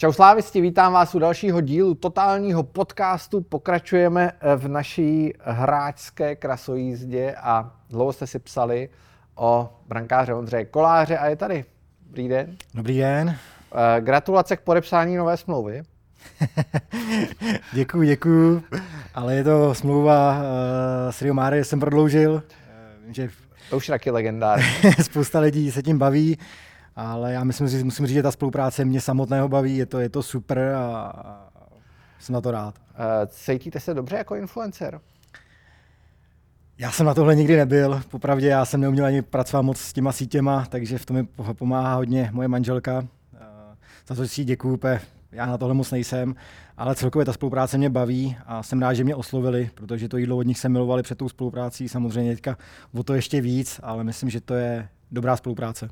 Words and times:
Čau 0.00 0.12
slávisti, 0.12 0.60
vítám 0.60 0.92
vás 0.92 1.14
u 1.14 1.18
dalšího 1.18 1.60
dílu 1.60 1.94
totálního 1.94 2.62
podcastu. 2.62 3.40
Pokračujeme 3.40 4.32
v 4.56 4.68
naší 4.68 5.32
hráčské 5.40 6.36
krasojízdě 6.36 7.34
a 7.42 7.72
dlouho 7.90 8.12
jste 8.12 8.26
si 8.26 8.38
psali 8.38 8.88
o 9.34 9.72
brankáře 9.88 10.34
Ondřeje 10.34 10.64
Koláře 10.64 11.18
a 11.18 11.26
je 11.26 11.36
tady. 11.36 11.64
Dobrý 12.06 12.28
den. 12.28 12.56
Dobrý 12.74 12.98
den. 12.98 13.36
Eh, 13.74 14.00
Gratulace 14.00 14.56
k 14.56 14.60
podepsání 14.60 15.16
nové 15.16 15.36
smlouvy. 15.36 15.82
děkuji, 17.72 18.08
děkuji, 18.08 18.62
ale 19.14 19.34
je 19.34 19.44
to 19.44 19.74
smlouva 19.74 20.36
uh, 20.36 20.42
s 21.10 21.22
Rio 21.22 21.34
Mare, 21.34 21.64
jsem 21.64 21.80
prodloužil. 21.80 22.32
Uh, 22.32 23.12
že 23.12 23.28
to 23.70 23.76
už 23.76 23.88
je 23.88 23.92
taky 23.92 24.10
legendární. 24.10 24.64
Spousta 25.02 25.40
lidí 25.40 25.70
se 25.70 25.82
tím 25.82 25.98
baví, 25.98 26.38
ale 26.96 27.32
já 27.32 27.44
myslím, 27.44 27.68
že 27.68 27.84
musím 27.84 28.06
říct, 28.06 28.14
že 28.14 28.22
ta 28.22 28.30
spolupráce 28.30 28.84
mě 28.84 29.00
samotného 29.00 29.48
baví, 29.48 29.76
je 29.76 29.86
to, 29.86 30.00
je 30.00 30.08
to 30.08 30.22
super 30.22 30.58
a, 30.58 31.12
jsem 32.18 32.32
na 32.32 32.40
to 32.40 32.50
rád. 32.50 32.74
Uh, 32.78 33.04
cítíte 33.26 33.80
se 33.80 33.94
dobře 33.94 34.16
jako 34.16 34.34
influencer? 34.34 35.00
Já 36.78 36.90
jsem 36.90 37.06
na 37.06 37.14
tohle 37.14 37.34
nikdy 37.34 37.56
nebyl, 37.56 38.02
popravdě 38.10 38.46
já 38.46 38.64
jsem 38.64 38.80
neuměl 38.80 39.04
ani 39.04 39.22
pracovat 39.22 39.62
moc 39.62 39.78
s 39.78 39.92
těma 39.92 40.12
sítěma, 40.12 40.66
takže 40.68 40.98
v 40.98 41.06
tom 41.06 41.16
mi 41.16 41.26
pomáhá 41.52 41.94
hodně 41.94 42.30
moje 42.32 42.48
manželka. 42.48 43.06
Za 44.08 44.14
to 44.14 44.28
si 44.28 44.44
děkuju, 44.44 44.76
já 45.32 45.46
na 45.46 45.58
tohle 45.58 45.74
moc 45.74 45.90
nejsem, 45.90 46.34
ale 46.76 46.94
celkově 46.94 47.26
ta 47.26 47.32
spolupráce 47.32 47.78
mě 47.78 47.90
baví 47.90 48.36
a 48.46 48.62
jsem 48.62 48.82
rád, 48.82 48.94
že 48.94 49.04
mě 49.04 49.14
oslovili, 49.14 49.70
protože 49.74 50.08
to 50.08 50.16
jídlo 50.16 50.36
od 50.36 50.42
nich 50.46 50.58
se 50.58 50.68
milovali 50.68 51.02
před 51.02 51.18
tou 51.18 51.28
spoluprácí, 51.28 51.88
samozřejmě 51.88 52.32
teďka 52.34 52.56
o 52.94 53.02
to 53.02 53.14
ještě 53.14 53.40
víc, 53.40 53.80
ale 53.82 54.04
myslím, 54.04 54.30
že 54.30 54.40
to 54.40 54.54
je 54.54 54.88
dobrá 55.10 55.36
spolupráce. 55.36 55.88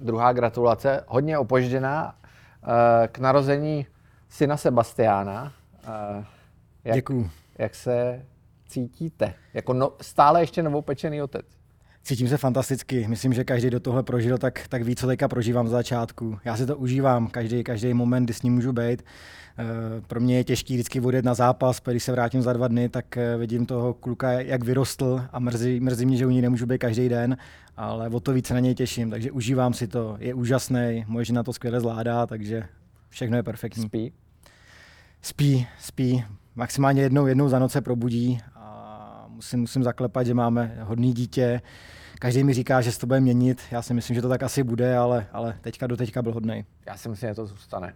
Druhá 0.00 0.32
gratulace, 0.32 1.04
hodně 1.06 1.38
opožděná, 1.38 2.14
eh, 2.62 3.08
k 3.08 3.18
narození 3.18 3.86
syna 4.28 4.56
Sebastiána. 4.56 5.52
Eh, 5.84 6.24
jak, 6.84 6.94
Děkuju. 6.96 7.30
Jak 7.58 7.74
se 7.74 8.26
cítíte? 8.68 9.34
Jako 9.54 9.72
no, 9.72 9.92
stále 10.00 10.42
ještě 10.42 10.62
novopečený 10.62 11.22
otec. 11.22 11.46
Cítím 12.04 12.28
se 12.28 12.36
fantasticky. 12.36 13.08
Myslím, 13.08 13.32
že 13.32 13.44
každý 13.44 13.70
do 13.70 13.80
tohle 13.80 14.02
prožil, 14.02 14.38
tak, 14.38 14.68
tak 14.68 14.82
ví, 14.82 14.96
co 14.96 15.06
teďka 15.06 15.28
prožívám 15.28 15.68
z 15.68 15.70
začátku. 15.70 16.38
Já 16.44 16.56
si 16.56 16.66
to 16.66 16.76
užívám, 16.76 17.26
každý, 17.26 17.64
každý 17.64 17.94
moment, 17.94 18.24
kdy 18.24 18.34
s 18.34 18.42
ním 18.42 18.54
můžu 18.54 18.72
být. 18.72 19.04
Eh, 19.58 19.64
pro 20.06 20.20
mě 20.20 20.36
je 20.36 20.44
těžký 20.44 20.74
vždycky 20.74 21.00
odjet 21.00 21.24
na 21.24 21.34
zápas, 21.34 21.80
když 21.84 22.04
se 22.04 22.12
vrátím 22.12 22.42
za 22.42 22.52
dva 22.52 22.68
dny, 22.68 22.88
tak 22.88 23.16
eh, 23.16 23.36
vidím 23.36 23.66
toho 23.66 23.94
kluka, 23.94 24.32
jak 24.32 24.64
vyrostl 24.64 25.22
a 25.32 25.38
mrzí, 25.38 25.80
mrzí 25.80 26.06
mě, 26.06 26.16
že 26.16 26.26
u 26.26 26.30
ní 26.30 26.42
nemůžu 26.42 26.66
být 26.66 26.78
každý 26.78 27.08
den, 27.08 27.36
ale 27.76 28.08
o 28.08 28.20
to 28.20 28.32
více 28.32 28.54
na 28.54 28.60
něj 28.60 28.74
těším, 28.74 29.10
takže 29.10 29.30
užívám 29.30 29.74
si 29.74 29.86
to. 29.86 30.16
Je 30.20 30.34
úžasný, 30.34 31.04
moje 31.08 31.24
žena 31.24 31.42
to 31.42 31.52
skvěle 31.52 31.80
zvládá, 31.80 32.26
takže 32.26 32.62
všechno 33.08 33.36
je 33.36 33.42
perfektní. 33.42 33.82
Spí? 33.82 34.12
Spí, 35.22 35.66
spí. 35.78 36.24
Maximálně 36.56 37.02
jednou, 37.02 37.26
jednou 37.26 37.48
za 37.48 37.58
noc 37.58 37.72
se 37.72 37.80
probudí 37.80 38.40
musím, 39.44 39.60
musím 39.60 39.82
zaklepat, 39.82 40.26
že 40.26 40.34
máme 40.34 40.78
hodný 40.80 41.12
dítě. 41.12 41.62
Každý 42.18 42.44
mi 42.44 42.54
říká, 42.54 42.80
že 42.80 42.92
se 42.92 42.98
to 42.98 43.06
bude 43.06 43.20
měnit. 43.20 43.62
Já 43.70 43.82
si 43.82 43.94
myslím, 43.94 44.14
že 44.14 44.22
to 44.22 44.28
tak 44.28 44.42
asi 44.42 44.62
bude, 44.62 44.96
ale, 44.96 45.26
ale 45.32 45.58
teďka 45.60 45.86
do 45.86 45.96
teďka 45.96 46.22
byl 46.22 46.32
hodný. 46.32 46.64
Já 46.86 46.96
si 46.96 47.08
myslím, 47.08 47.28
že 47.30 47.34
to 47.34 47.46
zůstane. 47.46 47.94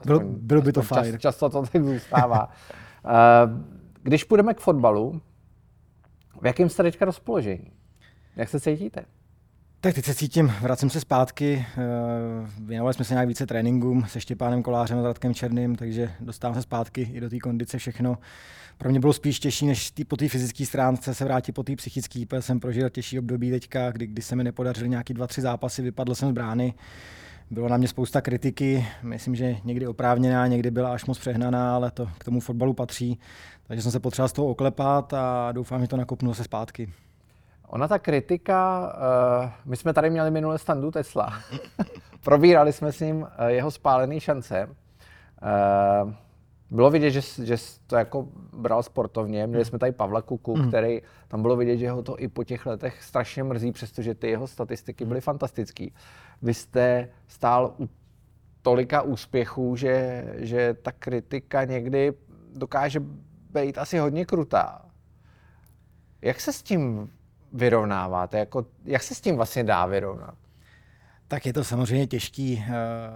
Aspoň, 0.00 0.06
bylo, 0.06 0.20
bylo 0.20 0.62
by 0.62 0.72
to 0.72 0.82
fajn. 0.82 1.12
Čas, 1.12 1.20
často 1.20 1.50
to 1.50 1.62
tak 1.62 1.84
zůstává. 1.84 2.48
Eh, 3.06 3.48
když 4.02 4.24
půjdeme 4.24 4.54
k 4.54 4.60
fotbalu, 4.60 5.20
v 6.42 6.46
jakém 6.46 6.68
jste 6.68 6.82
teďka 6.82 7.04
rozpoložení? 7.04 7.72
Jak 8.36 8.48
se 8.48 8.60
cítíte? 8.60 9.04
Tak 9.80 9.94
teď 9.94 10.04
se 10.04 10.14
cítím, 10.14 10.52
vracím 10.60 10.90
se 10.90 11.00
zpátky, 11.00 11.66
eh, 11.78 11.82
věnovali 12.60 12.94
jsme 12.94 13.04
se 13.04 13.14
nějak 13.14 13.28
více 13.28 13.46
tréninkům 13.46 14.04
se 14.08 14.20
Štěpánem 14.20 14.62
Kolářem 14.62 14.98
a 14.98 15.02
Radkem 15.02 15.34
Černým, 15.34 15.76
takže 15.76 16.12
dostávám 16.20 16.54
se 16.54 16.62
zpátky 16.62 17.10
i 17.12 17.20
do 17.20 17.30
té 17.30 17.38
kondice 17.38 17.78
všechno. 17.78 18.18
Pro 18.78 18.90
mě 18.90 19.00
bylo 19.00 19.12
spíš 19.12 19.40
těžší, 19.40 19.66
než 19.66 19.90
tý, 19.90 20.04
po 20.04 20.16
té 20.16 20.28
fyzické 20.28 20.66
stránce 20.66 21.14
se 21.14 21.24
vrátit 21.24 21.52
po 21.52 21.62
té 21.62 21.76
psychické, 21.76 22.26
protože 22.26 22.42
jsem 22.42 22.60
prožil 22.60 22.90
těžší 22.90 23.18
období 23.18 23.50
teďka, 23.50 23.90
kdy, 23.90 24.06
kdy 24.06 24.22
se 24.22 24.36
mi 24.36 24.44
nepodařily 24.44 24.88
nějaký 24.88 25.14
dva, 25.14 25.26
tři 25.26 25.40
zápasy, 25.40 25.82
vypadl 25.82 26.14
jsem 26.14 26.28
z 26.28 26.32
brány. 26.32 26.74
Bylo 27.50 27.68
na 27.68 27.76
mě 27.76 27.88
spousta 27.88 28.20
kritiky, 28.20 28.86
myslím, 29.02 29.34
že 29.34 29.56
někdy 29.64 29.86
oprávněná, 29.86 30.46
někdy 30.46 30.70
byla 30.70 30.92
až 30.92 31.04
moc 31.04 31.18
přehnaná, 31.18 31.74
ale 31.74 31.90
to 31.90 32.08
k 32.18 32.24
tomu 32.24 32.40
fotbalu 32.40 32.74
patří. 32.74 33.18
Takže 33.66 33.82
jsem 33.82 33.92
se 33.92 34.00
potřeboval 34.00 34.28
z 34.28 34.32
toho 34.32 34.48
oklepat 34.48 35.14
a 35.14 35.52
doufám, 35.52 35.80
že 35.80 35.88
to 35.88 35.96
nakopnu 35.96 36.30
zase 36.30 36.44
zpátky. 36.44 36.92
Ona 37.66 37.88
ta 37.88 37.98
kritika, 37.98 38.92
uh, 39.44 39.50
my 39.64 39.76
jsme 39.76 39.92
tady 39.92 40.10
měli 40.10 40.30
minule 40.30 40.58
standu 40.58 40.90
Tesla. 40.90 41.32
Probírali 42.24 42.72
jsme 42.72 42.92
s 42.92 43.00
ním 43.00 43.16
uh, 43.16 43.28
jeho 43.46 43.70
spálený 43.70 44.20
šance. 44.20 44.68
Uh, 44.68 46.12
bylo 46.74 46.90
vidět, 46.90 47.10
že, 47.10 47.20
že 47.44 47.56
to 47.86 47.96
jako 47.96 48.28
bral 48.52 48.82
sportovně. 48.82 49.46
Měli 49.46 49.64
jsme 49.64 49.78
tady 49.78 49.92
Pavla 49.92 50.22
Kuku, 50.22 50.56
mm. 50.56 50.68
který 50.68 51.02
tam 51.28 51.42
bylo 51.42 51.56
vidět, 51.56 51.76
že 51.78 51.90
ho 51.90 52.02
to 52.02 52.20
i 52.20 52.28
po 52.28 52.44
těch 52.44 52.66
letech 52.66 53.02
strašně 53.02 53.44
mrzí, 53.44 53.72
přestože 53.72 54.14
ty 54.14 54.28
jeho 54.28 54.46
statistiky 54.46 55.04
byly 55.04 55.20
fantastické. 55.20 55.86
Vy 56.42 56.54
jste 56.54 57.08
stál 57.26 57.74
u 57.78 57.88
tolika 58.62 59.02
úspěchů, 59.02 59.76
že, 59.76 60.24
že 60.36 60.74
ta 60.82 60.92
kritika 60.92 61.64
někdy 61.64 62.12
dokáže 62.54 63.00
být 63.50 63.78
asi 63.78 63.98
hodně 63.98 64.24
krutá. 64.24 64.84
Jak 66.22 66.40
se 66.40 66.52
s 66.52 66.62
tím 66.62 67.10
vyrovnáváte? 67.52 68.38
Jako, 68.38 68.66
jak 68.84 69.02
se 69.02 69.14
s 69.14 69.20
tím 69.20 69.36
vlastně 69.36 69.64
dá 69.64 69.86
vyrovnat? 69.86 70.34
Tak 71.34 71.46
je 71.46 71.52
to 71.52 71.64
samozřejmě 71.64 72.06
těžký, 72.06 72.64
eh, 72.66 72.72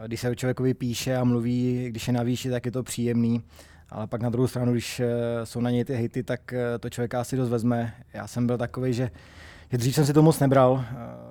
když 0.07 0.21
se 0.21 0.31
o 0.31 0.35
člověkovi 0.35 0.75
píše 0.75 1.17
a 1.17 1.25
mluví, 1.25 1.87
když 1.89 2.07
je 2.07 2.13
na 2.13 2.23
výši, 2.23 2.51
tak 2.51 2.67
je 2.67 2.73
to 2.73 2.83
příjemný. 2.83 3.43
Ale 3.91 4.07
pak 4.07 4.23
na 4.23 4.31
druhou 4.31 4.49
stranu, 4.49 4.73
když 4.73 5.01
eh, 5.01 5.07
jsou 5.45 5.61
na 5.61 5.71
něj 5.71 5.85
ty 5.85 5.95
hejty, 5.95 6.23
tak 6.23 6.53
eh, 6.53 6.79
to 6.79 6.91
člověka 6.91 7.21
asi 7.21 7.37
dost 7.37 7.49
vezme. 7.49 7.95
Já 8.15 8.27
jsem 8.27 8.47
byl 8.47 8.59
takový, 8.59 8.93
že, 8.93 9.11
že 9.71 9.79
dřív 9.79 9.95
jsem 9.95 10.07
si 10.07 10.13
to 10.13 10.23
moc 10.23 10.41
nebral, 10.41 10.85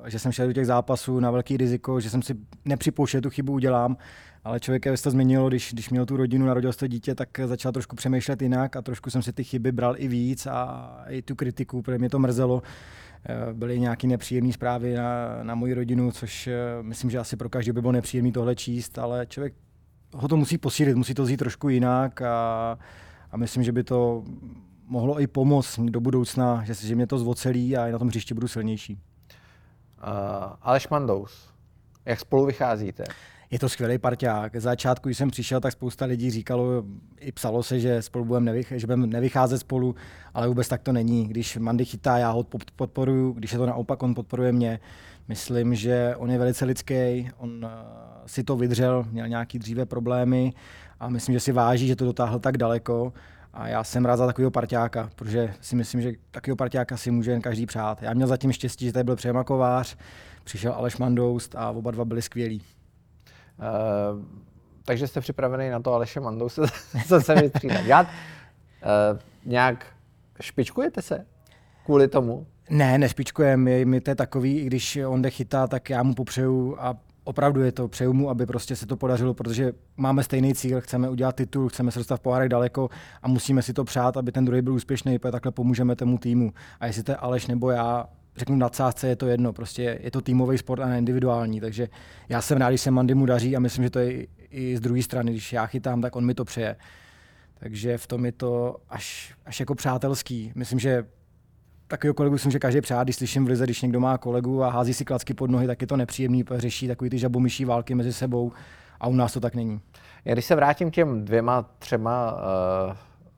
že 0.05 0.19
jsem 0.19 0.31
šel 0.31 0.47
do 0.47 0.53
těch 0.53 0.65
zápasů 0.65 1.19
na 1.19 1.31
velký 1.31 1.57
riziko, 1.57 1.99
že 1.99 2.09
jsem 2.09 2.21
si 2.21 2.35
nepřipouštěl, 2.65 3.21
tu 3.21 3.29
chybu 3.29 3.53
udělám, 3.53 3.97
ale 4.43 4.59
člověk 4.59 4.85
se 4.95 5.03
to 5.03 5.11
změnilo, 5.11 5.49
když, 5.49 5.73
když 5.73 5.89
měl 5.89 6.05
tu 6.05 6.17
rodinu, 6.17 6.45
narodil 6.45 6.73
se 6.73 6.79
to 6.79 6.87
dítě, 6.87 7.15
tak 7.15 7.29
začal 7.45 7.71
trošku 7.71 7.95
přemýšlet 7.95 8.41
jinak 8.41 8.75
a 8.75 8.81
trošku 8.81 9.09
jsem 9.09 9.21
si 9.21 9.33
ty 9.33 9.43
chyby 9.43 9.71
bral 9.71 9.95
i 9.97 10.07
víc 10.07 10.45
a 10.45 10.95
i 11.09 11.21
tu 11.21 11.35
kritiku, 11.35 11.81
protože 11.81 11.97
mě 11.97 12.09
to 12.09 12.19
mrzelo. 12.19 12.61
Eh, 13.29 13.53
byly 13.53 13.79
nějaké 13.79 14.07
nepříjemné 14.07 14.53
zprávy 14.53 14.93
na, 14.93 15.43
na 15.43 15.55
moji 15.55 15.73
rodinu, 15.73 16.11
což 16.11 16.47
eh, 16.47 16.53
myslím, 16.81 17.09
že 17.09 17.19
asi 17.19 17.37
pro 17.37 17.49
každý 17.49 17.71
by 17.71 17.81
bylo 17.81 17.91
nepříjemné 17.91 18.31
tohle 18.31 18.55
číst, 18.55 18.99
ale 18.99 19.25
člověk 19.25 19.53
ho 20.13 20.27
to 20.27 20.37
musí 20.37 20.57
posílit, 20.57 20.95
musí 20.95 21.13
to 21.13 21.23
vzít 21.23 21.37
trošku 21.37 21.69
jinak 21.69 22.21
a, 22.21 22.77
a 23.31 23.37
myslím, 23.37 23.63
že 23.63 23.71
by 23.71 23.83
to 23.83 24.23
mohlo 24.85 25.21
i 25.21 25.27
pomoct 25.27 25.79
do 25.79 26.01
budoucna, 26.01 26.63
že, 26.63 26.73
že 26.73 26.95
mě 26.95 27.07
to 27.07 27.17
zvocelí 27.17 27.77
a 27.77 27.91
na 27.91 27.99
tom 27.99 28.09
příště 28.09 28.33
budu 28.33 28.47
silnější. 28.47 28.93
Uh, 28.93 30.53
Aleš 30.61 30.87
Mandous, 30.87 31.49
jak 32.05 32.19
spolu 32.19 32.45
vycházíte? 32.45 33.03
Je 33.51 33.59
to 33.59 33.69
skvělý 33.69 33.97
parťák. 33.97 34.55
Z 34.55 34.63
začátku, 34.63 35.09
když 35.09 35.17
jsem 35.17 35.29
přišel, 35.29 35.59
tak 35.59 35.71
spousta 35.71 36.05
lidí 36.05 36.31
říkalo, 36.31 36.83
i 37.19 37.31
psalo 37.31 37.63
se, 37.63 37.79
že 37.79 38.01
spolu 38.01 38.25
budeme 38.25 38.51
nevych- 38.51 38.73
že 38.75 38.87
budeme 38.87 39.07
nevycházet 39.07 39.59
spolu, 39.59 39.95
ale 40.33 40.47
vůbec 40.47 40.67
tak 40.67 40.81
to 40.81 40.91
není. 40.91 41.27
Když 41.27 41.57
Mandy 41.57 41.85
chytá, 41.85 42.17
já 42.17 42.31
ho 42.31 42.45
podporuju, 42.75 43.31
když 43.31 43.51
je 43.51 43.57
to 43.57 43.65
naopak, 43.65 44.03
on 44.03 44.15
podporuje 44.15 44.51
mě. 44.51 44.79
Myslím, 45.27 45.75
že 45.75 46.15
on 46.17 46.31
je 46.31 46.37
velice 46.37 46.65
lidský, 46.65 47.29
on 47.37 47.65
uh, 47.65 47.71
si 48.25 48.43
to 48.43 48.55
vydřel, 48.55 49.05
měl 49.11 49.27
nějaký 49.27 49.59
dříve 49.59 49.85
problémy 49.85 50.53
a 50.99 51.09
myslím, 51.09 51.33
že 51.33 51.39
si 51.39 51.51
váží, 51.51 51.87
že 51.87 51.95
to 51.95 52.05
dotáhl 52.05 52.39
tak 52.39 52.57
daleko. 52.57 53.13
A 53.53 53.67
já 53.67 53.83
jsem 53.83 54.05
rád 54.05 54.17
za 54.17 54.25
takového 54.25 54.51
parťáka, 54.51 55.09
protože 55.15 55.53
si 55.61 55.75
myslím, 55.75 56.01
že 56.01 56.11
takového 56.31 56.55
parťáka 56.55 56.97
si 56.97 57.11
může 57.11 57.31
jen 57.31 57.41
každý 57.41 57.65
přát. 57.65 58.01
Já 58.01 58.13
měl 58.13 58.27
zatím 58.27 58.51
štěstí, 58.51 58.85
že 58.85 58.93
tady 58.93 59.03
byl 59.03 59.15
Přejema 59.15 59.43
Kovář, 59.43 59.97
přišel 60.43 60.73
Aleš 60.73 60.97
Mandoust 60.97 61.55
a 61.55 61.69
oba 61.71 61.91
dva 61.91 62.05
byli 62.05 62.21
skvělí. 62.21 62.61
Uh, 63.59 64.25
takže 64.85 65.07
jste 65.07 65.21
připravený 65.21 65.69
na 65.69 65.79
to 65.79 65.93
Aleše 65.93 66.19
Mandou 66.19 66.49
se 66.49 66.61
zase 67.07 67.35
vystřídat. 67.35 67.85
Já, 67.85 68.01
uh, 68.01 68.07
nějak 69.45 69.85
špičkujete 70.41 71.01
se 71.01 71.25
kvůli 71.85 72.07
tomu? 72.07 72.47
Ne, 72.69 72.97
nešpičkujeme. 72.97 73.85
My 73.85 74.01
to 74.01 74.11
je 74.11 74.15
takový, 74.15 74.59
i 74.59 74.65
když 74.65 74.99
on 75.07 75.21
jde 75.21 75.29
chytá, 75.29 75.67
tak 75.67 75.89
já 75.89 76.03
mu 76.03 76.13
popřeju 76.13 76.75
a 76.79 76.97
opravdu 77.23 77.61
je 77.61 77.71
to, 77.71 77.87
přeju 77.87 78.13
mu, 78.13 78.29
aby 78.29 78.45
prostě 78.45 78.75
se 78.75 78.85
to 78.85 78.97
podařilo, 78.97 79.33
protože 79.33 79.71
máme 79.97 80.23
stejný 80.23 80.53
cíl, 80.53 80.81
chceme 80.81 81.09
udělat 81.09 81.35
titul, 81.35 81.69
chceme 81.69 81.91
se 81.91 81.99
dostat 81.99 82.17
v 82.17 82.19
pohárech 82.19 82.49
daleko 82.49 82.89
a 83.21 83.27
musíme 83.27 83.61
si 83.61 83.73
to 83.73 83.83
přát, 83.83 84.17
aby 84.17 84.31
ten 84.31 84.45
druhý 84.45 84.61
byl 84.61 84.73
úspěšný, 84.73 85.19
protože 85.19 85.31
takhle 85.31 85.51
pomůžeme 85.51 85.95
tomu 85.95 86.17
týmu. 86.17 86.53
A 86.79 86.85
jestli 86.85 87.03
to 87.03 87.11
je 87.11 87.15
Aleš 87.15 87.47
nebo 87.47 87.69
já, 87.69 88.05
řeknu 88.37 88.55
na 88.55 88.65
nadsázce 88.65 89.07
je 89.07 89.15
to 89.15 89.27
jedno, 89.27 89.53
prostě 89.53 89.99
je 90.03 90.11
to 90.11 90.21
týmový 90.21 90.57
sport 90.57 90.79
a 90.79 90.87
ne 90.87 90.97
individuální, 90.97 91.61
takže 91.61 91.87
já 92.29 92.41
jsem 92.41 92.57
rád, 92.57 92.69
když 92.69 92.81
se 92.81 92.91
Mandy 92.91 93.15
mu 93.15 93.25
daří 93.25 93.55
a 93.55 93.59
myslím, 93.59 93.83
že 93.83 93.89
to 93.89 93.99
je 93.99 94.27
i 94.49 94.77
z 94.77 94.79
druhé 94.79 95.03
strany, 95.03 95.31
když 95.31 95.53
já 95.53 95.65
chytám, 95.65 96.01
tak 96.01 96.15
on 96.15 96.25
mi 96.25 96.33
to 96.33 96.45
přeje. 96.45 96.75
Takže 97.59 97.97
v 97.97 98.07
tom 98.07 98.25
je 98.25 98.31
to 98.31 98.75
až, 98.89 99.33
až 99.45 99.59
jako 99.59 99.75
přátelský. 99.75 100.51
Myslím, 100.55 100.79
že 100.79 101.05
takového 101.87 102.13
kolegu 102.13 102.33
myslím, 102.33 102.51
že 102.51 102.59
každý 102.59 102.81
přát, 102.81 103.03
když 103.03 103.15
slyším 103.15 103.45
v 103.45 103.47
lize, 103.47 103.63
když 103.63 103.81
někdo 103.81 103.99
má 103.99 104.17
kolegu 104.17 104.63
a 104.63 104.69
hází 104.69 104.93
si 104.93 105.05
klacky 105.05 105.33
pod 105.33 105.49
nohy, 105.49 105.67
tak 105.67 105.81
je 105.81 105.87
to 105.87 105.97
nepříjemný, 105.97 106.43
řeší 106.51 106.87
takový 106.87 107.09
ty 107.09 107.17
žabomyší 107.17 107.65
války 107.65 107.95
mezi 107.95 108.13
sebou 108.13 108.51
a 108.99 109.07
u 109.07 109.13
nás 109.13 109.33
to 109.33 109.39
tak 109.39 109.55
není. 109.55 109.81
Já 110.25 110.33
když 110.33 110.45
se 110.45 110.55
vrátím 110.55 110.91
k 110.91 110.93
těm 110.93 111.25
dvěma, 111.25 111.65
třema 111.79 112.33
uh, 112.33 112.39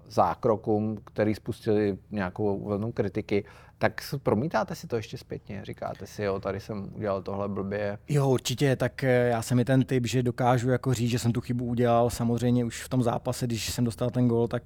zákrokům, 0.08 0.98
který 1.06 1.36
spustili 1.36 1.98
nějakou 2.12 2.66
vlnu 2.66 2.92
kritiky, 2.92 3.46
tak 3.80 4.02
promítáte 4.24 4.76
si 4.76 4.88
to 4.88 4.96
ještě 4.96 5.18
zpětně? 5.18 5.62
Říkáte 5.66 6.08
si, 6.08 6.24
jo, 6.24 6.40
tady 6.40 6.60
jsem 6.60 6.90
udělal 6.96 7.22
tohle 7.22 7.50
blbě? 7.50 7.98
Jo, 8.10 8.30
určitě, 8.30 8.76
tak 8.76 9.04
eh, 9.04 9.28
já 9.28 9.42
jsem 9.42 9.60
i 9.60 9.66
ten 9.66 9.84
typ, 9.84 10.06
že 10.08 10.24
dokážu 10.24 10.70
jako 10.70 10.94
říct, 10.94 11.10
že 11.10 11.20
jsem 11.20 11.32
tu 11.32 11.42
chybu 11.42 11.66
udělal. 11.66 12.10
Samozřejmě 12.10 12.66
už 12.66 12.84
v 12.84 12.90
tom 12.90 13.04
zápase, 13.04 13.48
když 13.48 13.70
jsem 13.70 13.86
dostal 13.86 14.10
ten 14.10 14.28
gol, 14.28 14.48
tak 14.48 14.64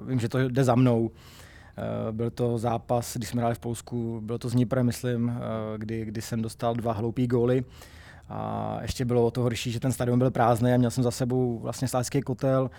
uh, 0.00 0.08
vím, 0.08 0.20
že 0.20 0.28
to 0.28 0.38
jde 0.38 0.64
za 0.64 0.74
mnou. 0.74 1.00
Uh, 1.00 1.12
byl 2.12 2.30
to 2.30 2.58
zápas, 2.58 3.16
když 3.16 3.28
jsme 3.28 3.40
hráli 3.40 3.54
v 3.54 3.58
Polsku, 3.58 4.20
bylo 4.24 4.38
to 4.38 4.48
z 4.48 4.52
Dniprem, 4.52 4.86
myslím, 4.86 5.40
kdy, 5.76 6.04
kdy 6.04 6.22
jsem 6.22 6.42
dostal 6.42 6.74
dva 6.74 6.92
hloupý 6.92 7.26
góly. 7.26 7.64
A 8.28 8.78
ještě 8.82 9.04
bylo 9.04 9.26
o 9.26 9.30
to 9.30 9.40
horší, 9.40 9.70
že 9.70 9.80
ten 9.80 9.92
stadion 9.92 10.18
byl 10.18 10.30
prázdný 10.30 10.72
a 10.72 10.76
měl 10.76 10.90
jsem 10.90 11.04
za 11.04 11.10
sebou 11.10 11.58
vlastně 11.58 11.88
stářský 11.88 12.20
kotel. 12.20 12.70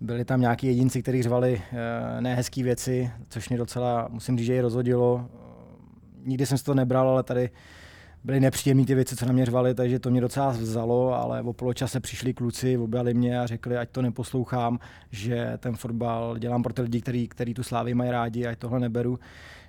Byli 0.00 0.24
tam 0.24 0.40
nějaký 0.40 0.66
jedinci, 0.66 1.02
kteří 1.02 1.22
řvali 1.22 1.62
uh, 1.72 2.20
nehezké 2.20 2.62
věci, 2.62 3.10
což 3.28 3.48
mě 3.48 3.58
docela, 3.58 4.08
musím 4.10 4.38
říct, 4.38 4.46
že 4.46 4.54
je 4.54 4.62
rozhodilo. 4.62 5.28
Nikdy 6.24 6.46
jsem 6.46 6.58
si 6.58 6.64
to 6.64 6.74
nebral, 6.74 7.08
ale 7.08 7.22
tady 7.22 7.50
byly 8.24 8.40
nepříjemné 8.40 8.84
ty 8.84 8.94
věci, 8.94 9.16
co 9.16 9.26
na 9.26 9.32
mě 9.32 9.46
řvali, 9.46 9.74
takže 9.74 9.98
to 9.98 10.10
mě 10.10 10.20
docela 10.20 10.50
vzalo, 10.50 11.14
ale 11.14 11.42
o 11.42 11.52
poločase 11.52 12.00
přišli 12.00 12.34
kluci, 12.34 12.78
objali 12.78 13.14
mě 13.14 13.40
a 13.40 13.46
řekli, 13.46 13.76
ať 13.76 13.90
to 13.90 14.02
neposlouchám, 14.02 14.78
že 15.10 15.52
ten 15.58 15.76
fotbal 15.76 16.38
dělám 16.38 16.62
pro 16.62 16.72
ty 16.72 16.82
lidi, 16.82 17.00
který, 17.00 17.28
který 17.28 17.54
tu 17.54 17.62
slávy 17.62 17.94
mají 17.94 18.10
rádi, 18.10 18.46
ať 18.46 18.58
tohle 18.58 18.80
neberu, 18.80 19.18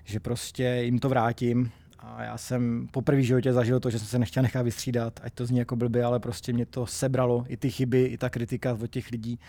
že 0.03 0.19
prostě 0.19 0.63
jim 0.63 0.99
to 0.99 1.09
vrátím. 1.09 1.71
A 1.99 2.23
já 2.23 2.37
jsem 2.37 2.87
po 2.91 3.01
první 3.01 3.23
životě 3.23 3.53
zažil 3.53 3.79
to, 3.79 3.89
že 3.89 3.99
jsem 3.99 4.07
se 4.07 4.19
nechtěl 4.19 4.43
nechat 4.43 4.61
vystřídat, 4.61 5.19
ať 5.23 5.33
to 5.33 5.45
zní 5.45 5.59
jako 5.59 5.75
blbě, 5.75 6.03
ale 6.03 6.19
prostě 6.19 6.53
mě 6.53 6.65
to 6.65 6.85
sebralo, 6.85 7.45
i 7.47 7.57
ty 7.57 7.69
chyby, 7.69 8.03
i 8.03 8.17
ta 8.17 8.29
kritika 8.29 8.77
od 8.81 8.87
těch 8.87 9.11
lidí 9.11 9.39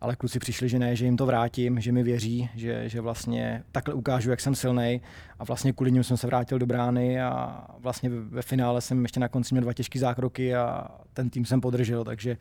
ale 0.00 0.16
kluci 0.16 0.38
přišli, 0.38 0.68
že 0.68 0.78
ne, 0.78 0.96
že 0.96 1.04
jim 1.04 1.16
to 1.16 1.26
vrátím, 1.26 1.80
že 1.80 1.92
mi 1.92 2.02
věří, 2.02 2.48
že, 2.54 2.88
že 2.88 3.00
vlastně 3.00 3.62
takhle 3.72 3.94
ukážu, 3.94 4.30
jak 4.30 4.40
jsem 4.40 4.54
silný 4.54 5.00
a 5.38 5.44
vlastně 5.44 5.72
kvůli 5.72 5.92
ním 5.92 6.04
jsem 6.04 6.16
se 6.16 6.26
vrátil 6.26 6.58
do 6.58 6.66
brány 6.66 7.22
a 7.22 7.64
vlastně 7.78 8.10
ve 8.10 8.42
finále 8.42 8.80
jsem 8.80 9.02
ještě 9.02 9.20
na 9.20 9.28
konci 9.28 9.54
měl 9.54 9.62
dva 9.62 9.72
těžké 9.72 9.98
zákroky 9.98 10.54
a 10.54 10.88
ten 11.12 11.30
tým 11.30 11.44
jsem 11.44 11.60
podržel, 11.60 12.04
takže 12.04 12.36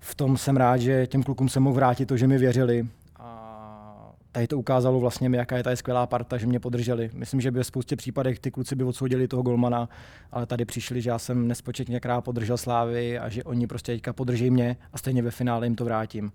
v 0.00 0.14
tom 0.14 0.36
jsem 0.36 0.56
rád, 0.56 0.76
že 0.76 1.06
těm 1.06 1.22
klukům 1.22 1.48
jsem 1.48 1.62
mohl 1.62 1.74
vrátit 1.74 2.06
to, 2.06 2.16
že 2.16 2.26
mi 2.26 2.38
věřili 2.38 2.86
a 3.16 4.12
tady 4.32 4.46
to 4.46 4.58
ukázalo 4.58 5.00
vlastně 5.00 5.28
mi, 5.28 5.36
jaká 5.36 5.56
je 5.56 5.62
ta 5.62 5.76
skvělá 5.76 6.06
parta, 6.06 6.38
že 6.38 6.46
mě 6.46 6.60
podrželi. 6.60 7.10
Myslím, 7.14 7.40
že 7.40 7.50
by 7.50 7.58
ve 7.58 7.64
spoustě 7.64 7.96
případech 7.96 8.38
ty 8.38 8.50
kluci 8.50 8.76
by 8.76 8.84
odsoudili 8.84 9.28
toho 9.28 9.42
golmana, 9.42 9.88
ale 10.32 10.46
tady 10.46 10.64
přišli, 10.64 11.02
že 11.02 11.10
já 11.10 11.18
jsem 11.18 11.48
nespočetně 11.48 12.00
krát 12.00 12.20
podržel 12.20 12.56
Slávy 12.56 13.18
a 13.18 13.28
že 13.28 13.44
oni 13.44 13.66
prostě 13.66 13.92
teďka 13.92 14.12
podrží 14.12 14.50
mě 14.50 14.76
a 14.92 14.98
stejně 14.98 15.22
ve 15.22 15.30
finále 15.30 15.66
jim 15.66 15.76
to 15.76 15.84
vrátím. 15.84 16.32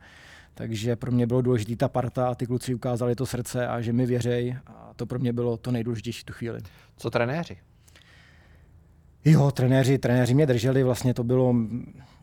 Takže 0.58 0.96
pro 0.96 1.12
mě 1.12 1.28
bylo 1.28 1.42
důležité 1.42 1.76
ta 1.76 1.90
parta 1.90 2.28
a 2.28 2.36
ty 2.36 2.46
kluci 2.46 2.76
ukázali 2.76 3.16
to 3.16 3.26
srdce 3.26 3.68
a 3.68 3.82
že 3.82 3.94
mi 3.94 4.06
věřej 4.06 4.58
a 4.68 4.92
to 4.96 5.06
pro 5.06 5.20
mě 5.20 5.34
bylo 5.34 5.58
to 5.58 5.72
nejdůležitější 5.72 6.24
tu 6.24 6.34
chvíli. 6.34 6.60
Co 6.98 7.10
trenéři? 7.10 7.58
Jo, 9.26 9.52
trenéři, 9.52 9.98
trenéři 9.98 10.34
mě 10.34 10.46
drželi, 10.46 10.84
vlastně 10.84 11.14
to 11.14 11.24
bylo, 11.24 11.54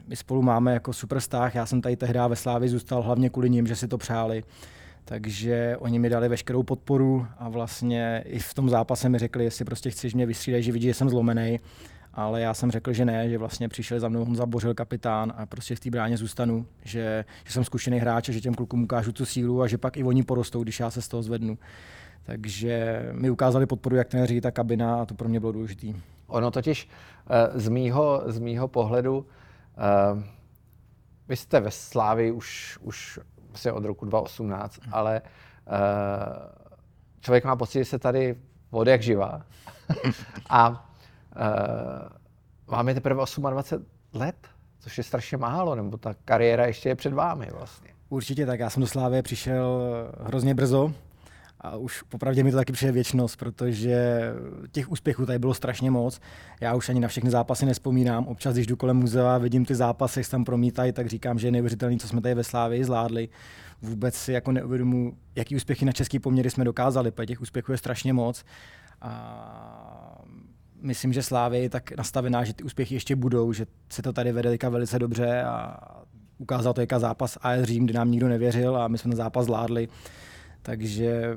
my 0.07 0.17
spolu 0.17 0.43
máme 0.43 0.73
jako 0.73 0.93
superstáh, 0.93 1.55
já 1.55 1.67
jsem 1.67 1.81
tady 1.81 1.97
tehdy 1.97 2.19
ve 2.29 2.37
Slávi 2.37 2.69
zůstal 2.69 3.03
hlavně 3.03 3.31
kvůli 3.31 3.51
ním, 3.51 3.67
že 3.67 3.77
si 3.77 3.89
to 3.89 3.99
přáli. 3.99 4.43
Takže 5.05 5.77
oni 5.79 5.99
mi 5.99 6.09
dali 6.09 6.29
veškerou 6.29 6.63
podporu 6.63 7.27
a 7.39 7.49
vlastně 7.49 8.25
i 8.27 8.39
v 8.39 8.55
tom 8.55 8.69
zápase 8.69 9.09
mi 9.09 9.19
řekli, 9.19 9.45
jestli 9.45 9.65
prostě 9.65 9.91
chceš 9.91 10.15
mě 10.15 10.27
vystřídat, 10.27 10.63
že 10.63 10.73
vidí, 10.73 10.87
že 10.87 10.95
jsem 10.95 11.09
zlomený 11.09 11.61
ale 12.15 12.41
já 12.41 12.55
jsem 12.55 12.71
řekl, 12.71 12.93
že 12.93 13.05
ne, 13.05 13.29
že 13.29 13.39
vlastně 13.39 13.69
přišel 13.69 14.01
za 14.01 14.09
mnou 14.09 14.25
Honza 14.25 14.47
Bořil 14.47 14.75
kapitán 14.75 15.33
a 15.37 15.47
prostě 15.47 15.75
v 15.75 15.81
té 15.81 15.91
bráně 15.91 16.17
zůstanu, 16.17 16.67
že, 16.85 17.25
že 17.45 17.53
jsem 17.53 17.65
zkušený 17.65 17.99
hráč 17.99 18.29
a 18.29 18.33
že 18.33 18.41
těm 18.41 18.55
klukům 18.55 18.83
ukážu 18.83 19.13
tu 19.13 19.25
sílu 19.25 19.63
a 19.63 19.67
že 19.67 19.79
pak 19.79 19.97
i 19.97 20.05
oni 20.05 20.23
porostou, 20.23 20.63
když 20.63 20.81
já 20.81 20.91
se 20.91 21.03
z 21.03 21.09
toho 21.09 21.23
zvednu. 21.23 21.59
Takže 22.23 23.03
mi 23.13 23.31
ukázali 23.31 23.67
podporu 23.67 23.97
jak 23.97 24.09
trenéři, 24.09 24.41
tak 24.41 24.55
kabina 24.55 25.03
a 25.03 25.05
to 25.05 25.15
pro 25.15 25.29
mě 25.29 25.41
bylo 25.41 25.53
důležité. 25.53 25.87
Ono 26.27 26.51
totiž 26.51 26.89
eh, 27.31 27.61
z 27.61 27.69
mýho, 27.69 28.23
z 28.27 28.39
mýho 28.39 28.69
pohledu, 28.69 29.19
uh, 29.19 30.23
vy 31.29 31.37
jste 31.37 31.61
ve 31.61 31.71
Slávi 31.71 32.33
už, 32.33 32.79
už 32.81 33.21
vlastně 33.49 33.73
od 33.73 33.85
roku 33.85 34.05
2018, 34.05 34.81
hmm. 34.83 34.95
ale 34.95 35.23
uh, 35.67 35.77
člověk 37.21 37.45
má 37.45 37.57
pocit, 37.57 37.79
že 37.79 37.85
se 37.85 37.99
tady 37.99 38.37
od 38.71 38.87
jak 38.87 39.03
živá. 39.03 39.43
a 40.51 40.92
máme 42.71 42.95
teprve 42.95 43.25
28 43.51 43.87
let, 44.13 44.37
což 44.79 44.99
je 44.99 45.05
strašně 45.05 45.37
málo, 45.37 45.75
nebo 45.75 45.97
ta 45.97 46.15
kariéra 46.25 46.67
ještě 46.67 46.89
je 46.89 46.95
před 46.95 47.13
vámi 47.13 47.49
vlastně. 47.53 47.91
Určitě 48.09 48.47
tak, 48.47 48.61
já 48.61 48.71
jsem 48.71 48.81
do 48.81 48.87
Slávy 48.87 49.23
přišel 49.23 49.83
hrozně 50.21 50.55
brzo 50.55 50.93
a 51.61 51.77
už 51.77 52.03
popravdě 52.03 52.45
mi 52.45 52.51
to 52.51 52.57
taky 52.57 52.73
přijde 52.73 52.93
věčnost, 52.93 53.37
protože 53.37 54.23
těch 54.73 54.91
úspěchů 54.91 55.27
tady 55.27 55.39
bylo 55.39 55.55
strašně 55.55 55.91
moc. 55.91 56.21
Já 56.61 56.75
už 56.75 56.89
ani 56.89 57.01
na 57.01 57.09
všechny 57.09 57.31
zápasy 57.31 57.67
nespomínám. 57.67 58.27
Občas, 58.27 58.55
když 58.55 58.67
jdu 58.67 58.77
kolem 58.77 58.97
muzea, 58.97 59.39
vidím 59.39 59.65
ty 59.65 59.75
zápasy, 59.75 60.19
jak 60.19 60.27
se 60.27 60.31
tam 60.31 60.45
promítají, 60.45 60.93
tak 60.93 61.07
říkám, 61.07 61.39
že 61.39 61.47
je 61.47 61.51
neuvěřitelný, 61.51 61.99
co 61.99 62.09
jsme 62.09 62.21
tady 62.21 62.35
ve 62.35 62.45
Slávii 62.45 62.85
zvládli. 62.85 63.29
Vůbec 63.83 64.15
si 64.15 64.33
jako 64.33 64.53
neuvědomu, 64.53 65.17
jaký 65.37 65.57
úspěchy 65.57 65.85
na 65.85 65.93
český 65.93 66.19
poměry 66.19 66.51
jsme 66.51 66.65
dokázali, 66.65 67.11
protože 67.11 67.27
těch 67.27 67.41
úspěchů 67.41 67.73
je 67.73 67.79
strašně 67.79 68.13
moc. 68.13 68.45
A 69.01 70.23
myslím, 70.83 71.13
že 71.13 71.23
Slávy 71.23 71.59
je 71.59 71.71
tak 71.71 71.97
nastavená, 71.97 72.45
že 72.45 72.55
ty 72.55 72.65
úspěchy 72.65 72.95
ještě 72.95 73.17
budou, 73.17 73.53
že 73.53 73.67
se 73.93 74.03
to 74.03 74.13
tady 74.13 74.33
vede 74.33 74.59
velice 74.69 74.99
dobře 74.99 75.43
a 75.43 75.77
ukázal 76.39 76.73
to 76.73 76.81
jaká 76.81 76.99
zápas 76.99 77.39
AS 77.43 77.63
Řím, 77.63 77.87
kde 77.87 77.95
nám 77.95 78.11
nikdo 78.11 78.29
nevěřil 78.29 78.77
a 78.77 78.89
my 78.89 78.99
jsme 78.99 79.11
ten 79.11 79.17
zápas 79.17 79.45
zvládli. 79.45 79.89
Takže 80.63 81.37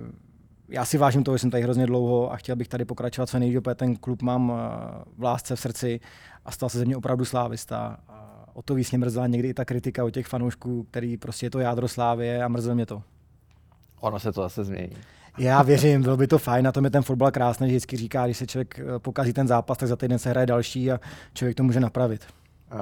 já 0.69 0.85
si 0.85 0.97
vážím 0.97 1.23
toho, 1.23 1.37
že 1.37 1.41
jsem 1.41 1.49
tady 1.49 1.63
hrozně 1.63 1.85
dlouho 1.85 2.31
a 2.31 2.37
chtěl 2.37 2.55
bych 2.55 2.67
tady 2.67 2.85
pokračovat 2.85 3.25
co 3.25 3.39
protože 3.61 3.75
ten 3.75 3.95
klub 3.95 4.21
mám 4.21 4.53
eh, 4.55 5.03
v 5.17 5.23
lásce 5.23 5.55
v 5.55 5.59
srdci 5.59 5.99
a 6.45 6.51
stal 6.51 6.69
se 6.69 6.77
ze 6.77 6.85
mě 6.85 6.97
opravdu 6.97 7.25
slávista. 7.25 7.97
A 8.09 8.45
o 8.53 8.61
to 8.61 8.75
víc 8.75 8.91
mě 8.91 8.97
mrzela 8.97 9.27
někdy 9.27 9.49
i 9.49 9.53
ta 9.53 9.65
kritika 9.65 10.05
od 10.05 10.09
těch 10.09 10.27
fanoušků, 10.27 10.83
který 10.83 11.17
prostě 11.17 11.45
je 11.45 11.49
to 11.49 11.59
jádro 11.59 11.87
slávě 11.87 12.43
a 12.43 12.47
mrzelo 12.47 12.75
mě 12.75 12.85
to. 12.85 13.03
Ono 13.99 14.19
se 14.19 14.31
to 14.31 14.41
zase 14.41 14.63
změní. 14.63 14.95
Já 15.37 15.61
věřím, 15.61 16.01
bylo 16.01 16.17
by 16.17 16.27
to 16.27 16.37
fajn, 16.37 16.65
na 16.65 16.71
tom 16.71 16.85
je 16.85 16.91
ten 16.91 17.03
fotbal 17.03 17.31
krásný, 17.31 17.67
vždycky 17.67 17.97
říká, 17.97 18.25
když 18.25 18.37
se 18.37 18.47
člověk 18.47 18.79
eh, 18.79 18.99
pokazí 18.99 19.33
ten 19.33 19.47
zápas, 19.47 19.77
tak 19.77 19.89
za 19.89 19.95
týden 19.95 20.19
se 20.19 20.29
hraje 20.29 20.47
další 20.47 20.91
a 20.91 20.99
člověk 21.33 21.57
to 21.57 21.63
může 21.63 21.79
napravit. 21.79 22.27
Uh, 22.73 22.79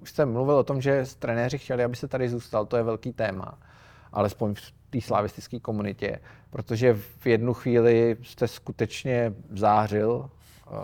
už 0.00 0.10
jste 0.10 0.26
mluvil 0.26 0.54
o 0.54 0.62
tom, 0.62 0.80
že 0.80 1.04
trenéři 1.18 1.58
chtěli, 1.58 1.84
aby 1.84 1.96
se 1.96 2.08
tady 2.08 2.28
zůstal, 2.28 2.66
to 2.66 2.76
je 2.76 2.82
velký 2.82 3.12
téma, 3.12 3.58
alespoň 4.12 4.54
v 4.54 4.72
té 4.90 5.00
slavistické 5.00 5.60
komunitě, 5.60 6.20
protože 6.50 6.94
v 6.94 7.26
jednu 7.26 7.54
chvíli 7.54 8.16
jste 8.22 8.48
skutečně 8.48 9.34
zářil 9.50 10.10
uh, 10.10 10.76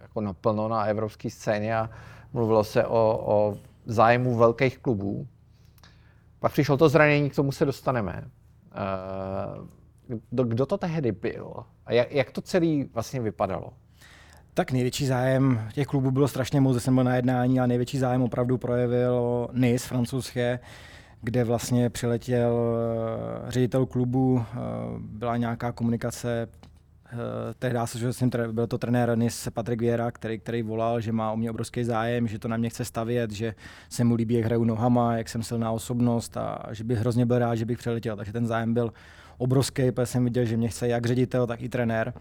jako 0.00 0.20
naplno 0.20 0.68
na 0.68 0.84
evropské 0.84 1.30
scéně 1.30 1.76
a 1.76 1.90
mluvilo 2.32 2.64
se 2.64 2.86
o, 2.86 3.22
o 3.24 3.58
zájmu 3.86 4.36
velkých 4.36 4.78
klubů. 4.78 5.26
Pak 6.38 6.52
přišlo 6.52 6.76
to 6.76 6.88
zranění, 6.88 7.30
k 7.30 7.36
tomu 7.36 7.52
se 7.52 7.64
dostaneme. 7.64 8.24
Uh, 8.72 10.44
kdo 10.44 10.66
to 10.66 10.78
tehdy 10.78 11.12
byl? 11.12 11.54
A 11.86 11.92
jak, 11.92 12.12
jak 12.12 12.30
to 12.30 12.40
celé 12.40 12.84
vlastně 12.94 13.20
vypadalo? 13.20 13.72
Tak 14.54 14.72
největší 14.72 15.06
zájem 15.06 15.68
těch 15.72 15.86
klubů 15.86 16.10
bylo 16.10 16.28
strašně 16.28 16.60
moc, 16.60 16.82
jsem 16.82 16.94
byl 16.94 17.04
na 17.04 17.16
jednání 17.16 17.60
a 17.60 17.66
největší 17.66 17.98
zájem 17.98 18.22
opravdu 18.22 18.58
projevil 18.58 19.48
Nice 19.52 19.88
francouzské, 19.88 20.58
kde 21.22 21.44
vlastně 21.44 21.90
přiletěl 21.90 22.76
eh, 23.46 23.50
ředitel 23.50 23.86
klubu, 23.86 24.44
eh, 24.44 24.56
byla 24.98 25.36
nějaká 25.36 25.72
komunikace, 25.72 26.48
tehdy 27.58 27.78
se, 27.84 27.98
že 27.98 28.12
jsem, 28.12 28.30
byl 28.52 28.66
to 28.66 28.78
trenér 28.78 29.18
Nice 29.18 29.50
Patrick 29.50 29.80
Vieira, 29.80 30.10
který, 30.10 30.38
který 30.38 30.62
volal, 30.62 31.00
že 31.00 31.12
má 31.12 31.32
o 31.32 31.36
mě 31.36 31.50
obrovský 31.50 31.84
zájem, 31.84 32.28
že 32.28 32.38
to 32.38 32.48
na 32.48 32.56
mě 32.56 32.70
chce 32.70 32.84
stavět, 32.84 33.30
že 33.30 33.54
se 33.88 34.04
mu 34.04 34.14
líbí, 34.14 34.34
jak 34.34 34.44
hraju 34.44 34.64
nohama, 34.64 35.16
jak 35.16 35.28
jsem 35.28 35.42
silná 35.42 35.70
osobnost 35.70 36.36
a 36.36 36.58
že 36.70 36.84
bych 36.84 36.98
hrozně 36.98 37.26
byl 37.26 37.38
rád, 37.38 37.54
že 37.54 37.64
bych 37.64 37.78
přiletěl. 37.78 38.16
Takže 38.16 38.32
ten 38.32 38.46
zájem 38.46 38.74
byl 38.74 38.92
obrovský, 39.38 39.92
protože 39.92 40.06
jsem 40.06 40.24
viděl, 40.24 40.44
že 40.44 40.56
mě 40.56 40.68
chce 40.68 40.88
jak 40.88 41.06
ředitel, 41.06 41.46
tak 41.46 41.62
i 41.62 41.68
trenér. 41.68 42.12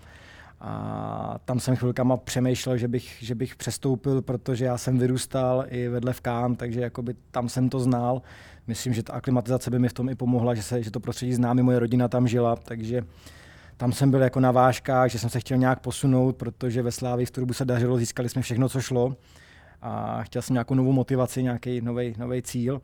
A 0.63 1.39
tam 1.45 1.59
jsem 1.59 1.75
chvilkama 1.75 2.17
přemýšlel, 2.17 2.77
že 2.77 2.87
bych, 2.87 3.17
že 3.19 3.35
bych 3.35 3.55
přestoupil, 3.55 4.21
protože 4.21 4.65
já 4.65 4.77
jsem 4.77 4.99
vyrůstal 4.99 5.65
i 5.67 5.87
vedle 5.87 6.13
v 6.13 6.21
Kán, 6.21 6.55
takže 6.55 6.81
jakoby 6.81 7.15
tam 7.31 7.49
jsem 7.49 7.69
to 7.69 7.79
znal. 7.79 8.21
Myslím, 8.67 8.93
že 8.93 9.03
ta 9.03 9.13
aklimatizace 9.13 9.71
by 9.71 9.79
mi 9.79 9.89
v 9.89 9.93
tom 9.93 10.09
i 10.09 10.15
pomohla, 10.15 10.55
že, 10.55 10.63
se, 10.63 10.83
že 10.83 10.91
to 10.91 10.99
prostředí 10.99 11.33
známe, 11.33 11.63
moje 11.63 11.79
rodina 11.79 12.07
tam 12.07 12.27
žila, 12.27 12.55
takže 12.55 13.01
tam 13.81 13.91
jsem 13.91 14.11
byl 14.11 14.21
jako 14.21 14.39
na 14.39 14.51
vážkách, 14.51 15.11
že 15.11 15.19
jsem 15.19 15.29
se 15.29 15.39
chtěl 15.39 15.57
nějak 15.57 15.79
posunout, 15.79 16.35
protože 16.35 16.81
ve 16.81 16.91
Slávii 16.91 17.25
v 17.25 17.31
Turbu 17.31 17.53
se 17.53 17.65
dařilo, 17.65 17.97
získali 17.97 18.29
jsme 18.29 18.41
všechno, 18.41 18.69
co 18.69 18.81
šlo 18.81 19.15
a 19.81 20.23
chtěl 20.23 20.41
jsem 20.41 20.53
nějakou 20.53 20.73
novou 20.73 20.91
motivaci, 20.91 21.43
nějaký 21.43 21.81
nový 22.17 22.41
cíl. 22.41 22.81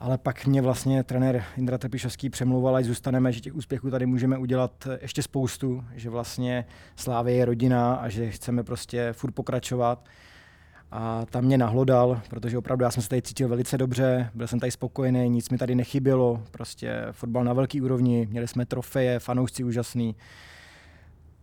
ale 0.00 0.18
pak 0.18 0.46
mě 0.46 0.62
vlastně 0.62 1.02
trenér 1.02 1.44
Indra 1.56 1.78
Trpišovský 1.78 2.30
přemlouval, 2.30 2.76
ať 2.76 2.84
zůstaneme, 2.84 3.32
že 3.32 3.40
těch 3.40 3.54
úspěchů 3.54 3.90
tady 3.90 4.06
můžeme 4.06 4.38
udělat 4.38 4.88
ještě 5.00 5.22
spoustu, 5.22 5.84
že 5.94 6.10
vlastně 6.10 6.64
Slávě 6.96 7.34
je 7.34 7.44
rodina 7.44 7.94
a 7.94 8.08
že 8.08 8.30
chceme 8.30 8.64
prostě 8.64 9.12
furt 9.12 9.32
pokračovat. 9.32 10.08
A 10.90 11.26
tam 11.30 11.44
mě 11.44 11.58
nahlodal, 11.58 12.20
protože 12.30 12.58
opravdu 12.58 12.84
já 12.84 12.90
jsem 12.90 13.02
se 13.02 13.08
tady 13.08 13.22
cítil 13.22 13.48
velice 13.48 13.78
dobře, 13.78 14.30
byl 14.34 14.46
jsem 14.46 14.60
tady 14.60 14.72
spokojený, 14.72 15.28
nic 15.28 15.50
mi 15.50 15.58
tady 15.58 15.74
nechybělo, 15.74 16.42
prostě 16.50 17.06
fotbal 17.12 17.44
na 17.44 17.52
velký 17.52 17.80
úrovni, 17.80 18.28
měli 18.30 18.48
jsme 18.48 18.66
trofeje, 18.66 19.18
fanoušci 19.18 19.64
úžasný. 19.64 20.16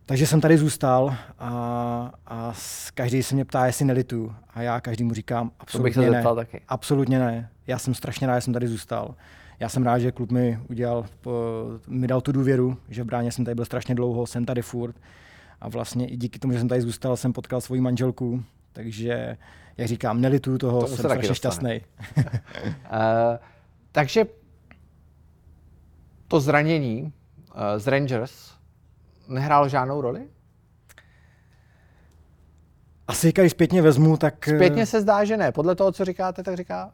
Takže 0.06 0.26
jsem 0.26 0.40
tady 0.40 0.58
zůstal 0.58 1.16
a, 1.38 2.12
a 2.26 2.52
každý 2.94 3.22
se 3.22 3.34
mě 3.34 3.44
ptá, 3.44 3.66
jestli 3.66 3.84
nelitu. 3.84 4.34
A 4.54 4.62
já 4.62 4.80
každému 4.80 5.14
říkám, 5.14 5.50
absolutně 5.58 5.94
to 5.94 6.00
bych 6.00 6.08
se 6.08 6.24
ne. 6.24 6.34
Taky. 6.34 6.60
Absolutně 6.68 7.18
ne. 7.18 7.50
Já 7.66 7.78
jsem 7.78 7.94
strašně 7.94 8.26
rád, 8.26 8.34
že 8.34 8.40
jsem 8.40 8.52
tady 8.52 8.68
zůstal. 8.68 9.14
Já 9.60 9.68
jsem 9.68 9.82
rád, 9.82 9.98
že 9.98 10.12
klub 10.12 10.30
mi 10.30 10.60
udělal, 10.70 11.06
mi 11.88 12.06
dal 12.06 12.20
tu 12.20 12.32
důvěru, 12.32 12.76
že 12.88 13.02
v 13.02 13.06
bráně 13.06 13.32
jsem 13.32 13.44
tady 13.44 13.54
byl 13.54 13.64
strašně 13.64 13.94
dlouho, 13.94 14.26
jsem 14.26 14.44
tady 14.44 14.62
furt. 14.62 14.96
A 15.60 15.68
vlastně 15.68 16.08
i 16.08 16.16
díky 16.16 16.38
tomu, 16.38 16.52
že 16.52 16.58
jsem 16.58 16.68
tady 16.68 16.80
zůstal, 16.80 17.16
jsem 17.16 17.32
potkal 17.32 17.60
svoji 17.60 17.80
manželku, 17.80 18.44
takže, 18.72 19.36
jak 19.76 19.88
říkám, 19.88 20.20
nelituju 20.20 20.58
toho, 20.58 20.80
to 20.80 20.86
jsem 20.86 20.96
strašně 20.96 21.34
šťastný. 21.34 21.80
uh, 22.16 22.24
takže 23.92 24.24
to 26.28 26.40
zranění 26.40 27.02
uh, 27.02 27.60
z 27.76 27.86
Rangers 27.86 28.52
nehrálo 29.28 29.68
žádnou 29.68 30.00
roli? 30.00 30.28
Asi, 33.08 33.32
když 33.32 33.52
zpětně 33.52 33.82
vezmu, 33.82 34.16
tak... 34.16 34.48
Eh, 34.48 34.56
zpětně 34.56 34.86
se 34.86 35.00
zdá, 35.00 35.24
že 35.24 35.36
ne. 35.36 35.52
Podle 35.52 35.74
toho, 35.74 35.92
co 35.92 36.04
říkáte, 36.04 36.42
tak 36.42 36.56
říká, 36.56 36.92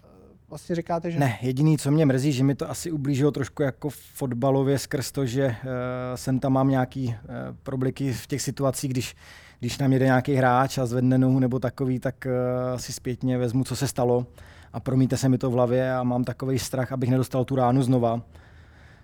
vlastně 0.48 0.76
říkáte, 0.76 1.10
že 1.10 1.18
ne. 1.18 1.38
Jediný, 1.40 1.78
co 1.78 1.90
mě 1.90 2.06
mrzí, 2.06 2.32
že 2.32 2.44
mi 2.44 2.54
to 2.54 2.70
asi 2.70 2.90
ublížilo 2.90 3.30
trošku 3.30 3.62
jako 3.62 3.90
fotbalově 3.90 4.78
skrz 4.78 5.12
to, 5.12 5.26
že 5.26 5.46
uh, 5.46 5.54
sem 6.14 6.40
tam 6.40 6.52
mám 6.52 6.68
nějaký 6.68 7.06
uh, 7.08 7.14
probliky 7.62 8.12
v 8.12 8.26
těch 8.26 8.42
situacích, 8.42 8.90
když 8.90 9.14
když 9.60 9.78
nám 9.78 9.92
jede 9.92 10.04
nějaký 10.04 10.34
hráč 10.34 10.78
a 10.78 10.86
zvedne 10.86 11.18
nohu 11.18 11.38
nebo 11.38 11.58
takový, 11.58 11.98
tak 11.98 12.26
uh, 12.26 12.78
si 12.78 12.92
zpětně 12.92 13.38
vezmu, 13.38 13.64
co 13.64 13.76
se 13.76 13.88
stalo 13.88 14.26
a 14.72 14.80
promíte 14.80 15.16
se 15.16 15.28
mi 15.28 15.38
to 15.38 15.50
v 15.50 15.52
hlavě 15.52 15.94
a 15.94 16.02
mám 16.02 16.24
takový 16.24 16.58
strach, 16.58 16.92
abych 16.92 17.10
nedostal 17.10 17.44
tu 17.44 17.56
ránu 17.56 17.82
znova. 17.82 18.22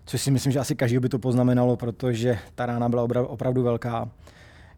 Což 0.07 0.23
si 0.23 0.31
myslím, 0.31 0.53
že 0.53 0.59
asi 0.59 0.75
každý 0.75 0.99
by 0.99 1.09
to 1.09 1.19
poznamenalo, 1.19 1.77
protože 1.77 2.39
ta 2.55 2.67
rána 2.67 2.89
byla 2.89 3.29
opravdu 3.29 3.63
velká. 3.63 4.09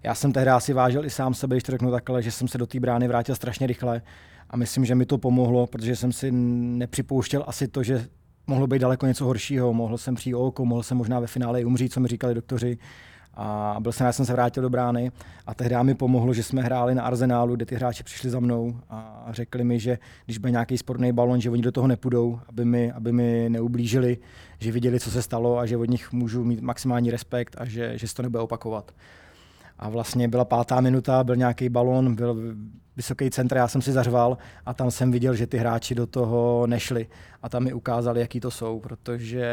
Já 0.02 0.14
jsem 0.14 0.32
tehdy 0.32 0.50
asi 0.50 0.72
vážil 0.72 1.04
i 1.04 1.10
sám 1.10 1.34
sebe, 1.34 1.56
když 1.56 1.62
to 1.62 1.72
řeknu 1.72 1.90
takhle, 1.90 2.22
že 2.22 2.30
jsem 2.30 2.48
se 2.48 2.58
do 2.58 2.66
té 2.66 2.80
brány 2.80 3.08
vrátil 3.08 3.34
strašně 3.34 3.66
rychle 3.66 4.02
a 4.50 4.56
myslím, 4.56 4.84
že 4.84 4.94
mi 4.94 5.06
to 5.06 5.18
pomohlo, 5.18 5.66
protože 5.66 5.96
jsem 5.96 6.12
si 6.12 6.32
nepřipouštěl 6.32 7.44
asi 7.46 7.68
to, 7.68 7.82
že 7.82 8.06
mohlo 8.46 8.66
být 8.66 8.78
daleko 8.78 9.06
něco 9.06 9.24
horšího. 9.24 9.72
Mohl 9.72 9.98
jsem 9.98 10.14
přijít 10.14 10.34
o 10.34 10.46
oko, 10.46 10.64
mohl 10.64 10.82
jsem 10.82 10.96
možná 10.96 11.20
ve 11.20 11.26
finále 11.26 11.60
i 11.60 11.64
umřít, 11.64 11.92
co 11.92 12.00
mi 12.00 12.08
říkali 12.08 12.34
doktoři 12.34 12.78
a 13.36 13.76
byl 13.80 13.92
jsem, 13.92 14.06
já 14.06 14.12
jsem 14.12 14.26
se 14.26 14.32
vrátil 14.32 14.62
do 14.62 14.70
brány 14.70 15.12
a 15.46 15.54
tehdy 15.54 15.76
mi 15.82 15.94
pomohlo, 15.94 16.34
že 16.34 16.42
jsme 16.42 16.62
hráli 16.62 16.94
na 16.94 17.02
Arzenálu, 17.02 17.56
kde 17.56 17.66
ty 17.66 17.74
hráči 17.74 18.04
přišli 18.04 18.30
za 18.30 18.40
mnou 18.40 18.80
a 18.90 19.26
řekli 19.30 19.64
mi, 19.64 19.80
že 19.80 19.98
když 20.24 20.38
bude 20.38 20.50
nějaký 20.50 20.78
sporný 20.78 21.12
balon, 21.12 21.40
že 21.40 21.50
oni 21.50 21.62
do 21.62 21.72
toho 21.72 21.86
nepůjdou, 21.86 22.40
aby 22.48 22.64
mi, 22.64 22.92
aby 22.92 23.12
mi 23.12 23.46
neublížili, 23.48 24.18
že 24.58 24.72
viděli, 24.72 25.00
co 25.00 25.10
se 25.10 25.22
stalo 25.22 25.58
a 25.58 25.66
že 25.66 25.76
od 25.76 25.90
nich 25.90 26.12
můžu 26.12 26.44
mít 26.44 26.60
maximální 26.60 27.10
respekt 27.10 27.56
a 27.58 27.64
že, 27.64 27.98
že 27.98 28.08
se 28.08 28.14
to 28.14 28.22
nebude 28.22 28.42
opakovat. 28.42 28.92
A 29.78 29.88
vlastně 29.88 30.28
byla 30.28 30.44
pátá 30.44 30.80
minuta, 30.80 31.24
byl 31.24 31.36
nějaký 31.36 31.68
balon, 31.68 32.14
byl 32.14 32.54
vysoký 32.96 33.30
centr, 33.30 33.56
já 33.56 33.68
jsem 33.68 33.82
si 33.82 33.92
zařval 33.92 34.38
a 34.66 34.74
tam 34.74 34.90
jsem 34.90 35.12
viděl, 35.12 35.34
že 35.34 35.46
ty 35.46 35.58
hráči 35.58 35.94
do 35.94 36.06
toho 36.06 36.66
nešli 36.66 37.06
a 37.42 37.48
tam 37.48 37.64
mi 37.64 37.72
ukázali, 37.72 38.20
jaký 38.20 38.40
to 38.40 38.50
jsou, 38.50 38.80
protože 38.80 39.46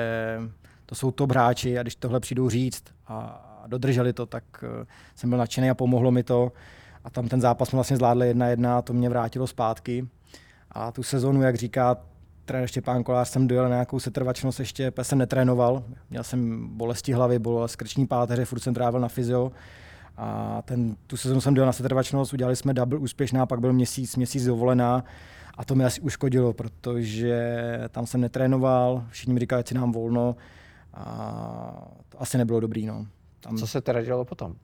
to 0.85 0.95
jsou 0.95 1.11
top 1.11 1.31
hráči 1.31 1.79
a 1.79 1.81
když 1.81 1.95
tohle 1.95 2.19
přijdou 2.19 2.49
říct 2.49 2.83
a, 3.07 3.49
a 3.63 3.67
dodrželi 3.67 4.13
to, 4.13 4.25
tak 4.25 4.43
uh, 4.63 4.85
jsem 5.15 5.29
byl 5.29 5.39
nadšený 5.39 5.69
a 5.69 5.75
pomohlo 5.75 6.11
mi 6.11 6.23
to. 6.23 6.51
A 7.03 7.09
tam 7.09 7.27
ten 7.27 7.41
zápas 7.41 7.69
jsme 7.69 7.77
vlastně 7.77 7.97
zvládli 7.97 8.27
jedna 8.27 8.47
jedna, 8.47 8.81
to 8.81 8.93
mě 8.93 9.09
vrátilo 9.09 9.47
zpátky. 9.47 10.07
A 10.71 10.91
tu 10.91 11.03
sezonu, 11.03 11.41
jak 11.41 11.55
říká 11.55 11.97
trenér 12.45 12.67
Štěpán 12.67 13.03
Kolář, 13.03 13.29
jsem 13.29 13.47
dojel 13.47 13.63
na 13.63 13.69
nějakou 13.69 13.99
setrvačnost, 13.99 14.59
ještě 14.59 14.91
jsem 15.01 15.17
netrénoval. 15.17 15.83
Měl 16.09 16.23
jsem 16.23 16.67
bolesti 16.77 17.13
hlavy, 17.13 17.39
bylo 17.39 17.67
skrční 17.67 18.07
páteře, 18.07 18.45
furt 18.45 18.59
jsem 18.59 18.73
trávil 18.73 18.99
na 18.99 19.07
fyzio. 19.07 19.51
A 20.17 20.61
ten, 20.61 20.95
tu 21.07 21.17
sezonu 21.17 21.41
jsem 21.41 21.53
dojel 21.53 21.65
na 21.65 21.73
setrvačnost, 21.73 22.33
udělali 22.33 22.55
jsme 22.55 22.73
double 22.73 22.99
úspěšná, 22.99 23.45
pak 23.45 23.59
byl 23.59 23.73
měsíc, 23.73 24.15
měsíc 24.15 24.45
dovolená. 24.45 25.03
A 25.57 25.65
to 25.65 25.75
mi 25.75 25.85
asi 25.85 26.01
uškodilo, 26.01 26.53
protože 26.53 27.79
tam 27.89 28.05
jsem 28.05 28.21
netrénoval, 28.21 29.03
všichni 29.09 29.33
mi 29.33 29.39
říkali, 29.39 29.59
že 29.59 29.67
si 29.67 29.75
nám 29.75 29.91
volno. 29.91 30.35
A 30.93 31.87
to 32.09 32.21
asi 32.21 32.37
nebylo 32.37 32.59
dobrý. 32.59 32.85
No. 32.85 33.05
Tam... 33.43 33.57
Co 33.57 33.67
se 33.67 33.81
teda 33.81 34.01
dělalo 34.01 34.25
potom? 34.25 34.55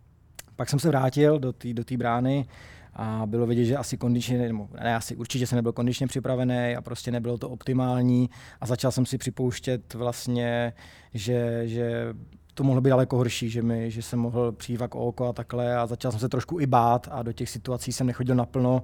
Pak 0.56 0.70
jsem 0.70 0.80
se 0.80 0.88
vrátil 0.88 1.40
do 1.40 1.54
té 1.54 1.74
do 1.74 1.84
brány 1.98 2.46
a 2.94 3.22
bylo 3.26 3.48
vidět, 3.48 3.66
že 3.66 3.78
asi 3.78 3.98
kondičně, 3.98 4.38
nebo 4.38 4.70
ne, 4.84 4.96
asi 4.96 5.16
určitě 5.16 5.48
jsem 5.48 5.56
nebyl 5.56 5.72
kondičně 5.72 6.08
připravený 6.08 6.76
a 6.76 6.82
prostě 6.82 7.12
nebylo 7.12 7.38
to 7.38 7.50
optimální 7.50 8.30
a 8.62 8.66
začal 8.66 8.92
jsem 8.92 9.06
si 9.06 9.18
připouštět 9.18 9.94
vlastně, 9.94 10.74
že, 11.14 11.62
že 11.66 12.14
to 12.54 12.64
mohlo 12.64 12.82
být 12.82 12.90
daleko 12.90 13.18
horší, 13.18 13.50
že, 13.50 13.62
mi, 13.62 13.92
že 13.92 14.02
jsem 14.02 14.20
mohl 14.20 14.52
přijít 14.52 14.82
o 14.82 14.88
oko 14.88 15.28
a 15.28 15.34
takhle 15.34 15.78
a 15.78 15.88
začal 15.88 16.12
jsem 16.12 16.20
se 16.20 16.30
trošku 16.30 16.60
i 16.60 16.66
bát 16.66 17.08
a 17.12 17.24
do 17.24 17.34
těch 17.34 17.50
situací 17.50 17.92
jsem 17.92 18.08
nechodil 18.08 18.36
naplno 18.36 18.84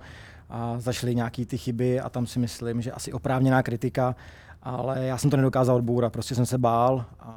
a 0.50 0.80
zašly 0.80 1.16
nějaké 1.16 1.46
ty 1.46 1.58
chyby 1.58 2.00
a 2.00 2.10
tam 2.10 2.28
si 2.28 2.40
myslím, 2.40 2.82
že 2.82 2.92
asi 2.92 3.14
oprávněná 3.14 3.64
kritika, 3.64 4.16
ale 4.64 5.06
já 5.06 5.18
jsem 5.18 5.30
to 5.30 5.38
nedokázal 5.38 5.76
odbourat, 5.76 6.14
prostě 6.14 6.36
jsem 6.36 6.46
se 6.46 6.58
bál 6.58 7.06
a, 7.20 7.30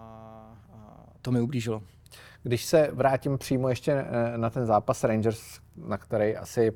a 0.73 1.05
to 1.23 1.33
mi 1.33 1.41
ublížilo. 1.41 1.83
Když 2.49 2.65
se 2.65 2.91
vrátím 2.93 3.39
přímo 3.39 3.69
ještě 3.69 3.93
eh, 3.93 4.39
na 4.39 4.51
ten 4.51 4.67
zápas 4.67 5.05
Rangers, 5.05 5.61
na 5.77 5.99
který 5.99 6.37
asi 6.37 6.73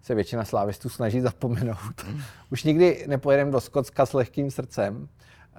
se 0.00 0.14
většina 0.14 0.44
slávistů 0.44 0.88
snaží 0.88 1.20
zapomenout. 1.20 2.06
Už 2.50 2.64
nikdy 2.64 3.04
nepojedeme 3.08 3.50
do 3.50 3.60
Skotska 3.60 4.06
s 4.06 4.12
lehkým 4.12 4.50
srdcem. 4.50 5.08
Eh, 5.56 5.58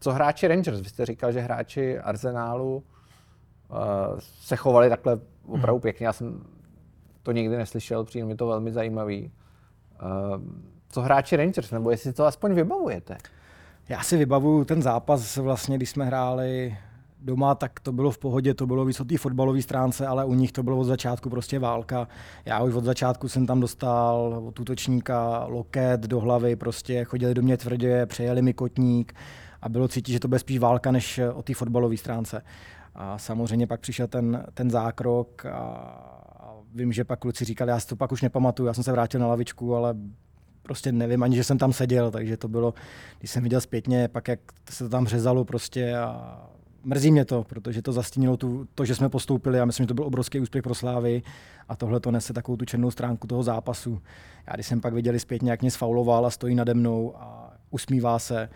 co 0.00 0.12
hráči 0.12 0.48
Rangers? 0.48 0.80
Vy 0.80 0.88
jste 0.88 1.06
říkal, 1.06 1.32
že 1.32 1.40
hráči 1.40 1.98
Arsenálu 1.98 2.84
eh, 2.84 3.74
se 4.18 4.56
chovali 4.56 4.88
takhle 4.88 5.20
opravdu 5.46 5.78
mm. 5.78 5.82
pěkně. 5.82 6.06
Já 6.06 6.12
jsem 6.12 6.44
to 7.22 7.32
nikdy 7.32 7.56
neslyšel, 7.56 8.04
přijde 8.04 8.26
mi 8.26 8.36
to 8.36 8.46
velmi 8.46 8.72
zajímavý. 8.72 9.32
Co 10.88 11.02
hráči 11.02 11.36
Rangers, 11.36 11.70
nebo 11.70 11.90
jestli 11.90 12.12
to 12.12 12.26
aspoň 12.26 12.54
vybavujete? 12.54 13.16
Já 13.88 14.02
si 14.02 14.16
vybavuju 14.16 14.64
ten 14.64 14.82
zápas, 14.82 15.36
vlastně, 15.36 15.76
když 15.76 15.90
jsme 15.90 16.04
hráli 16.04 16.76
doma, 17.26 17.54
tak 17.54 17.80
to 17.80 17.92
bylo 17.92 18.10
v 18.10 18.18
pohodě, 18.18 18.54
to 18.54 18.66
bylo 18.66 18.84
víc 18.84 19.00
o 19.00 19.04
té 19.04 19.18
fotbalové 19.18 19.62
stránce, 19.62 20.06
ale 20.06 20.24
u 20.24 20.34
nich 20.34 20.52
to 20.52 20.62
bylo 20.62 20.78
od 20.78 20.84
začátku 20.84 21.30
prostě 21.30 21.58
válka. 21.58 22.08
Já 22.44 22.62
už 22.62 22.74
od 22.74 22.84
začátku 22.84 23.28
jsem 23.28 23.46
tam 23.46 23.60
dostal 23.60 24.42
od 24.46 24.60
útočníka 24.60 25.44
loket 25.48 26.00
do 26.00 26.20
hlavy, 26.20 26.56
prostě 26.56 27.04
chodili 27.04 27.34
do 27.34 27.42
mě 27.42 27.56
tvrdě, 27.56 28.06
přejeli 28.06 28.42
mi 28.42 28.54
kotník 28.54 29.14
a 29.62 29.68
bylo 29.68 29.88
cítit, 29.88 30.12
že 30.12 30.20
to 30.20 30.28
bude 30.28 30.38
spíš 30.38 30.58
válka 30.58 30.90
než 30.90 31.20
o 31.34 31.42
té 31.42 31.54
fotbalové 31.54 31.96
stránce. 31.96 32.42
A 32.94 33.18
samozřejmě 33.18 33.66
pak 33.66 33.80
přišel 33.80 34.06
ten, 34.06 34.44
ten 34.54 34.70
zákrok 34.70 35.46
a 35.46 35.92
vím, 36.74 36.92
že 36.92 37.04
pak 37.04 37.18
kluci 37.18 37.44
říkali, 37.44 37.70
já 37.70 37.80
si 37.80 37.86
to 37.86 37.96
pak 37.96 38.12
už 38.12 38.22
nepamatuju, 38.22 38.66
já 38.66 38.74
jsem 38.74 38.84
se 38.84 38.92
vrátil 38.92 39.20
na 39.20 39.26
lavičku, 39.26 39.74
ale 39.76 39.94
prostě 40.62 40.92
nevím 40.92 41.22
ani, 41.22 41.36
že 41.36 41.44
jsem 41.44 41.58
tam 41.58 41.72
seděl, 41.72 42.10
takže 42.10 42.36
to 42.36 42.48
bylo, 42.48 42.74
když 43.18 43.30
jsem 43.30 43.42
viděl 43.42 43.60
zpětně, 43.60 44.08
pak 44.08 44.28
jak 44.28 44.40
se 44.70 44.84
to 44.84 44.90
tam 44.90 45.06
řezalo 45.06 45.44
prostě 45.44 45.96
a 45.96 46.55
mrzí 46.86 47.10
mě 47.10 47.24
to, 47.24 47.44
protože 47.44 47.82
to 47.82 47.92
zastínilo 47.92 48.36
tu, 48.36 48.68
to, 48.74 48.84
že 48.84 48.94
jsme 48.94 49.08
postoupili 49.08 49.60
a 49.60 49.64
myslím, 49.64 49.84
že 49.84 49.88
to 49.88 49.94
byl 49.94 50.04
obrovský 50.04 50.40
úspěch 50.40 50.62
pro 50.62 50.74
Slávy 50.74 51.22
a 51.68 51.76
tohle 51.76 52.00
to 52.00 52.10
nese 52.10 52.32
takovou 52.32 52.56
tu 52.56 52.64
černou 52.64 52.90
stránku 52.90 53.26
toho 53.26 53.42
zápasu. 53.42 54.02
Já 54.46 54.54
když 54.54 54.66
jsem 54.66 54.80
pak 54.80 54.94
viděl 54.94 55.18
zpětně, 55.18 55.50
jak 55.50 55.60
mě 55.60 55.70
sfauloval 55.70 56.26
a 56.26 56.30
stojí 56.30 56.54
nade 56.54 56.74
mnou 56.74 57.16
a 57.16 57.52
usmívá 57.70 58.18
se, 58.18 58.48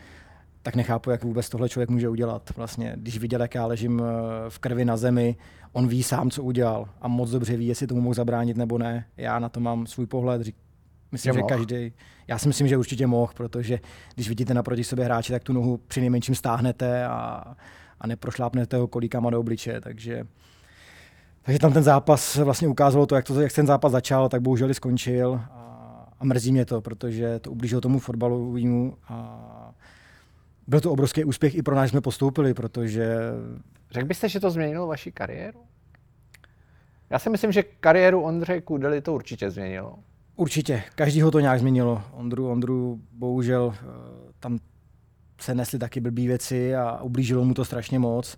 tak 0.62 0.76
nechápu, 0.76 1.10
jak 1.10 1.24
vůbec 1.24 1.48
tohle 1.48 1.68
člověk 1.68 1.90
může 1.90 2.08
udělat. 2.08 2.50
Vlastně, 2.56 2.92
když 2.96 3.18
viděl, 3.18 3.42
jak 3.42 3.54
já 3.54 3.66
ležím 3.66 4.02
eh, 4.02 4.50
v 4.50 4.58
krvi 4.58 4.84
na 4.84 4.96
zemi, 4.96 5.36
on 5.72 5.88
ví 5.88 6.02
sám, 6.02 6.30
co 6.30 6.42
udělal 6.42 6.88
a 7.00 7.08
moc 7.08 7.30
dobře 7.30 7.56
ví, 7.56 7.66
jestli 7.66 7.86
tomu 7.86 8.00
mohl 8.00 8.14
zabránit 8.14 8.56
nebo 8.56 8.78
ne. 8.78 9.06
Já 9.16 9.38
na 9.38 9.48
to 9.48 9.60
mám 9.60 9.86
svůj 9.86 10.06
pohled, 10.06 10.42
Myslím, 11.12 11.34
že, 11.34 11.38
že 11.38 11.42
každý. 11.42 11.92
Já 12.28 12.38
si 12.38 12.48
myslím, 12.48 12.68
že 12.68 12.76
určitě 12.76 13.06
mohl, 13.06 13.32
protože 13.36 13.80
když 14.14 14.28
vidíte 14.28 14.54
naproti 14.54 14.84
sobě 14.84 15.04
hráče, 15.04 15.32
tak 15.32 15.44
tu 15.44 15.52
nohu 15.52 15.76
při 15.76 16.00
nejmenším 16.00 16.34
stáhnete 16.34 17.04
a 17.06 17.44
a 18.00 18.06
neprošlápnete 18.06 18.76
ho 18.76 18.86
kolíkama 18.86 19.30
do 19.30 19.40
obličeje, 19.40 19.80
takže 19.80 20.26
takže 21.42 21.58
tam 21.58 21.72
ten 21.72 21.82
zápas 21.82 22.36
vlastně 22.36 22.68
ukázalo 22.68 23.06
to, 23.06 23.14
jak, 23.14 23.24
to, 23.24 23.40
jak 23.40 23.52
ten 23.52 23.66
zápas 23.66 23.92
začal, 23.92 24.28
tak 24.28 24.42
bohužel 24.42 24.70
i 24.70 24.74
skončil 24.74 25.40
a, 25.50 26.08
a 26.18 26.24
mrzí 26.24 26.52
mě 26.52 26.64
to, 26.64 26.80
protože 26.80 27.38
to 27.38 27.50
ublížilo 27.50 27.80
tomu 27.80 27.98
fotbalovému 27.98 28.96
a 29.08 29.74
byl 30.66 30.80
to 30.80 30.92
obrovský 30.92 31.24
úspěch 31.24 31.54
i 31.54 31.62
pro 31.62 31.76
nás, 31.76 31.90
jsme 31.90 32.00
postoupili, 32.00 32.54
protože... 32.54 33.16
Řekl 33.90 34.06
byste, 34.06 34.28
že 34.28 34.40
to 34.40 34.50
změnilo 34.50 34.86
vaši 34.86 35.12
kariéru? 35.12 35.60
Já 37.10 37.18
si 37.18 37.30
myslím, 37.30 37.52
že 37.52 37.62
kariéru 37.62 38.22
Ondřeje 38.22 38.60
Kudely 38.60 39.00
to 39.00 39.14
určitě 39.14 39.50
změnilo. 39.50 39.98
Určitě, 40.36 40.82
každýho 40.94 41.30
to 41.30 41.40
nějak 41.40 41.60
změnilo. 41.60 42.02
Ondru, 42.12 42.50
Ondru 42.50 43.00
bohužel 43.12 43.74
eh, 43.74 43.86
tam 44.40 44.58
se 45.42 45.54
nesly 45.54 45.78
taky 45.78 46.00
blbý 46.00 46.26
věci 46.26 46.76
a 46.76 47.02
ublížilo 47.02 47.44
mu 47.44 47.54
to 47.54 47.64
strašně 47.64 47.98
moc. 47.98 48.36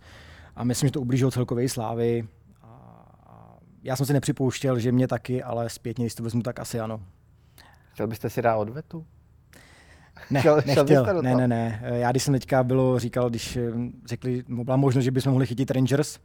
A 0.56 0.64
myslím, 0.64 0.86
že 0.86 0.92
to 0.92 1.00
ublížilo 1.00 1.30
celkové 1.30 1.68
slávy. 1.68 2.28
A 2.62 3.56
já 3.82 3.96
jsem 3.96 4.06
si 4.06 4.12
nepřipouštěl, 4.12 4.78
že 4.78 4.92
mě 4.92 5.08
taky, 5.08 5.42
ale 5.42 5.68
zpětně, 5.68 6.04
když 6.04 6.14
to 6.14 6.22
vezmu, 6.22 6.42
tak 6.42 6.60
asi 6.60 6.80
ano. 6.80 7.00
Chtěl 7.92 8.06
byste 8.06 8.30
si 8.30 8.42
dát 8.42 8.56
odvetu? 8.56 9.06
Ne, 10.30 10.40
šel, 10.42 10.56
nechtěl. 10.66 10.86
Šel 10.86 11.22
ne, 11.22 11.34
ne, 11.34 11.48
ne. 11.48 11.82
Já 11.84 12.10
když 12.10 12.22
jsem 12.22 12.34
teďka 12.34 12.62
bylo 12.62 12.98
říkal, 12.98 13.30
když 13.30 13.56
eh, 13.56 13.72
řekli, 14.06 14.44
byla 14.48 14.76
možnost, 14.76 15.04
že 15.04 15.10
bychom 15.10 15.32
mohli 15.32 15.46
chytit 15.46 15.70
Rangers, 15.70 16.18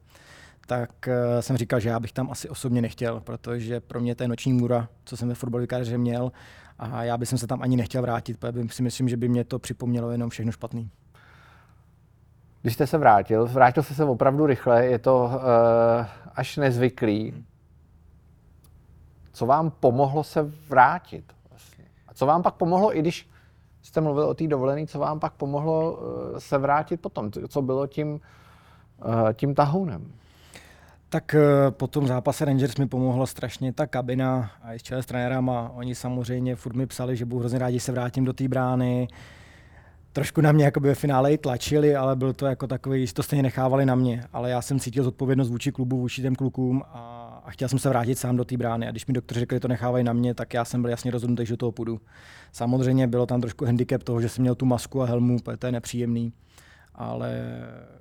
tak 0.67 0.89
uh, 1.07 1.13
jsem 1.39 1.57
říkal, 1.57 1.79
že 1.79 1.89
já 1.89 2.00
bych 2.00 2.12
tam 2.12 2.31
asi 2.31 2.50
osobně 2.50 2.81
nechtěl, 2.81 3.19
protože 3.19 3.79
pro 3.79 4.00
mě 4.00 4.15
to 4.15 4.24
je 4.24 4.27
noční 4.27 4.53
můra, 4.53 4.89
co 5.05 5.17
jsem 5.17 5.27
ve 5.27 5.36
fotbalové 5.36 5.67
kariéře 5.67 5.98
měl 5.98 6.31
a 6.79 7.03
já 7.03 7.17
bych 7.17 7.29
se 7.29 7.48
tam 7.48 7.62
ani 7.62 7.77
nechtěl 7.77 8.01
vrátit, 8.01 8.39
protože 8.39 8.67
si 8.69 8.84
myslím, 8.84 9.10
že 9.10 9.17
by 9.17 9.27
mě 9.27 9.43
to 9.43 9.60
připomnělo 9.60 10.12
jenom 10.12 10.29
všechno 10.29 10.51
špatný. 10.51 10.89
Když 12.62 12.74
jste 12.74 12.88
se 12.88 12.98
vrátil, 12.98 13.48
vrátil 13.48 13.84
jste 13.84 13.93
se 13.93 14.03
opravdu 14.03 14.46
rychle, 14.46 14.86
je 14.86 15.00
to 15.00 15.24
uh, 15.24 16.05
až 16.36 16.57
nezvyklý. 16.57 17.46
Co 19.34 19.46
vám 19.46 19.72
pomohlo 19.72 20.24
se 20.24 20.41
vrátit? 20.69 21.34
Vlastně? 21.50 21.86
A 22.07 22.13
co 22.13 22.25
vám 22.25 22.43
pak 22.43 22.53
pomohlo, 22.55 22.98
i 22.98 23.00
když 23.00 23.29
jste 23.81 24.01
mluvil 24.01 24.24
o 24.24 24.34
té 24.34 24.48
dovolené, 24.48 24.88
co 24.88 25.00
vám 25.00 25.19
pak 25.19 25.34
pomohlo 25.34 25.91
uh, 25.91 26.38
se 26.38 26.57
vrátit 26.57 27.01
potom? 27.01 27.31
Co 27.31 27.62
bylo 27.62 27.88
tím, 27.88 28.12
uh, 28.13 28.19
tím 29.34 29.55
tahounem? 29.55 30.12
Tak 31.10 31.36
po 31.70 31.88
tom 31.88 32.08
zápase 32.08 32.46
Rangers 32.46 32.78
mi 32.78 32.88
pomohla 32.88 33.26
strašně 33.26 33.74
ta 33.74 33.88
kabina 33.88 34.52
a 34.62 34.74
i 34.74 34.80
s 34.80 34.84
čele 34.84 35.04
s 35.04 35.06
trenérama. 35.06 35.72
Oni 35.76 35.96
samozřejmě 35.96 36.56
furt 36.56 36.76
mi 36.76 36.88
psali, 36.88 37.18
že 37.18 37.26
budu 37.26 37.40
hrozně 37.40 37.60
rádi, 37.60 37.80
se 37.80 37.92
vrátím 37.92 38.26
do 38.26 38.34
té 38.34 38.48
brány. 38.48 39.08
Trošku 40.14 40.42
na 40.42 40.52
mě 40.52 40.66
jako 40.66 40.80
ve 40.80 40.96
finále 40.96 41.34
i 41.34 41.38
tlačili, 41.38 41.96
ale 41.96 42.16
byl 42.16 42.34
to 42.34 42.46
jako 42.46 42.68
takový, 42.68 43.08
že 43.08 43.14
to 43.14 43.24
stejně 43.24 43.44
nechávali 43.44 43.86
na 43.86 43.96
mě. 43.96 44.24
Ale 44.34 44.50
já 44.50 44.62
jsem 44.62 44.80
cítil 44.80 45.04
zodpovědnost 45.04 45.50
vůči 45.50 45.72
klubu, 45.72 45.98
vůči 45.98 46.22
těm 46.22 46.36
klukům 46.36 46.84
a, 46.86 47.42
a 47.46 47.52
chtěl 47.52 47.70
jsem 47.70 47.80
se 47.80 47.90
vrátit 47.90 48.20
sám 48.20 48.38
do 48.38 48.46
té 48.46 48.58
brány. 48.58 48.88
A 48.88 48.92
když 48.92 49.06
mi 49.06 49.14
doktor 49.14 49.38
řekli, 49.38 49.56
že 49.56 49.60
to 49.60 49.68
nechávají 49.68 50.04
na 50.04 50.14
mě, 50.14 50.34
tak 50.34 50.54
já 50.54 50.66
jsem 50.66 50.82
byl 50.82 50.92
jasně 50.92 51.12
rozhodnutý, 51.12 51.46
že 51.46 51.54
do 51.54 51.58
toho 51.58 51.72
půjdu. 51.72 52.02
Samozřejmě 52.52 53.08
bylo 53.08 53.26
tam 53.26 53.42
trošku 53.42 53.66
handicap 53.66 54.04
toho, 54.04 54.22
že 54.22 54.30
jsem 54.30 54.42
měl 54.42 54.56
tu 54.56 54.66
masku 54.66 55.02
a 55.02 55.06
helmu, 55.06 55.38
to 55.60 55.66
je 55.66 55.72
nepříjemný 55.72 56.34
ale 56.98 57.42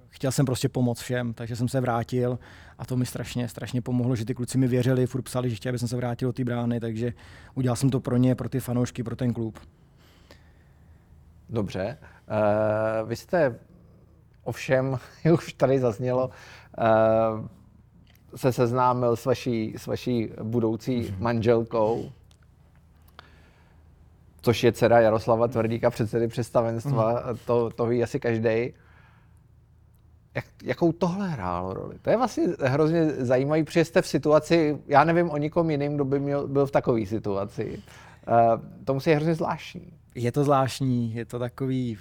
chtěl 0.09 0.33
jsem 0.33 0.47
prostě 0.47 0.69
pomoct 0.69 1.01
všem, 1.01 1.35
takže 1.35 1.57
jsem 1.57 1.69
se 1.69 1.81
vrátil 1.81 2.39
a 2.79 2.85
to 2.85 2.97
mi 2.97 3.07
strašně, 3.07 3.49
strašně 3.49 3.83
pomohlo, 3.83 4.17
že 4.17 4.25
ty 4.25 4.35
kluci 4.35 4.59
mi 4.59 4.69
věřili, 4.69 5.07
furt 5.07 5.23
psali, 5.23 5.51
že 5.51 5.57
chtěli, 5.57 5.71
aby 5.71 5.79
jsem 5.79 5.89
se 5.89 5.97
vrátil 5.97 6.29
do 6.29 6.33
té 6.33 6.45
brány, 6.45 6.81
takže 6.81 7.13
udělal 7.55 7.77
jsem 7.77 7.91
to 7.91 8.01
pro 8.01 8.17
ně, 8.17 8.35
pro 8.35 8.49
ty 8.49 8.61
fanoušky, 8.61 9.03
pro 9.03 9.17
ten 9.17 9.33
klub. 9.33 9.59
Dobře. 11.49 11.99
Uh, 12.01 13.09
vy 13.09 13.17
jste 13.17 13.59
ovšem, 14.45 14.99
už 15.33 15.53
tady 15.53 15.79
zaznělo, 15.79 16.31
uh, 16.79 17.47
se 18.37 18.53
seznámil 18.53 19.17
s 19.17 19.25
vaší, 19.25 19.75
s 19.77 19.87
vaší 19.87 20.29
budoucí 20.43 21.03
mm-hmm. 21.03 21.19
manželkou, 21.19 22.13
což 24.43 24.65
je 24.65 24.73
dcera 24.73 25.01
Jaroslava 25.01 25.49
Tvrdíka, 25.49 25.91
předsedy 25.91 26.29
představenstva, 26.29 27.13
mm. 27.13 27.39
to, 27.47 27.71
to 27.71 27.87
ví 27.87 28.03
asi 28.03 28.21
každý 28.21 28.73
jak, 30.37 30.45
jakou 30.63 30.93
tohle 30.93 31.29
hrálo 31.29 31.75
roli. 31.75 31.99
To 32.03 32.11
je 32.11 32.17
vlastně 32.17 32.47
hrozně 32.61 33.11
zajímavý, 33.11 33.65
protože 33.65 33.85
jste 33.85 34.03
v 34.03 34.07
situaci, 34.07 34.79
já 34.87 35.05
nevím 35.05 35.31
o 35.31 35.37
nikom 35.37 35.71
jiným, 35.71 35.95
kdo 35.95 36.05
by 36.05 36.21
měl, 36.21 36.49
byl 36.49 36.67
v 36.67 36.71
takové 36.71 37.07
situaci. 37.07 37.83
Uh, 38.29 38.63
to 38.85 38.95
musí 38.95 39.11
hrozně 39.11 39.35
zvláštní. 39.35 39.93
Je 40.15 40.33
to 40.33 40.45
zvláštní, 40.45 41.15
je 41.15 41.25
to 41.25 41.39
takový, 41.39 41.99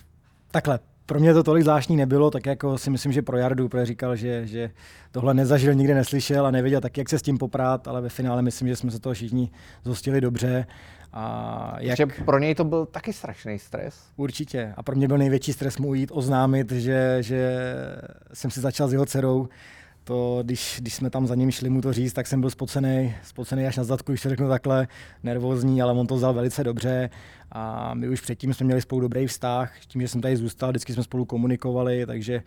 takhle, 0.51 0.79
pro 1.05 1.19
mě 1.19 1.33
to 1.33 1.43
tolik 1.43 1.63
zvláštní 1.63 1.95
nebylo, 1.95 2.31
tak 2.31 2.45
jako 2.45 2.77
si 2.77 2.89
myslím, 2.89 3.11
že 3.11 3.21
pro 3.21 3.37
Jardu, 3.37 3.69
protože 3.69 3.85
říkal, 3.85 4.15
že, 4.15 4.47
že 4.47 4.71
tohle 5.11 5.33
nezažil, 5.33 5.73
nikdy 5.73 5.93
neslyšel 5.93 6.45
a 6.45 6.51
nevěděl 6.51 6.81
tak, 6.81 6.97
jak 6.97 7.09
se 7.09 7.19
s 7.19 7.21
tím 7.21 7.37
poprát, 7.37 7.87
ale 7.87 8.01
ve 8.01 8.09
finále 8.09 8.41
myslím, 8.41 8.67
že 8.67 8.75
jsme 8.75 8.91
se 8.91 8.99
toho 8.99 9.13
všichni 9.13 9.51
zhostili 9.83 10.21
dobře. 10.21 10.65
A 11.13 11.75
jak... 11.79 11.97
Že 11.97 12.05
pro 12.05 12.39
něj 12.39 12.55
to 12.55 12.63
byl 12.63 12.85
taky 12.85 13.13
strašný 13.13 13.59
stres. 13.59 13.95
Určitě. 14.15 14.73
A 14.77 14.83
pro 14.83 14.95
mě 14.95 15.07
byl 15.07 15.17
největší 15.17 15.53
stres 15.53 15.77
mu 15.77 15.93
jít 15.93 16.11
oznámit, 16.13 16.71
že, 16.71 17.17
že 17.19 17.65
jsem 18.33 18.51
si 18.51 18.59
začal 18.59 18.87
s 18.87 18.91
jeho 18.91 19.05
dcerou. 19.05 19.47
To, 20.07 20.39
když, 20.43 20.77
když 20.81 20.93
jsme 20.93 21.09
tam 21.09 21.27
za 21.27 21.35
ním 21.35 21.51
šli 21.51 21.69
mu 21.69 21.81
to 21.81 21.93
říct, 21.93 22.13
tak 22.13 22.27
jsem 22.27 22.41
byl 22.41 22.49
spocený, 22.49 23.15
spocený 23.23 23.67
až 23.67 23.77
na 23.77 23.83
zadku, 23.83 24.11
když 24.11 24.21
to 24.21 24.29
řeknu 24.29 24.49
takhle, 24.49 24.87
nervózní, 25.23 25.81
ale 25.81 25.93
on 25.93 26.07
to 26.07 26.15
vzal 26.15 26.33
velice 26.33 26.63
dobře. 26.63 27.09
A 27.51 27.93
my 27.93 28.09
už 28.09 28.21
předtím 28.21 28.53
jsme 28.53 28.65
měli 28.65 28.81
spolu 28.81 29.01
dobrý 29.01 29.27
vztah, 29.27 29.73
tím, 29.87 30.01
že 30.01 30.07
jsem 30.07 30.21
tady 30.21 30.37
zůstal, 30.37 30.69
vždycky 30.69 30.93
jsme 30.93 31.03
spolu 31.03 31.25
komunikovali, 31.25 32.05
takže 32.05 32.43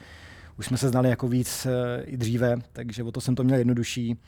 už 0.59 0.67
jsme 0.67 0.77
se 0.77 0.89
znali 0.89 1.09
jako 1.09 1.29
víc 1.29 1.67
eh, 1.67 2.03
i 2.05 2.17
dříve, 2.17 2.57
takže 2.73 3.03
o 3.03 3.13
to 3.13 3.21
jsem 3.21 3.35
to 3.35 3.45
měl 3.45 3.59
jednodušší. 3.59 4.19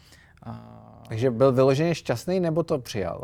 A... 0.42 1.02
Takže 1.08 1.30
byl 1.30 1.52
vyloženě 1.52 1.94
šťastný, 1.94 2.40
nebo 2.40 2.62
to 2.62 2.78
přijal? 2.78 3.22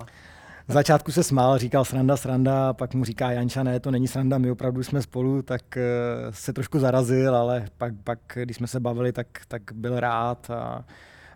V 0.69 0.73
začátku 0.73 1.13
se 1.13 1.23
smál, 1.23 1.59
říkal 1.59 1.85
sranda, 1.85 2.17
sranda, 2.17 2.73
pak 2.73 2.95
mu 2.95 3.05
říká 3.05 3.31
Janča, 3.33 3.63
ne, 3.63 3.81
to 3.81 3.91
není 3.91 4.09
sranda, 4.09 4.39
my 4.39 4.51
opravdu 4.51 4.83
jsme 4.83 5.03
spolu, 5.03 5.43
tak 5.43 5.63
uh, 5.77 5.83
se 6.31 6.53
trošku 6.53 6.79
zarazil, 6.79 7.37
ale 7.37 7.67
pak, 7.79 7.95
pak 8.05 8.19
když 8.35 8.57
jsme 8.57 8.67
se 8.67 8.81
bavili, 8.81 9.13
tak, 9.13 9.27
tak 9.49 9.63
byl 9.75 10.01
rád 10.01 10.51
a, 10.51 10.85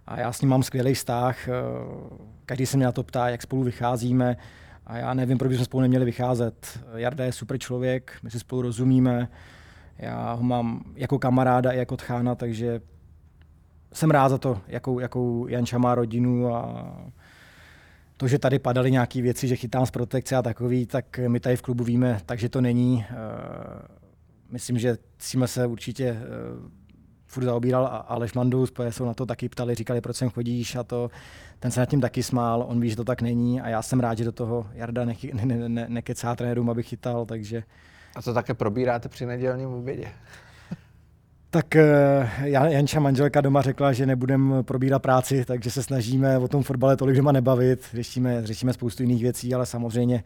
a 0.07 0.21
já 0.21 0.33
s 0.33 0.41
ním 0.41 0.51
mám 0.51 0.63
skvělý 0.63 0.95
vztah. 0.95 1.37
Uh, 1.49 2.17
každý 2.47 2.67
se 2.67 2.77
mě 2.77 2.87
na 2.87 2.93
to 2.93 3.03
ptá, 3.03 3.29
jak 3.29 3.43
spolu 3.43 3.63
vycházíme 3.63 4.37
a 4.87 4.97
já 4.99 5.15
nevím, 5.15 5.39
proč 5.39 5.49
bychom 5.49 5.65
spolu 5.65 5.81
neměli 5.81 6.05
vycházet. 6.05 6.81
Jarda 6.95 7.25
je 7.25 7.33
super 7.33 7.59
člověk, 7.59 8.13
my 8.23 8.31
si 8.31 8.41
spolu 8.41 8.63
rozumíme, 8.63 9.29
já 9.99 10.33
ho 10.33 10.43
mám 10.43 10.83
jako 10.95 11.19
kamaráda 11.19 11.73
i 11.73 11.79
jako 11.79 11.97
tchána, 11.97 12.35
takže 12.35 12.81
jsem 13.93 14.11
rád 14.11 14.29
za 14.29 14.39
to, 14.39 14.61
jakou, 14.67 14.99
jakou 14.99 15.47
Janča 15.47 15.79
má 15.79 15.95
rodinu 15.95 16.55
a 16.55 16.95
to, 18.21 18.29
že 18.29 18.39
tady 18.39 18.59
padaly 18.59 18.91
nějaké 18.91 19.23
věci, 19.23 19.49
že 19.49 19.57
chytám 19.57 19.87
z 19.87 19.91
protekce 19.91 20.37
a 20.37 20.43
takový, 20.43 20.87
tak 20.87 21.21
my 21.29 21.41
tady 21.41 21.57
v 21.57 21.63
klubu 21.63 21.85
víme, 21.85 22.21
takže 22.27 22.49
to 22.49 22.61
není. 22.61 23.05
Eh, 23.11 23.15
myslím, 24.51 24.79
že 24.79 24.99
jsme 25.19 25.49
se 25.49 25.67
určitě 25.67 26.05
eh, 26.05 26.19
furt 27.27 27.45
zaobíral 27.45 28.05
Aleš 28.09 28.33
Mandus, 28.33 28.71
protože 28.71 28.93
jsou 28.93 29.05
na 29.05 29.15
to 29.15 29.27
taky 29.27 29.49
ptali, 29.49 29.75
říkali, 29.75 30.01
proč 30.01 30.17
sem 30.17 30.31
chodíš 30.31 30.77
a 30.77 30.83
to, 30.83 31.11
ten 31.59 31.71
se 31.71 31.81
nad 31.81 31.87
tím 31.87 32.01
taky 32.01 32.23
smál, 32.23 32.65
on 32.69 32.81
ví, 32.81 32.91
že 32.91 32.97
to 32.97 33.05
tak 33.05 33.23
není 33.23 33.61
a 33.61 33.69
já 33.69 33.83
jsem 33.83 34.01
rád, 34.01 34.19
že 34.19 34.25
do 34.25 34.33
toho 34.33 34.67
Jarda 34.73 35.05
nechy, 35.05 35.31
ne, 35.35 35.47
ne, 35.47 35.69
ne, 35.69 35.87
nekecá 35.89 36.37
trenérům, 36.37 36.71
aby 36.71 36.83
chytal, 36.83 37.27
takže... 37.27 37.63
A 38.17 38.23
to 38.23 38.35
také 38.35 38.55
probíráte 38.55 39.09
při 39.09 39.27
nedělním 39.27 39.69
obědě? 39.69 40.09
Tak 41.53 41.77
eh, 41.77 42.29
Janča 42.43 43.01
manželka 43.01 43.41
doma 43.41 43.63
řekla, 43.63 43.93
že 43.93 44.07
nebudeme 44.07 44.63
probírat 44.63 45.03
práci, 45.03 45.45
takže 45.45 45.71
se 45.71 45.83
snažíme 45.83 46.39
o 46.39 46.49
tom 46.49 46.63
fotbale 46.63 46.97
tolik 46.97 47.17
doma 47.17 47.33
nebavit. 47.33 47.85
Řešíme, 47.93 48.47
řešíme 48.47 48.73
spoustu 48.73 49.03
jiných 49.03 49.23
věcí, 49.23 49.55
ale 49.55 49.67
samozřejmě 49.67 50.25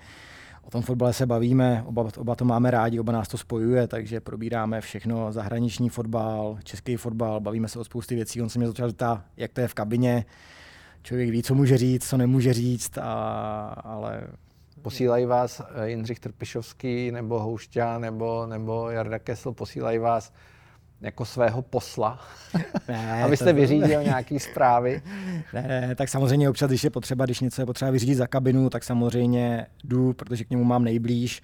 o 0.63 0.71
tom 0.71 0.83
fotbale 0.83 1.13
se 1.13 1.27
bavíme, 1.27 1.83
oba, 1.87 2.09
oba 2.17 2.35
to 2.35 2.45
máme 2.45 2.71
rádi, 2.71 3.01
oba 3.01 3.13
nás 3.13 3.29
to 3.29 3.39
spojuje, 3.39 3.87
takže 3.87 4.21
probíráme 4.21 4.81
všechno, 4.81 5.33
zahraniční 5.33 5.89
fotbal, 5.89 6.59
český 6.65 6.97
fotbal, 6.97 7.41
bavíme 7.41 7.69
se 7.69 7.79
o 7.79 7.85
spousty 7.85 8.15
věcí. 8.15 8.43
On 8.43 8.49
se 8.49 8.59
mě 8.59 8.69
začal 8.69 8.93
ptát, 8.93 9.25
jak 9.37 9.53
to 9.53 9.61
je 9.61 9.69
v 9.69 9.75
kabině, 9.75 10.25
člověk 11.03 11.31
ví, 11.31 11.43
co 11.43 11.55
může 11.55 11.79
říct, 11.79 12.09
co 12.09 12.17
nemůže 12.17 12.53
říct, 12.53 12.99
a, 12.99 13.13
ale 13.85 14.23
Posílají 14.83 15.27
vás 15.27 15.61
eh, 15.61 15.89
Jindřich 15.89 16.21
Trpišovský 16.21 17.11
nebo 17.11 17.41
Houšťa 17.41 17.99
nebo, 17.99 18.47
nebo 18.47 18.91
Jarda 18.91 19.19
Kessel, 19.19 19.53
posílají 19.53 19.99
vás 19.99 20.33
jako 21.05 21.25
svého 21.25 21.62
posla, 21.62 22.21
ne, 22.88 23.23
abyste 23.25 23.45
to... 23.45 23.55
vyřídil 23.55 24.03
nějaký 24.03 24.38
zprávy? 24.38 25.03
Ne, 25.53 25.95
tak 25.95 26.09
samozřejmě 26.09 26.51
občas, 26.51 26.69
když 26.69 26.85
je 26.85 26.90
potřeba, 26.90 27.25
když 27.25 27.40
něco 27.40 27.62
je 27.62 27.67
potřeba 27.67 27.90
vyřídit 27.90 28.14
za 28.14 28.27
kabinu, 28.27 28.71
tak 28.71 28.85
samozřejmě 28.85 29.67
jdu, 29.85 30.12
protože 30.12 30.45
k 30.45 30.51
němu 30.51 30.64
mám 30.64 30.85
nejblíž 30.85 31.43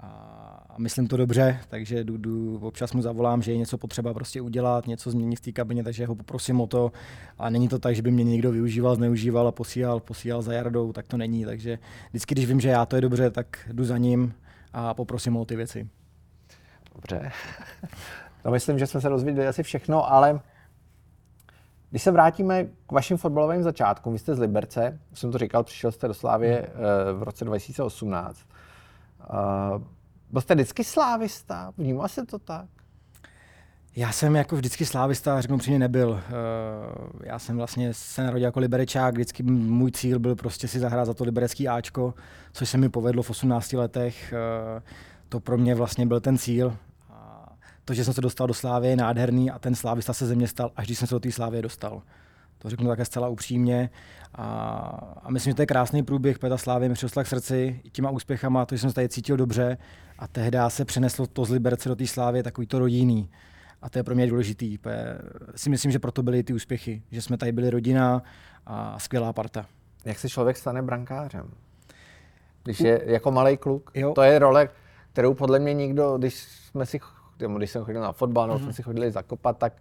a 0.00 0.74
myslím 0.78 1.06
to 1.06 1.16
dobře, 1.16 1.60
takže 1.68 2.04
jdu, 2.04 2.16
jdu, 2.16 2.58
občas 2.62 2.92
mu 2.92 3.02
zavolám, 3.02 3.42
že 3.42 3.52
je 3.52 3.58
něco 3.58 3.78
potřeba 3.78 4.14
prostě 4.14 4.40
udělat, 4.40 4.86
něco 4.86 5.10
změnit 5.10 5.36
v 5.36 5.40
té 5.40 5.52
kabině, 5.52 5.84
takže 5.84 6.06
ho 6.06 6.14
poprosím 6.14 6.60
o 6.60 6.66
to. 6.66 6.92
A 7.38 7.50
není 7.50 7.68
to 7.68 7.78
tak, 7.78 7.94
že 7.94 8.02
by 8.02 8.10
mě 8.10 8.24
někdo 8.24 8.52
využíval, 8.52 8.94
zneužíval 8.94 9.48
a 9.48 9.52
posílal, 9.52 10.00
posílal 10.00 10.42
za 10.42 10.52
Jardou, 10.52 10.92
tak 10.92 11.06
to 11.06 11.16
není. 11.16 11.44
Takže 11.44 11.78
vždycky, 12.10 12.34
když 12.34 12.46
vím, 12.46 12.60
že 12.60 12.68
já 12.68 12.86
to 12.86 12.96
je 12.96 13.02
dobře, 13.02 13.30
tak 13.30 13.68
jdu 13.72 13.84
za 13.84 13.98
ním 13.98 14.34
a 14.72 14.94
poprosím 14.94 15.36
o 15.36 15.44
ty 15.44 15.56
věci. 15.56 15.88
Dobře. 16.94 17.32
No 18.44 18.50
myslím, 18.50 18.78
že 18.78 18.86
jsme 18.86 19.00
se 19.00 19.08
dozvěděli 19.08 19.46
asi 19.46 19.62
všechno, 19.62 20.12
ale 20.12 20.40
když 21.90 22.02
se 22.02 22.10
vrátíme 22.10 22.64
k 22.64 22.92
vašim 22.92 23.16
fotbalovým 23.16 23.62
začátkům, 23.62 24.12
vy 24.12 24.18
jste 24.18 24.34
z 24.34 24.38
Liberce, 24.38 24.98
jsem 25.14 25.32
to 25.32 25.38
říkal, 25.38 25.64
přišel 25.64 25.92
jste 25.92 26.08
do 26.08 26.14
Slávě 26.14 26.68
hmm. 26.74 26.84
Eh, 27.10 27.12
v 27.12 27.22
roce 27.22 27.44
2018. 27.44 28.38
Uh, 29.32 29.82
byl 30.30 30.40
jste 30.40 30.54
vždycky 30.54 30.84
slávista? 30.84 31.72
Vnímal 31.78 32.08
se 32.08 32.26
to 32.26 32.38
tak? 32.38 32.66
Já 33.96 34.12
jsem 34.12 34.36
jako 34.36 34.56
vždycky 34.56 34.86
slávista, 34.86 35.40
řeknu 35.40 35.58
přímě 35.58 35.78
nebyl. 35.78 36.20
Eh, 36.22 36.32
já 37.26 37.38
jsem 37.38 37.56
vlastně 37.56 37.94
se 37.94 38.24
narodil 38.24 38.44
jako 38.44 38.60
liberečák, 38.60 39.14
vždycky 39.14 39.42
můj 39.42 39.90
cíl 39.90 40.18
byl 40.18 40.36
prostě 40.36 40.68
si 40.68 40.80
zahrát 40.80 41.06
za 41.06 41.14
to 41.14 41.24
liberecký 41.24 41.68
Ačko, 41.68 42.14
což 42.52 42.68
se 42.68 42.78
mi 42.78 42.88
povedlo 42.88 43.22
v 43.22 43.30
18 43.30 43.72
letech. 43.72 44.32
Eh, 44.32 44.82
to 45.28 45.40
pro 45.40 45.58
mě 45.58 45.74
vlastně 45.74 46.06
byl 46.06 46.20
ten 46.20 46.38
cíl. 46.38 46.76
To, 47.84 47.94
že 47.94 48.04
jsem 48.04 48.14
se 48.14 48.20
dostal 48.20 48.46
do 48.46 48.54
Slávy, 48.54 48.88
je 48.88 48.96
nádherný 48.96 49.50
a 49.50 49.58
ten 49.58 49.74
slávista 49.74 50.12
se 50.12 50.26
ze 50.26 50.34
mě 50.34 50.48
stal, 50.48 50.70
až 50.76 50.86
když 50.86 50.98
jsem 50.98 51.08
se 51.08 51.14
do 51.14 51.20
té 51.20 51.32
Slávy 51.32 51.62
dostal. 51.62 52.02
To 52.58 52.70
řeknu 52.70 52.88
také 52.88 53.04
zcela 53.04 53.28
upřímně. 53.28 53.90
A, 54.34 54.44
a 55.22 55.30
myslím, 55.30 55.50
že 55.50 55.54
to 55.54 55.62
je 55.62 55.66
krásný 55.66 56.02
průběh, 56.02 56.38
protože 56.38 56.50
ta 56.50 56.58
Slávy 56.58 56.88
mi 56.88 56.94
přirostla 56.94 57.24
k 57.24 57.26
srdci 57.26 57.80
těma 57.92 58.10
úspěchama, 58.10 58.66
to, 58.66 58.74
že 58.74 58.80
jsem 58.80 58.90
se 58.90 58.94
tady 58.94 59.08
cítil 59.08 59.36
dobře 59.36 59.78
a 60.18 60.28
tehdy 60.28 60.58
se 60.68 60.84
přeneslo 60.84 61.26
to 61.26 61.44
z 61.44 61.50
Liberce 61.50 61.88
do 61.88 61.96
té 61.96 62.06
Slávy 62.06 62.42
takový 62.42 62.66
to 62.66 62.78
rodinný. 62.78 63.30
A 63.82 63.90
to 63.90 63.98
je 63.98 64.02
pro 64.02 64.14
mě 64.14 64.26
důležitý. 64.26 64.78
Si 65.56 65.70
myslím, 65.70 65.92
že 65.92 65.98
proto 65.98 66.22
byly 66.22 66.42
ty 66.42 66.52
úspěchy, 66.52 67.02
že 67.10 67.22
jsme 67.22 67.36
tady 67.36 67.52
byli 67.52 67.70
rodina 67.70 68.22
a 68.66 68.98
skvělá 68.98 69.32
parta. 69.32 69.66
Jak 70.04 70.18
se 70.18 70.28
člověk 70.28 70.56
stane 70.56 70.82
brankářem? 70.82 71.50
Když 72.62 72.80
je 72.80 73.02
jako 73.04 73.30
malý 73.30 73.56
kluk, 73.56 73.90
jo. 73.94 74.12
to 74.14 74.22
je 74.22 74.38
role, 74.38 74.68
kterou 75.12 75.34
podle 75.34 75.58
mě 75.58 75.74
nikdo, 75.74 76.18
když 76.18 76.34
jsme 76.34 76.86
si, 76.86 77.00
když 77.56 77.70
jsem 77.70 77.84
chodil 77.84 78.00
na 78.00 78.12
fotbal, 78.12 78.46
nebo 78.46 78.58
jsme 78.58 78.72
si 78.72 78.82
chodili 78.82 79.10
zakopat, 79.10 79.58
tak 79.58 79.72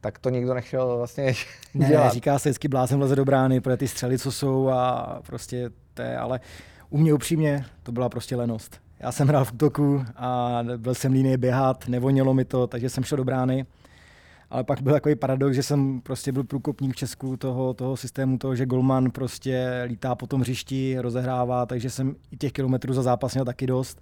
tak 0.00 0.18
to 0.18 0.30
nikdo 0.30 0.54
nechtěl 0.54 0.96
vlastně 0.96 1.32
ne, 1.74 1.88
dělat. 1.88 2.12
říká 2.12 2.38
se 2.38 2.48
vždycky 2.48 2.68
blázen 2.68 3.00
leze 3.00 3.16
do 3.16 3.24
brány, 3.24 3.60
pro 3.60 3.76
ty 3.76 3.88
střely, 3.88 4.18
co 4.18 4.32
jsou 4.32 4.68
a 4.68 5.20
prostě 5.26 5.70
to 5.94 6.02
je, 6.02 6.18
ale 6.18 6.40
u 6.90 6.98
mě 6.98 7.14
upřímně 7.14 7.64
to 7.82 7.92
byla 7.92 8.08
prostě 8.08 8.36
lenost. 8.36 8.80
Já 9.00 9.12
jsem 9.12 9.28
hrál 9.28 9.44
v 9.44 9.52
útoku 9.52 10.04
a 10.16 10.60
byl 10.76 10.94
jsem 10.94 11.12
líný 11.12 11.36
běhat, 11.36 11.88
nevonilo 11.88 12.34
mi 12.34 12.44
to, 12.44 12.66
takže 12.66 12.90
jsem 12.90 13.04
šel 13.04 13.16
do 13.16 13.24
brány. 13.24 13.66
Ale 14.50 14.64
pak 14.64 14.82
byl 14.82 14.92
takový 14.92 15.14
paradox, 15.14 15.54
že 15.54 15.62
jsem 15.62 16.00
prostě 16.00 16.32
byl 16.32 16.44
průkopník 16.44 16.92
v 16.92 16.96
Česku 16.96 17.36
toho, 17.36 17.74
toho 17.74 17.96
systému, 17.96 18.38
toho, 18.38 18.54
že 18.54 18.66
golman 18.66 19.10
prostě 19.10 19.82
lítá 19.86 20.14
po 20.14 20.26
tom 20.26 20.40
hřišti, 20.40 20.96
rozehrává, 20.98 21.66
takže 21.66 21.90
jsem 21.90 22.16
i 22.30 22.36
těch 22.36 22.52
kilometrů 22.52 22.92
za 22.92 23.02
zápas 23.02 23.34
měl 23.34 23.44
taky 23.44 23.66
dost. 23.66 24.00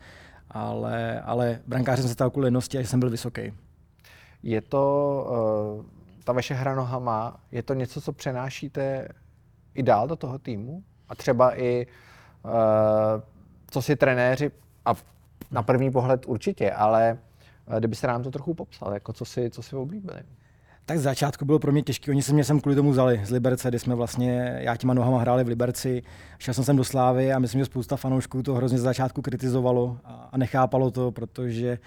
Ale, 0.54 1.20
ale 1.20 1.60
brankářem 1.66 2.02
jsem 2.02 2.08
se 2.08 2.14
stal 2.14 2.30
kvůli 2.30 2.44
lenosti 2.44 2.78
a 2.78 2.82
že 2.82 2.88
jsem 2.88 3.00
byl 3.00 3.10
vysoký. 3.10 3.52
Je 4.42 4.60
to, 4.60 5.26
uh, 5.78 5.84
ta 6.24 6.32
vaše 6.32 6.54
hra 6.54 6.74
nohama, 6.74 7.40
je 7.52 7.62
to 7.62 7.74
něco, 7.74 8.00
co 8.00 8.12
přenášíte 8.12 9.08
i 9.74 9.82
dál 9.82 10.08
do 10.08 10.16
toho 10.16 10.38
týmu? 10.38 10.82
A 11.08 11.14
třeba 11.14 11.58
i, 11.58 11.86
uh, 12.44 12.50
co 13.70 13.82
si 13.82 13.96
trenéři 13.96 14.50
a 14.84 14.94
na 15.50 15.62
první 15.62 15.90
pohled 15.90 16.26
určitě, 16.26 16.72
ale 16.72 17.18
eh, 17.68 17.78
kdybyste 17.78 18.06
nám 18.06 18.22
to 18.22 18.30
trochu 18.30 18.54
popsal, 18.54 18.94
jako 18.94 19.12
co 19.12 19.24
si, 19.24 19.50
co 19.50 19.62
si 19.62 19.76
oblíbili. 19.76 20.22
Tak 20.86 20.98
začátku 20.98 21.44
bylo 21.44 21.58
pro 21.58 21.72
mě 21.72 21.82
těžké. 21.82 22.10
Oni 22.10 22.22
se 22.22 22.32
mě 22.32 22.44
sem 22.44 22.60
kvůli 22.60 22.76
tomu 22.76 22.90
vzali 22.90 23.20
z 23.24 23.30
Liberce, 23.30 23.68
kde 23.68 23.78
jsme 23.78 23.94
vlastně, 23.94 24.58
já 24.60 24.76
těma 24.76 24.94
nohama 24.94 25.20
hráli 25.20 25.44
v 25.44 25.48
Liberci. 25.48 26.02
Šel 26.38 26.54
jsem 26.54 26.64
sem 26.64 26.76
do 26.76 26.84
Slávy 26.84 27.32
a 27.32 27.38
myslím, 27.38 27.60
že 27.60 27.64
spousta 27.64 27.96
fanoušků 27.96 28.42
to 28.42 28.54
hrozně 28.54 28.78
z 28.78 28.82
začátku 28.82 29.22
kritizovalo 29.22 29.98
a 30.04 30.38
nechápalo 30.38 30.90
to, 30.90 31.12
protože 31.12 31.78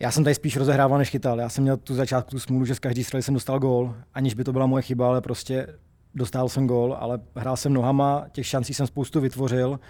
já 0.00 0.10
jsem 0.10 0.24
tady 0.24 0.34
spíš 0.34 0.56
rozehrával 0.56 0.98
než 0.98 1.10
chytal. 1.10 1.40
Já 1.40 1.48
jsem 1.48 1.62
měl 1.62 1.76
tu 1.76 1.94
začátku 1.94 2.30
tu 2.30 2.38
smůlu, 2.38 2.64
že 2.64 2.74
z 2.74 2.78
každý 2.78 3.04
střely 3.04 3.22
jsem 3.22 3.34
dostal 3.34 3.58
gól, 3.58 3.94
aniž 4.14 4.34
by 4.34 4.44
to 4.44 4.52
byla 4.52 4.66
moje 4.66 4.82
chyba, 4.82 5.08
ale 5.08 5.20
prostě 5.20 5.66
dostal 6.14 6.48
jsem 6.48 6.66
gól, 6.66 6.96
ale 7.00 7.18
hrál 7.36 7.56
jsem 7.56 7.72
nohama, 7.72 8.26
těch 8.32 8.46
šancí 8.46 8.74
jsem 8.74 8.86
spoustu 8.86 9.20
vytvořil 9.20 9.80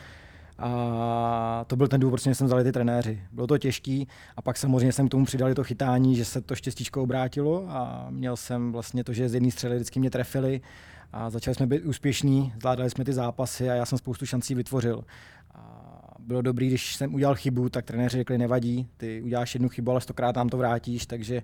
a 0.58 1.64
to 1.66 1.76
byl 1.76 1.88
ten 1.88 2.00
důvod, 2.00 2.10
proč 2.10 2.36
jsem 2.36 2.46
vzali 2.46 2.64
ty 2.64 2.72
trenéři. 2.72 3.22
Bylo 3.32 3.46
to 3.46 3.58
těžký 3.58 4.08
a 4.36 4.42
pak 4.42 4.56
samozřejmě 4.56 4.92
jsem 4.92 5.08
k 5.08 5.10
tomu 5.10 5.24
přidali 5.24 5.54
to 5.54 5.64
chytání, 5.64 6.16
že 6.16 6.24
se 6.24 6.40
to 6.40 6.54
štěstíčko 6.54 7.02
obrátilo 7.02 7.64
a 7.68 8.06
měl 8.10 8.36
jsem 8.36 8.72
vlastně 8.72 9.04
to, 9.04 9.12
že 9.12 9.28
z 9.28 9.34
jedné 9.34 9.50
střely 9.50 9.76
vždycky 9.76 10.00
mě 10.00 10.10
trefili 10.10 10.60
a 11.12 11.30
začali 11.30 11.54
jsme 11.54 11.66
být 11.66 11.84
úspěšní, 11.84 12.52
zvládali 12.60 12.90
jsme 12.90 13.04
ty 13.04 13.12
zápasy 13.12 13.70
a 13.70 13.74
já 13.74 13.86
jsem 13.86 13.98
spoustu 13.98 14.26
šancí 14.26 14.54
vytvořil. 14.54 15.04
A 15.54 16.14
bylo 16.18 16.42
dobrý, 16.42 16.66
když 16.66 16.96
jsem 16.96 17.14
udělal 17.14 17.34
chybu, 17.34 17.68
tak 17.68 17.84
trenéři 17.84 18.16
řekli, 18.16 18.38
nevadí, 18.38 18.88
ty 18.96 19.22
uděláš 19.22 19.54
jednu 19.54 19.68
chybu, 19.68 19.90
ale 19.90 20.00
stokrát 20.00 20.36
nám 20.36 20.48
to 20.48 20.56
vrátíš, 20.56 21.06
takže 21.06 21.42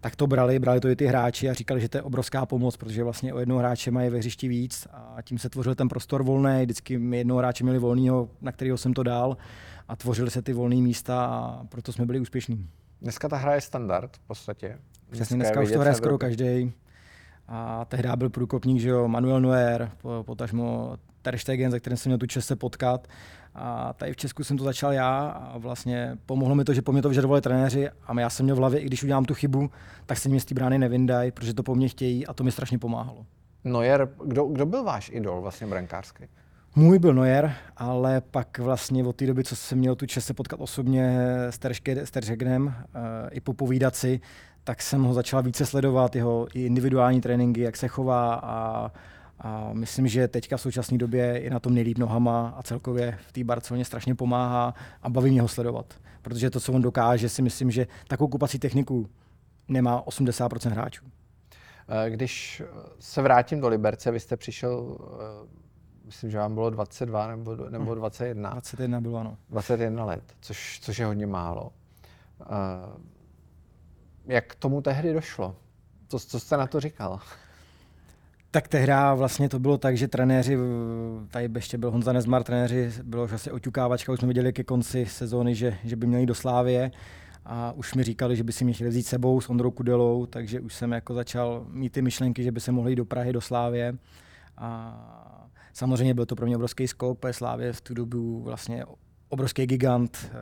tak 0.00 0.16
to 0.16 0.26
brali, 0.26 0.58
brali 0.58 0.80
to 0.80 0.88
i 0.88 0.96
ty 0.96 1.06
hráči 1.06 1.50
a 1.50 1.54
říkali, 1.54 1.80
že 1.80 1.88
to 1.88 1.98
je 1.98 2.02
obrovská 2.02 2.46
pomoc, 2.46 2.76
protože 2.76 3.04
vlastně 3.04 3.34
o 3.34 3.38
jednoho 3.38 3.58
hráče 3.58 3.90
mají 3.90 4.10
ve 4.10 4.18
hřišti 4.18 4.48
víc 4.48 4.86
a 4.92 5.22
tím 5.22 5.38
se 5.38 5.48
tvořil 5.48 5.74
ten 5.74 5.88
prostor 5.88 6.22
volný. 6.22 6.62
Vždycky 6.62 6.98
my 6.98 7.18
jednoho 7.18 7.38
hráče 7.38 7.64
měli 7.64 7.78
volného, 7.78 8.28
na 8.40 8.52
kterého 8.52 8.78
jsem 8.78 8.94
to 8.94 9.02
dal 9.02 9.36
a 9.88 9.96
tvořily 9.96 10.30
se 10.30 10.42
ty 10.42 10.52
volné 10.52 10.76
místa 10.76 11.24
a 11.24 11.64
proto 11.68 11.92
jsme 11.92 12.06
byli 12.06 12.20
úspěšní. 12.20 12.68
Dneska 13.02 13.28
ta 13.28 13.36
hra 13.36 13.54
je 13.54 13.60
standard 13.60 14.16
v 14.16 14.20
podstatě. 14.20 14.78
Přesně, 15.10 15.36
dneska 15.36 15.60
už 15.60 15.72
to 15.72 15.78
hraje 15.80 15.94
skoro 15.94 16.18
každý. 16.18 16.72
A 17.48 17.84
tehdy 17.84 18.08
byl 18.16 18.30
průkopník, 18.30 18.80
že 18.80 18.88
jo, 18.88 19.08
Manuel 19.08 19.40
Neuer, 19.40 19.90
potažmo 20.22 20.96
Ter 21.22 21.38
Stegen, 21.38 21.70
za 21.70 21.78
kterým 21.78 21.96
jsem 21.96 22.10
měl 22.10 22.18
tu 22.18 22.26
čest 22.26 22.46
se 22.46 22.56
potkat. 22.56 23.08
A 23.62 23.92
tady 23.92 24.12
v 24.12 24.16
Česku 24.16 24.44
jsem 24.44 24.56
to 24.56 24.64
začal 24.64 24.92
já 24.92 25.28
a 25.28 25.58
vlastně 25.58 26.18
pomohlo 26.26 26.54
mi 26.54 26.64
to, 26.64 26.74
že 26.74 26.82
po 26.82 26.92
mě 26.92 27.02
to 27.02 27.08
vyžadovali 27.08 27.40
trenéři 27.40 27.88
a 28.06 28.20
já 28.20 28.30
jsem 28.30 28.44
měl 28.44 28.56
v 28.56 28.58
hlavě, 28.58 28.80
i 28.80 28.86
když 28.86 29.02
udělám 29.02 29.24
tu 29.24 29.34
chybu, 29.34 29.70
tak 30.06 30.18
se 30.18 30.28
mě 30.28 30.40
z 30.40 30.44
té 30.44 30.54
brány 30.54 30.78
nevyndají, 30.78 31.30
protože 31.30 31.54
to 31.54 31.62
po 31.62 31.74
mně 31.74 31.88
chtějí 31.88 32.26
a 32.26 32.32
to 32.32 32.44
mi 32.44 32.52
strašně 32.52 32.78
pomáhalo. 32.78 33.26
Nojer, 33.64 34.08
kdo, 34.24 34.44
kdo 34.44 34.66
byl 34.66 34.84
váš 34.84 35.10
idol 35.14 35.40
vlastně 35.40 35.66
brankářský? 35.66 36.24
Můj 36.76 36.98
byl 36.98 37.14
Nojer, 37.14 37.52
ale 37.76 38.20
pak 38.20 38.58
vlastně 38.58 39.04
od 39.04 39.16
té 39.16 39.26
doby, 39.26 39.44
co 39.44 39.56
jsem 39.56 39.78
měl 39.78 39.94
tu 39.94 40.06
čest 40.06 40.24
se 40.24 40.34
potkat 40.34 40.60
osobně 40.60 41.18
s 42.04 42.10
Teržegnem 42.10 42.66
uh, 42.66 42.72
i 43.30 43.40
popovídat 43.40 43.96
si, 43.96 44.20
tak 44.64 44.82
jsem 44.82 45.02
ho 45.02 45.14
začal 45.14 45.42
více 45.42 45.66
sledovat, 45.66 46.16
jeho 46.16 46.46
individuální 46.54 47.20
tréninky, 47.20 47.60
jak 47.60 47.76
se 47.76 47.88
chová 47.88 48.34
a 48.34 48.90
a 49.40 49.72
myslím, 49.72 50.08
že 50.08 50.28
teďka 50.28 50.56
v 50.56 50.60
současné 50.60 50.98
době 50.98 51.40
je 51.42 51.50
na 51.50 51.60
tom 51.60 51.74
nejlíp 51.74 51.98
nohama 51.98 52.54
a 52.56 52.62
celkově 52.62 53.18
v 53.26 53.32
té 53.32 53.44
Barceloně 53.44 53.84
strašně 53.84 54.14
pomáhá 54.14 54.74
a 55.02 55.10
baví 55.10 55.30
mě 55.30 55.42
ho 55.42 55.48
sledovat. 55.48 55.94
Protože 56.22 56.50
to, 56.50 56.60
co 56.60 56.72
on 56.72 56.82
dokáže, 56.82 57.28
si 57.28 57.42
myslím, 57.42 57.70
že 57.70 57.86
takovou 58.08 58.28
kupací 58.28 58.58
techniku 58.58 59.08
nemá 59.68 60.02
80% 60.02 60.70
hráčů. 60.70 61.04
Eh, 61.88 62.10
když 62.10 62.62
se 62.98 63.22
vrátím 63.22 63.60
do 63.60 63.68
Liberce, 63.68 64.10
vy 64.10 64.20
jste 64.20 64.36
přišel, 64.36 64.98
eh, 65.00 65.48
myslím, 66.04 66.30
že 66.30 66.38
vám 66.38 66.54
bylo 66.54 66.70
22 66.70 67.26
nebo, 67.26 67.56
nebo 67.56 67.94
21. 67.94 68.50
21 68.50 69.00
bylo, 69.00 69.18
ano. 69.18 69.36
21 69.48 70.04
let, 70.04 70.22
což, 70.40 70.80
což 70.82 70.98
je 70.98 71.06
hodně 71.06 71.26
málo. 71.26 71.72
Eh, 72.42 72.46
jak 74.26 74.46
k 74.46 74.54
tomu 74.54 74.82
tehdy 74.82 75.12
došlo? 75.12 75.56
Co, 76.08 76.18
co 76.18 76.40
jste 76.40 76.56
na 76.56 76.66
to 76.66 76.80
říkal? 76.80 77.20
Tak 78.52 78.68
tehdy 78.68 78.92
vlastně 79.14 79.48
to 79.48 79.58
bylo 79.58 79.78
tak, 79.78 79.96
že 79.96 80.08
trenéři, 80.08 80.58
tady 81.28 81.50
ještě 81.54 81.78
byl 81.78 81.90
Honza 81.90 82.12
Nezmar, 82.12 82.42
trenéři, 82.44 82.92
bylo 83.02 83.24
už 83.24 83.32
asi 83.32 83.50
oťukávačka, 83.50 84.12
už 84.12 84.18
jsme 84.18 84.28
viděli 84.28 84.52
ke 84.52 84.64
konci 84.64 85.06
sezóny, 85.06 85.54
že, 85.54 85.78
že 85.84 85.96
by 85.96 86.06
měli 86.06 86.26
do 86.26 86.34
Slávie 86.34 86.90
a 87.44 87.72
už 87.72 87.94
mi 87.94 88.02
říkali, 88.02 88.36
že 88.36 88.44
by 88.44 88.52
si 88.52 88.64
mě 88.64 88.72
chtěli 88.72 88.90
vzít 88.90 89.02
sebou 89.02 89.40
s 89.40 89.50
Ondrou 89.50 89.70
Kudelou, 89.70 90.26
takže 90.26 90.60
už 90.60 90.74
jsem 90.74 90.92
jako 90.92 91.14
začal 91.14 91.66
mít 91.68 91.92
ty 91.92 92.02
myšlenky, 92.02 92.42
že 92.42 92.52
by 92.52 92.60
se 92.60 92.72
mohli 92.72 92.92
jít 92.92 92.96
do 92.96 93.04
Prahy, 93.04 93.32
do 93.32 93.40
Slávě. 93.40 93.94
A 94.58 95.50
samozřejmě 95.72 96.14
byl 96.14 96.26
to 96.26 96.36
pro 96.36 96.46
mě 96.46 96.56
obrovský 96.56 96.88
skok, 96.88 97.18
protože 97.18 97.32
Slávě 97.32 97.72
v 97.72 97.80
tu 97.80 97.94
dobu 97.94 98.42
vlastně 98.42 98.84
obrovský 99.28 99.66
gigant, 99.66 100.32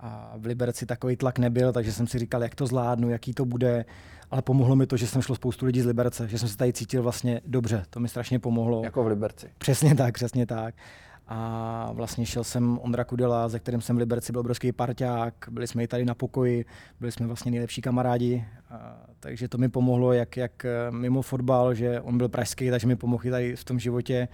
a 0.00 0.34
v 0.36 0.46
Liberci 0.46 0.86
takový 0.86 1.16
tlak 1.16 1.38
nebyl, 1.38 1.72
takže 1.72 1.92
jsem 1.92 2.06
si 2.06 2.18
říkal, 2.18 2.42
jak 2.42 2.54
to 2.54 2.66
zvládnu, 2.66 3.10
jaký 3.10 3.34
to 3.34 3.44
bude. 3.44 3.84
Ale 4.30 4.42
pomohlo 4.42 4.76
mi 4.76 4.86
to, 4.86 4.96
že 4.96 5.06
jsem 5.06 5.22
šlo 5.22 5.34
spoustu 5.34 5.66
lidí 5.66 5.80
z 5.80 5.86
Liberce, 5.86 6.28
že 6.28 6.38
jsem 6.38 6.48
se 6.48 6.56
tady 6.56 6.72
cítil 6.72 7.02
vlastně 7.02 7.40
dobře. 7.46 7.82
To 7.90 8.00
mi 8.00 8.08
strašně 8.08 8.38
pomohlo. 8.38 8.84
Jako 8.84 9.04
v 9.04 9.06
Liberci. 9.06 9.50
Přesně 9.58 9.94
tak, 9.94 10.14
přesně 10.14 10.46
tak. 10.46 10.74
A 11.28 11.90
vlastně 11.92 12.26
šel 12.26 12.44
jsem 12.44 12.78
Ondra 12.82 13.04
Kudela, 13.04 13.48
ze 13.48 13.58
kterým 13.58 13.80
jsem 13.80 13.96
v 13.96 13.98
Liberci 13.98 14.32
byl 14.32 14.40
obrovský 14.40 14.72
parťák, 14.72 15.34
byli 15.50 15.66
jsme 15.66 15.82
i 15.84 15.88
tady 15.88 16.04
na 16.04 16.14
pokoji, 16.14 16.64
byli 17.00 17.12
jsme 17.12 17.26
vlastně 17.26 17.50
nejlepší 17.50 17.82
kamarádi, 17.82 18.44
a, 18.70 18.96
takže 19.20 19.48
to 19.48 19.58
mi 19.58 19.68
pomohlo 19.68 20.12
jak, 20.12 20.36
jak 20.36 20.64
eh, 20.64 20.90
mimo 20.90 21.22
fotbal, 21.22 21.74
že 21.74 22.00
on 22.00 22.18
byl 22.18 22.28
pražský, 22.28 22.70
takže 22.70 22.86
mi 22.86 22.96
pomohl 22.96 23.26
i 23.26 23.30
tady 23.30 23.56
v 23.56 23.64
tom 23.64 23.78
životě 23.78 24.28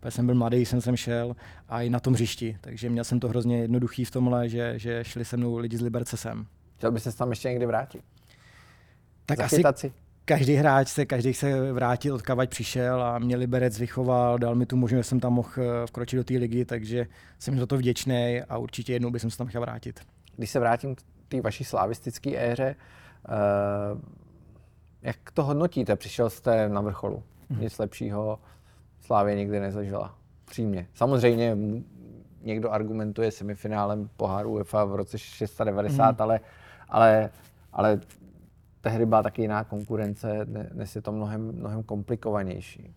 protože 0.00 0.10
jsem 0.10 0.26
byl 0.26 0.34
mladý, 0.34 0.64
jsem 0.64 0.80
sem 0.80 0.96
šel 0.96 1.36
a 1.68 1.82
i 1.82 1.90
na 1.90 2.00
tom 2.00 2.14
hřišti. 2.14 2.58
Takže 2.60 2.90
měl 2.90 3.04
jsem 3.04 3.20
to 3.20 3.28
hrozně 3.28 3.58
jednoduchý 3.58 4.04
v 4.04 4.10
tomhle, 4.10 4.48
že, 4.48 4.78
že 4.78 5.04
šli 5.04 5.24
se 5.24 5.36
mnou 5.36 5.56
lidi 5.56 5.76
z 5.76 5.80
Liberce 5.80 6.16
sem. 6.16 6.46
Chtěl 6.76 6.92
bys 6.92 7.02
se 7.02 7.16
tam 7.16 7.30
ještě 7.30 7.48
někdy 7.48 7.66
vrátit? 7.66 8.04
Tak 9.28 9.40
asi 9.40 9.62
každý 10.24 10.54
hráč 10.54 10.88
se, 10.88 11.06
každý 11.06 11.34
se 11.34 11.72
vrátil 11.72 12.14
od 12.14 12.22
kavať 12.22 12.50
přišel 12.50 13.02
a 13.02 13.18
mě 13.18 13.36
Liberec 13.36 13.78
vychoval, 13.78 14.38
dal 14.38 14.54
mi 14.54 14.66
tu 14.66 14.76
možnost, 14.76 14.98
že 14.98 15.08
jsem 15.08 15.20
tam 15.20 15.32
mohl 15.32 15.48
eh, 15.56 15.86
vkročit 15.86 16.16
do 16.16 16.24
té 16.24 16.34
ligy, 16.34 16.64
takže 16.64 17.06
jsem 17.38 17.58
za 17.58 17.66
to 17.66 17.76
vděčný 17.76 18.40
a 18.48 18.58
určitě 18.58 18.92
jednou 18.92 19.10
bych 19.10 19.22
se 19.22 19.38
tam 19.38 19.46
chtěl 19.46 19.60
vrátit. 19.60 20.00
Když 20.36 20.50
se 20.50 20.60
vrátím 20.60 20.94
k 20.94 21.02
té 21.28 21.40
vaší 21.40 21.64
slavistické 21.64 22.52
éře, 22.52 22.76
uh, 23.28 24.00
jak 25.02 25.16
to 25.34 25.44
hodnotíte? 25.44 25.96
Přišel 25.96 26.30
jste 26.30 26.68
na 26.68 26.80
vrcholu. 26.80 27.22
Hmm. 27.50 27.60
Nic 27.60 27.78
lepšího 27.78 28.38
Slávě 29.00 29.34
nikdy 29.34 29.60
nezažila. 29.60 30.14
Přímě. 30.44 30.86
Samozřejmě 30.94 31.56
někdo 32.42 32.70
argumentuje 32.70 33.30
semifinálem 33.30 34.10
poháru 34.16 34.50
UEFA 34.50 34.84
v 34.84 34.94
roce 34.94 35.18
690, 35.18 36.10
mm. 36.10 36.16
ale, 36.22 36.40
ale, 36.88 37.30
ale 37.72 38.00
tehdy 38.80 39.06
byla 39.06 39.22
taky 39.22 39.42
jiná 39.42 39.64
konkurence, 39.64 40.46
dnes 40.72 40.96
je 40.96 41.02
to 41.02 41.12
mnohem, 41.12 41.52
mnohem 41.52 41.82
komplikovanější. 41.82 42.94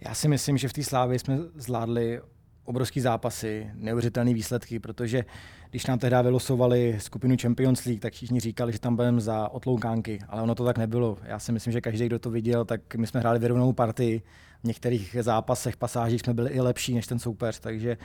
Já 0.00 0.14
si 0.14 0.28
myslím, 0.28 0.58
že 0.58 0.68
v 0.68 0.72
té 0.72 0.82
slávě 0.82 1.18
jsme 1.18 1.38
zvládli 1.54 2.20
obrovský 2.64 3.00
zápasy, 3.00 3.70
neuvěřitelné 3.74 4.34
výsledky, 4.34 4.78
protože 4.78 5.24
když 5.70 5.86
nám 5.86 5.98
tehdy 5.98 6.16
vylosovali 6.22 6.96
skupinu 6.98 7.36
Champions 7.42 7.84
League, 7.84 8.00
tak 8.00 8.12
všichni 8.12 8.40
říkali, 8.40 8.72
že 8.72 8.78
tam 8.78 8.96
budeme 8.96 9.20
za 9.20 9.48
otloukánky, 9.48 10.18
ale 10.28 10.42
ono 10.42 10.54
to 10.54 10.64
tak 10.64 10.78
nebylo. 10.78 11.18
Já 11.22 11.38
si 11.38 11.52
myslím, 11.52 11.72
že 11.72 11.80
každý, 11.80 12.06
kdo 12.06 12.18
to 12.18 12.30
viděl, 12.30 12.64
tak 12.64 12.94
my 12.94 13.06
jsme 13.06 13.20
hráli 13.20 13.38
vyrovnanou 13.38 13.72
partii. 13.72 14.22
V 14.62 14.64
některých 14.66 15.16
zápasech, 15.20 15.76
pasážích 15.76 16.20
jsme 16.20 16.34
byli 16.34 16.50
i 16.50 16.60
lepší 16.60 16.94
než 16.94 17.06
ten 17.06 17.18
soupeř, 17.18 17.60
takže 17.60 17.96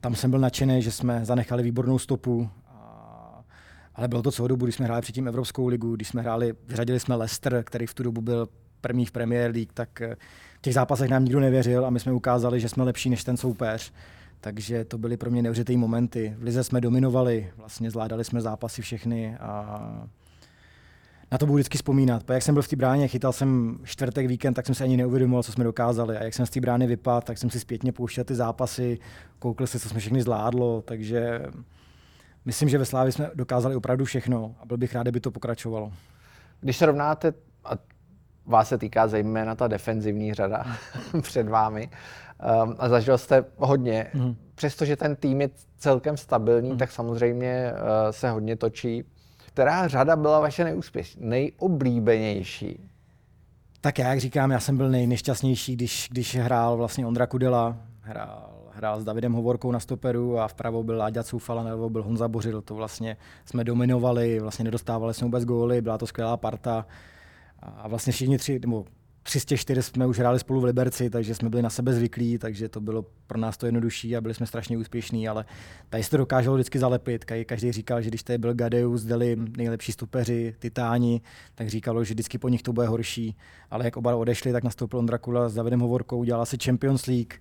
tam 0.00 0.14
jsem 0.14 0.30
byl 0.30 0.40
nadšený, 0.40 0.82
že 0.82 0.92
jsme 0.92 1.24
zanechali 1.24 1.62
výbornou 1.62 1.98
stopu. 1.98 2.50
Ale 3.94 4.08
bylo 4.08 4.22
to 4.22 4.30
celou 4.30 4.48
dobu, 4.48 4.66
když 4.66 4.74
jsme 4.74 4.84
hráli 4.84 5.02
předtím 5.02 5.28
Evropskou 5.28 5.66
ligu, 5.66 5.96
když 5.96 6.08
jsme 6.08 6.22
hráli, 6.22 6.54
vyřadili 6.68 7.00
jsme 7.00 7.14
Leicester, 7.14 7.62
který 7.66 7.86
v 7.86 7.94
tu 7.94 8.02
dobu 8.02 8.20
byl 8.20 8.48
první 8.80 9.06
v 9.06 9.12
Premier 9.12 9.50
League, 9.50 9.72
tak 9.74 10.00
v 10.58 10.62
těch 10.62 10.74
zápasech 10.74 11.10
nám 11.10 11.24
nikdo 11.24 11.40
nevěřil 11.40 11.86
a 11.86 11.90
my 11.90 12.00
jsme 12.00 12.12
ukázali, 12.12 12.60
že 12.60 12.68
jsme 12.68 12.84
lepší 12.84 13.10
než 13.10 13.24
ten 13.24 13.36
soupeř. 13.36 13.92
Takže 14.40 14.84
to 14.84 14.98
byly 14.98 15.16
pro 15.16 15.30
mě 15.30 15.42
neuvěřitelné 15.42 15.80
momenty. 15.80 16.34
V 16.38 16.42
Lize 16.42 16.64
jsme 16.64 16.80
dominovali, 16.80 17.50
vlastně 17.56 17.90
zvládali 17.90 18.24
jsme 18.24 18.40
zápasy 18.40 18.82
všechny 18.82 19.36
a 19.36 19.80
na 21.32 21.38
to 21.38 21.46
budu 21.46 21.56
vždycky 21.56 21.78
vzpomínat. 21.78 22.30
jak 22.30 22.42
jsem 22.42 22.54
byl 22.54 22.62
v 22.62 22.68
té 22.68 22.76
bráně, 22.76 23.08
chytal 23.08 23.32
jsem 23.32 23.78
čtvrtek 23.84 24.26
víkend, 24.26 24.54
tak 24.54 24.66
jsem 24.66 24.74
se 24.74 24.84
ani 24.84 24.96
neuvědomoval, 24.96 25.42
co 25.42 25.52
jsme 25.52 25.64
dokázali. 25.64 26.16
A 26.16 26.24
jak 26.24 26.34
jsem 26.34 26.46
z 26.46 26.50
té 26.50 26.60
brány 26.60 26.86
vypadl, 26.86 27.26
tak 27.26 27.38
jsem 27.38 27.50
si 27.50 27.60
zpětně 27.60 27.92
pouštěl 27.92 28.24
ty 28.24 28.34
zápasy, 28.34 28.98
koukl 29.38 29.66
se, 29.66 29.80
co 29.80 29.88
jsme 29.88 30.00
všechny 30.00 30.22
zvládlo. 30.22 30.82
Takže 30.82 31.40
myslím, 32.44 32.68
že 32.68 32.78
ve 32.78 32.84
Slávě 32.84 33.12
jsme 33.12 33.30
dokázali 33.34 33.76
opravdu 33.76 34.04
všechno 34.04 34.54
a 34.60 34.66
byl 34.66 34.76
bych 34.76 34.94
rád, 34.94 35.02
kdyby 35.02 35.20
to 35.20 35.30
pokračovalo. 35.30 35.92
Když 36.60 36.76
se 36.76 36.86
rovnáte, 36.86 37.32
a 37.64 37.70
vás 38.46 38.68
se 38.68 38.78
týká 38.78 39.08
zejména 39.08 39.54
ta 39.54 39.68
defenzivní 39.68 40.34
řada 40.34 40.64
před 41.22 41.48
vámi, 41.48 41.90
um, 42.64 42.76
a 42.78 42.88
zažil 42.88 43.18
jste 43.18 43.44
hodně. 43.56 44.06
Mm. 44.14 44.36
Přestože 44.54 44.96
ten 44.96 45.16
tým 45.16 45.40
je 45.40 45.50
celkem 45.78 46.16
stabilní, 46.16 46.70
mm. 46.70 46.78
tak 46.78 46.92
samozřejmě 46.92 47.72
uh, 47.72 47.78
se 48.10 48.30
hodně 48.30 48.56
točí. 48.56 49.04
Která 49.46 49.88
řada 49.88 50.16
byla 50.16 50.40
vaše 50.40 50.64
neúspěš, 50.64 51.16
nejoblíbenější? 51.20 52.90
Tak 53.80 53.98
já, 53.98 54.08
jak 54.08 54.20
říkám, 54.20 54.50
já 54.50 54.60
jsem 54.60 54.76
byl 54.76 54.90
nejnešťastnější, 54.90 55.76
když, 55.76 56.08
když 56.10 56.36
hrál 56.36 56.76
vlastně 56.76 57.06
Ondra 57.06 57.26
Kudela, 57.26 57.76
hrál, 58.00 58.50
hrál 58.80 59.00
s 59.00 59.04
Davidem 59.04 59.32
Hovorkou 59.32 59.72
na 59.72 59.80
stoperu 59.80 60.38
a 60.38 60.48
vpravo 60.48 60.82
byl 60.82 60.96
Láďa 60.96 61.22
Coufala, 61.22 61.62
nebo 61.62 61.90
byl 61.90 62.02
Honza 62.02 62.28
Bořil. 62.28 62.62
To 62.62 62.74
vlastně 62.74 63.16
jsme 63.44 63.64
dominovali, 63.64 64.40
vlastně 64.40 64.64
nedostávali 64.64 65.14
jsme 65.14 65.24
vůbec 65.24 65.44
góly, 65.44 65.82
byla 65.82 65.98
to 65.98 66.06
skvělá 66.06 66.36
parta. 66.36 66.86
A 67.58 67.88
vlastně 67.88 68.12
všichni 68.12 68.38
tři, 68.38 68.58
nebo 68.58 68.84
tři 69.22 69.40
z 69.40 69.44
těch 69.44 69.60
čtyř 69.60 69.84
jsme 69.84 70.06
už 70.06 70.18
hráli 70.18 70.38
spolu 70.38 70.60
v 70.60 70.64
Liberci, 70.64 71.10
takže 71.10 71.34
jsme 71.34 71.50
byli 71.50 71.62
na 71.62 71.70
sebe 71.70 71.92
zvyklí, 71.92 72.38
takže 72.38 72.68
to 72.68 72.80
bylo 72.80 73.04
pro 73.26 73.38
nás 73.38 73.56
to 73.56 73.66
jednodušší 73.66 74.16
a 74.16 74.20
byli 74.20 74.34
jsme 74.34 74.46
strašně 74.46 74.78
úspěšní, 74.78 75.28
ale 75.28 75.44
tady 75.88 76.02
se 76.02 76.10
to 76.10 76.16
dokázalo 76.16 76.56
vždycky 76.56 76.78
zalepit. 76.78 77.24
Každý 77.24 77.72
říkal, 77.72 78.02
že 78.02 78.08
když 78.08 78.22
tady 78.22 78.38
byl 78.38 78.54
Gadeus, 78.54 79.02
Deli, 79.02 79.36
nejlepší 79.56 79.92
stupeři, 79.92 80.54
Titáni, 80.58 81.20
tak 81.54 81.68
říkalo, 81.68 82.04
že 82.04 82.14
vždycky 82.14 82.38
po 82.38 82.48
nich 82.48 82.62
to 82.62 82.72
bude 82.72 82.86
horší. 82.86 83.36
Ale 83.70 83.84
jak 83.84 83.96
oba 83.96 84.16
odešli, 84.16 84.52
tak 84.52 84.64
nastoupil 84.64 84.98
Ondrakula 84.98 85.48
s 85.48 85.54
Davidem 85.54 85.80
Hovorkou, 85.80 86.24
dělala 86.24 86.44
se 86.44 86.56
Champions 86.64 87.06
League, 87.06 87.34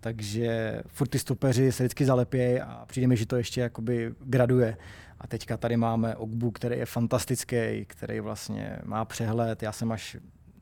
takže 0.00 0.82
furt 0.88 1.08
ty 1.08 1.18
stopeři 1.18 1.72
se 1.72 1.82
vždycky 1.82 2.04
zalepějí 2.04 2.60
a 2.60 2.84
přijde 2.86 3.06
mi, 3.06 3.16
že 3.16 3.26
to 3.26 3.36
ještě 3.36 3.60
jakoby 3.60 4.14
graduje. 4.20 4.76
A 5.20 5.26
teďka 5.26 5.56
tady 5.56 5.76
máme 5.76 6.16
Ogbu, 6.16 6.50
který 6.50 6.78
je 6.78 6.86
fantastický, 6.86 7.84
který 7.86 8.20
vlastně 8.20 8.78
má 8.84 9.04
přehled. 9.04 9.62
Já 9.62 9.72
jsem 9.72 9.92
až 9.92 10.16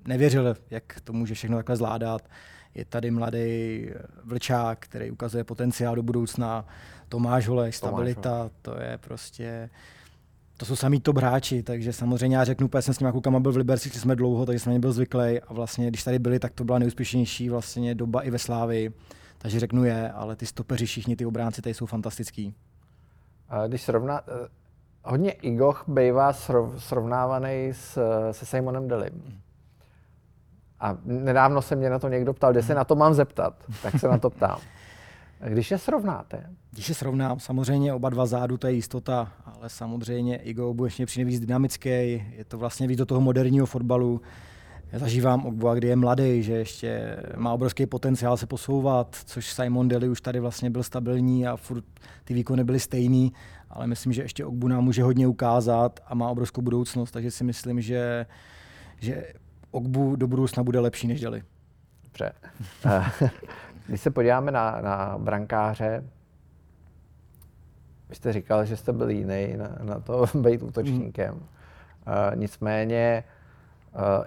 nevěřil, 0.06 0.56
jak 0.70 1.00
to 1.04 1.12
může 1.12 1.34
všechno 1.34 1.56
takhle 1.56 1.76
zvládat. 1.76 2.28
Je 2.74 2.84
tady 2.84 3.10
mladý 3.10 3.86
vlčák, 4.24 4.78
který 4.78 5.10
ukazuje 5.10 5.44
potenciál 5.44 5.96
do 5.96 6.02
budoucna. 6.02 6.66
Tomáš 7.08 7.48
Holeš, 7.48 7.76
stabilita, 7.76 8.50
to 8.62 8.80
je 8.80 8.98
prostě 8.98 9.70
to 10.56 10.66
jsou 10.66 10.76
samý 10.76 11.00
top 11.00 11.16
hráči, 11.16 11.62
takže 11.62 11.92
samozřejmě 11.92 12.36
já 12.36 12.44
řeknu, 12.44 12.68
jsem 12.80 12.94
s 12.94 12.98
nimi 12.98 13.12
klukama 13.12 13.40
byl 13.40 13.52
v 13.52 13.56
Liberci, 13.56 13.90
jsme 13.90 14.16
dlouho, 14.16 14.46
takže 14.46 14.58
jsem 14.58 14.70
na 14.70 14.72
ně 14.72 14.80
byl 14.80 14.92
zvyklý 14.92 15.40
a 15.40 15.52
vlastně, 15.52 15.88
když 15.88 16.04
tady 16.04 16.18
byli, 16.18 16.38
tak 16.38 16.52
to 16.52 16.64
byla 16.64 16.78
nejúspěšnější 16.78 17.48
vlastně 17.48 17.94
doba 17.94 18.22
i 18.22 18.30
ve 18.30 18.38
Slávii. 18.38 18.92
Takže 19.44 19.60
řeknu 19.60 19.84
je, 19.84 20.12
ale 20.12 20.36
ty 20.36 20.46
stopeři, 20.46 20.86
všichni 20.86 21.16
ty 21.16 21.26
obránci 21.26 21.62
tady 21.62 21.74
jsou 21.74 21.86
fantastický. 21.86 22.54
Když 23.68 23.82
srovná, 23.82 24.20
eh, 24.20 24.48
hodně 25.04 25.32
Igoch 25.32 25.84
bývá 25.88 26.32
srovnávaný 26.78 27.68
s, 27.72 27.98
se 28.32 28.46
Simonem 28.46 28.88
Delim. 28.88 29.40
A 30.80 30.96
nedávno 31.04 31.62
se 31.62 31.76
mě 31.76 31.90
na 31.90 31.98
to 31.98 32.08
někdo 32.08 32.32
ptal, 32.34 32.52
kde 32.52 32.62
se 32.62 32.74
na 32.74 32.84
to 32.84 32.94
mám 32.94 33.14
zeptat, 33.14 33.64
tak 33.82 34.00
se 34.00 34.08
na 34.08 34.18
to 34.18 34.30
ptám. 34.30 34.58
Když 35.48 35.70
je 35.70 35.78
srovnáte? 35.78 36.50
Když 36.70 36.88
je 36.88 36.94
srovnám, 36.94 37.40
samozřejmě 37.40 37.94
oba 37.94 38.10
dva 38.10 38.26
zádu, 38.26 38.56
to 38.56 38.66
je 38.66 38.72
jistota, 38.72 39.32
ale 39.44 39.68
samozřejmě 39.68 40.36
Igo 40.36 40.74
bude 40.74 40.86
ještě 40.86 41.06
přijde 41.06 41.24
víc 41.24 41.40
dynamický, 41.40 41.90
je 42.36 42.44
to 42.48 42.58
vlastně 42.58 42.88
víc 42.88 42.98
do 42.98 43.06
toho 43.06 43.20
moderního 43.20 43.66
fotbalu. 43.66 44.20
Já 44.94 45.00
zažívám 45.00 45.46
Ogbu, 45.46 45.74
kdy 45.74 45.88
je 45.88 45.96
mladý, 45.96 46.42
že 46.42 46.52
ještě 46.52 47.16
má 47.36 47.52
obrovský 47.52 47.86
potenciál 47.86 48.36
se 48.36 48.46
posouvat, 48.46 49.16
což 49.24 49.52
Simon 49.52 49.88
Deli 49.88 50.08
už 50.08 50.20
tady 50.20 50.40
vlastně 50.40 50.70
byl 50.70 50.82
stabilní 50.82 51.46
a 51.46 51.56
furt 51.56 51.84
ty 52.24 52.34
výkony 52.34 52.64
byly 52.64 52.80
stejný, 52.80 53.32
ale 53.70 53.86
myslím, 53.86 54.12
že 54.12 54.22
ještě 54.22 54.44
Ogbu 54.44 54.68
nám 54.68 54.84
může 54.84 55.02
hodně 55.02 55.26
ukázat 55.26 56.00
a 56.06 56.14
má 56.14 56.28
obrovskou 56.28 56.62
budoucnost, 56.62 57.10
takže 57.10 57.30
si 57.30 57.44
myslím, 57.44 57.80
že, 57.80 58.26
že 58.98 59.32
Ogbu 59.70 60.16
do 60.16 60.26
budoucna 60.26 60.62
bude 60.62 60.80
lepší 60.80 61.06
než 61.06 61.20
Deli. 61.20 61.42
Dobře. 62.04 62.32
Eh, 62.86 63.30
když 63.86 64.00
se 64.00 64.10
podíváme 64.10 64.52
na, 64.52 64.80
na 64.80 65.18
brankáře, 65.18 66.04
vy 68.08 68.14
jste 68.14 68.32
říkal, 68.32 68.64
že 68.64 68.76
jste 68.76 68.92
byl 68.92 69.10
jiný 69.10 69.56
na, 69.56 69.78
na 69.82 70.00
to 70.00 70.26
být 70.34 70.62
útočníkem. 70.62 71.34
Mm. 71.34 71.40
Uh, 71.40 72.36
nicméně 72.36 73.24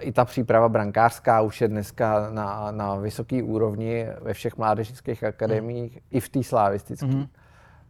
i 0.00 0.12
ta 0.12 0.24
příprava 0.24 0.68
brankářská 0.68 1.40
už 1.40 1.60
je 1.60 1.68
dneska 1.68 2.30
na, 2.30 2.70
na 2.70 2.94
vysoké 2.96 3.42
úrovni 3.42 4.06
ve 4.20 4.32
všech 4.34 4.56
mládežnických 4.56 5.24
akademiích, 5.24 5.94
mm. 5.94 6.00
i 6.10 6.20
v 6.20 6.28
té 6.28 6.42
slavistické. 6.42 7.06
Mm. 7.06 7.26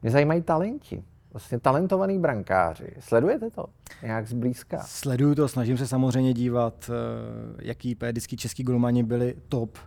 Mě 0.02 0.10
zajímají 0.10 0.42
talenti 0.42 1.04
vlastně 1.32 1.58
talentovaný 1.60 2.18
brankáři. 2.18 2.94
Sledujete 3.00 3.50
to 3.50 3.64
nějak 4.02 4.28
zblízka? 4.28 4.78
Sleduju 4.78 5.34
to, 5.34 5.48
snažím 5.48 5.78
se 5.78 5.86
samozřejmě 5.86 6.32
dívat, 6.32 6.90
eh, 6.90 7.62
jaký 7.62 7.96
vždycky 8.08 8.36
český 8.36 8.62
golmani 8.62 9.02
byli 9.02 9.34
top 9.48 9.78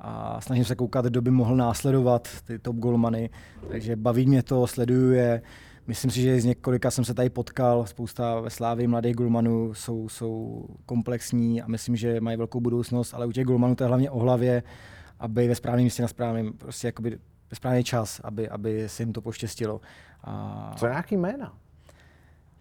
a 0.00 0.40
snažím 0.40 0.64
se 0.64 0.74
koukat, 0.74 1.04
kdo 1.04 1.22
by 1.22 1.30
mohl 1.30 1.56
následovat 1.56 2.28
ty 2.46 2.58
top 2.58 2.76
golmany. 2.76 3.30
Takže 3.68 3.96
baví 3.96 4.26
mě 4.26 4.42
to, 4.42 4.66
sleduju 4.66 5.12
je. 5.12 5.42
Myslím 5.86 6.10
si, 6.10 6.20
že 6.20 6.40
z 6.40 6.44
několika 6.44 6.90
jsem 6.90 7.04
se 7.04 7.14
tady 7.14 7.30
potkal, 7.30 7.86
spousta 7.86 8.40
ve 8.40 8.50
Slávii 8.50 8.86
mladých 8.86 9.14
golmanů 9.14 9.74
jsou, 9.74 10.08
jsou 10.08 10.64
komplexní 10.86 11.62
a 11.62 11.68
myslím, 11.68 11.96
že 11.96 12.20
mají 12.20 12.36
velkou 12.36 12.60
budoucnost, 12.60 13.14
ale 13.14 13.26
u 13.26 13.32
těch 13.32 13.44
golmanů 13.44 13.74
to 13.74 13.84
je 13.84 13.88
hlavně 13.88 14.10
o 14.10 14.18
hlavě, 14.18 14.62
aby 15.20 15.48
ve 15.48 15.54
správném 15.54 15.84
místě 15.84 16.02
na 16.02 16.08
správném, 16.08 16.52
prostě 16.52 16.88
jakoby 16.88 17.18
ve 17.50 17.56
správný 17.56 17.84
čas, 17.84 18.20
aby, 18.24 18.48
aby 18.48 18.88
se 18.88 19.02
jim 19.02 19.12
to 19.12 19.20
poštěstilo. 19.20 19.80
A... 20.24 20.72
Co 20.76 20.86
nějaký 20.86 21.16
jména? 21.16 21.52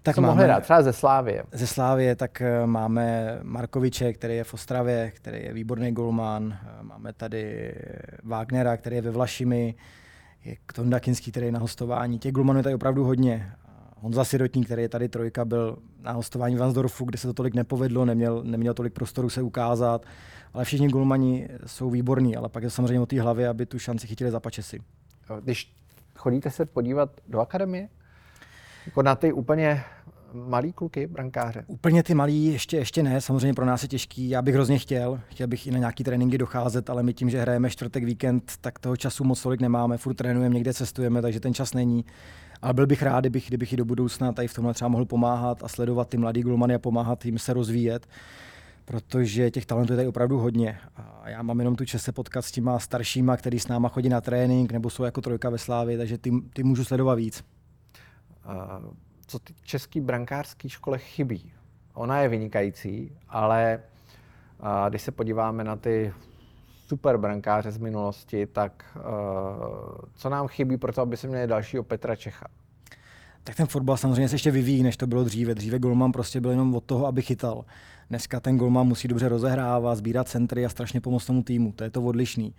Tak 0.03 0.15
Co 0.15 0.21
máme, 0.21 0.33
mohli 0.33 0.47
dát? 0.47 0.63
Třeba 0.63 0.81
ze 0.81 0.93
Slávie. 0.93 1.43
Ze 1.51 1.67
Slávie 1.67 2.15
tak 2.15 2.41
eh, 2.41 2.65
máme 2.65 3.39
Markoviče, 3.43 4.13
který 4.13 4.36
je 4.36 4.43
v 4.43 4.53
Ostravě, 4.53 5.12
který 5.15 5.43
je 5.43 5.53
výborný 5.53 5.91
golman. 5.91 6.57
Eh, 6.62 6.83
máme 6.83 7.13
tady 7.13 7.73
Wagnera, 8.23 8.77
který 8.77 8.95
je 8.95 9.01
ve 9.01 9.12
Vlašimi. 9.12 9.75
Je 10.45 10.56
Tonda 10.73 10.99
Kinský, 10.99 11.32
který 11.32 11.45
je 11.45 11.51
na 11.51 11.60
hostování. 11.60 12.19
Těch 12.19 12.32
golmanů 12.32 12.60
je 12.60 12.63
tady 12.63 12.75
opravdu 12.75 13.03
hodně. 13.03 13.51
Honza 13.97 14.23
Sirotník, 14.23 14.65
který 14.65 14.82
je 14.82 14.89
tady 14.89 15.10
trojka, 15.10 15.45
byl 15.45 15.77
na 16.01 16.12
hostování 16.12 16.56
v 16.56 16.60
Vansdorfu, 16.60 17.06
kde 17.06 17.17
se 17.17 17.27
to 17.27 17.34
tolik 17.34 17.53
nepovedlo, 17.53 18.06
neměl, 18.06 18.43
neměl 18.43 18.73
tolik 18.73 18.93
prostoru 18.93 19.29
se 19.29 19.41
ukázat, 19.41 20.06
ale 20.53 20.65
všichni 20.65 20.88
golmani 20.88 21.49
jsou 21.65 21.89
výborní, 21.89 22.36
ale 22.36 22.49
pak 22.49 22.63
je 22.63 22.69
samozřejmě 22.69 22.99
o 22.99 23.06
té 23.06 23.21
hlavě, 23.21 23.47
aby 23.47 23.65
tu 23.65 23.79
šanci 23.79 24.08
chytili 24.08 24.32
za 24.32 24.39
pačesy. 24.39 24.79
Když 25.41 25.73
chodíte 26.15 26.51
se 26.51 26.65
podívat 26.65 27.21
do 27.27 27.39
akademie? 27.39 27.89
Jako 28.86 29.01
na 29.01 29.15
ty 29.15 29.34
úplně 29.34 29.84
malý 30.34 30.74
kluky, 30.74 31.08
brankáře? 31.08 31.63
Úplně 31.67 32.04
ty 32.04 32.13
malý 32.13 32.46
ještě, 32.46 32.78
ještě 32.78 33.04
ne, 33.04 33.22
samozřejmě 33.22 33.54
pro 33.54 33.65
nás 33.65 33.84
je 33.84 33.89
těžký. 33.89 34.30
Já 34.30 34.41
bych 34.41 34.56
hrozně 34.56 34.80
chtěl, 34.80 35.19
chtěl 35.28 35.48
bych 35.48 35.67
i 35.67 35.72
na 35.72 35.78
nějaký 35.78 36.04
tréninky 36.04 36.38
docházet, 36.38 36.89
ale 36.89 37.04
my 37.04 37.13
tím, 37.13 37.30
že 37.30 37.41
hrajeme 37.41 37.69
čtvrtek 37.69 38.04
víkend, 38.04 38.54
tak 38.62 38.80
toho 38.80 38.98
času 38.98 39.24
moc 39.24 39.43
tolik 39.43 39.62
nemáme, 39.62 39.98
furt 39.98 40.13
trénujeme, 40.13 40.56
někde 40.56 40.74
cestujeme, 40.74 41.22
takže 41.22 41.39
ten 41.39 41.54
čas 41.54 41.74
není. 41.74 42.06
Ale 42.62 42.74
byl 42.74 42.88
bych 42.88 43.04
rád, 43.04 43.19
kdybych, 43.19 43.48
kdybych 43.48 43.74
i 43.74 43.78
do 43.78 43.86
budoucna 43.86 44.32
tady 44.32 44.48
v 44.48 44.54
tomhle 44.54 44.74
třeba 44.74 44.89
mohl 44.89 45.06
pomáhat 45.06 45.63
a 45.63 45.67
sledovat 45.67 46.10
ty 46.10 46.17
mladý 46.17 46.41
glumany 46.41 46.76
a 46.76 46.80
pomáhat 46.80 47.26
jim 47.26 47.39
se 47.39 47.54
rozvíjet 47.54 48.08
protože 48.86 49.52
těch 49.52 49.65
talentů 49.65 49.93
je 49.93 49.98
tady 49.98 50.08
opravdu 50.08 50.39
hodně. 50.39 50.80
A 50.96 51.30
já 51.30 51.41
mám 51.41 51.60
jenom 51.60 51.76
tu 51.76 51.86
čest 51.86 52.04
se 52.04 52.12
potkat 52.12 52.41
s 52.41 52.52
těma 52.52 52.80
staršíma, 52.80 53.38
který 53.38 53.60
s 53.60 53.67
náma 53.67 53.89
chodí 53.89 54.10
na 54.10 54.22
trénink 54.22 54.72
nebo 54.72 54.89
jsou 54.89 55.04
jako 55.04 55.22
trojka 55.22 55.50
ve 55.50 55.58
Slávě, 55.58 55.98
takže 55.98 56.17
ty, 56.17 56.32
ty 56.54 56.63
můžu 56.63 56.84
sledovat 56.84 57.15
víc. 57.15 57.43
Uh, 58.46 58.93
co 59.34 59.39
ty 59.39 59.54
český 59.63 60.02
brankářský 60.02 60.69
škole 60.69 60.98
chybí 60.98 61.54
ona 61.93 62.19
je 62.19 62.28
vynikající, 62.28 63.12
ale 63.30 63.80
a 64.60 64.89
když 64.89 65.02
se 65.02 65.12
podíváme 65.12 65.63
na 65.63 65.76
ty 65.76 66.13
super 66.88 67.17
brankáře 67.17 67.72
z 67.72 67.78
minulosti, 67.78 68.46
tak 68.46 68.86
uh, 68.96 69.04
co 70.15 70.30
nám 70.30 70.48
chybí 70.48 70.78
pro 70.78 70.93
to, 70.93 71.02
aby 71.02 71.17
se 71.17 71.28
měli 71.28 71.48
dalšího 71.48 71.84
Petra 71.84 72.15
Čecha? 72.15 72.48
Tak 73.43 73.56
ten 73.56 73.67
fotbal 73.67 73.98
samozřejmě 73.98 74.30
se 74.30 74.36
ještě 74.36 74.52
vyvíjí, 74.52 74.84
než 74.84 74.98
to 74.98 75.08
bylo 75.08 75.24
dříve. 75.24 75.56
Dříve 75.56 75.80
golman 75.80 76.12
prostě 76.12 76.41
byl 76.41 76.50
jenom 76.50 76.76
od 76.76 76.84
toho, 76.84 77.08
aby 77.08 77.22
chytal. 77.22 77.65
Dneska 78.10 78.39
ten 78.39 78.58
golman 78.58 78.88
musí 78.88 79.08
dobře 79.08 79.30
rozehrávat, 79.30 79.98
sbírat 79.98 80.28
centry 80.28 80.65
a 80.65 80.69
strašně 80.69 81.02
pomoct 81.02 81.26
tomu 81.26 81.43
týmu. 81.43 81.72
To 81.72 81.84
je 81.84 81.89
to 81.89 82.02
odlišný. 82.02 82.54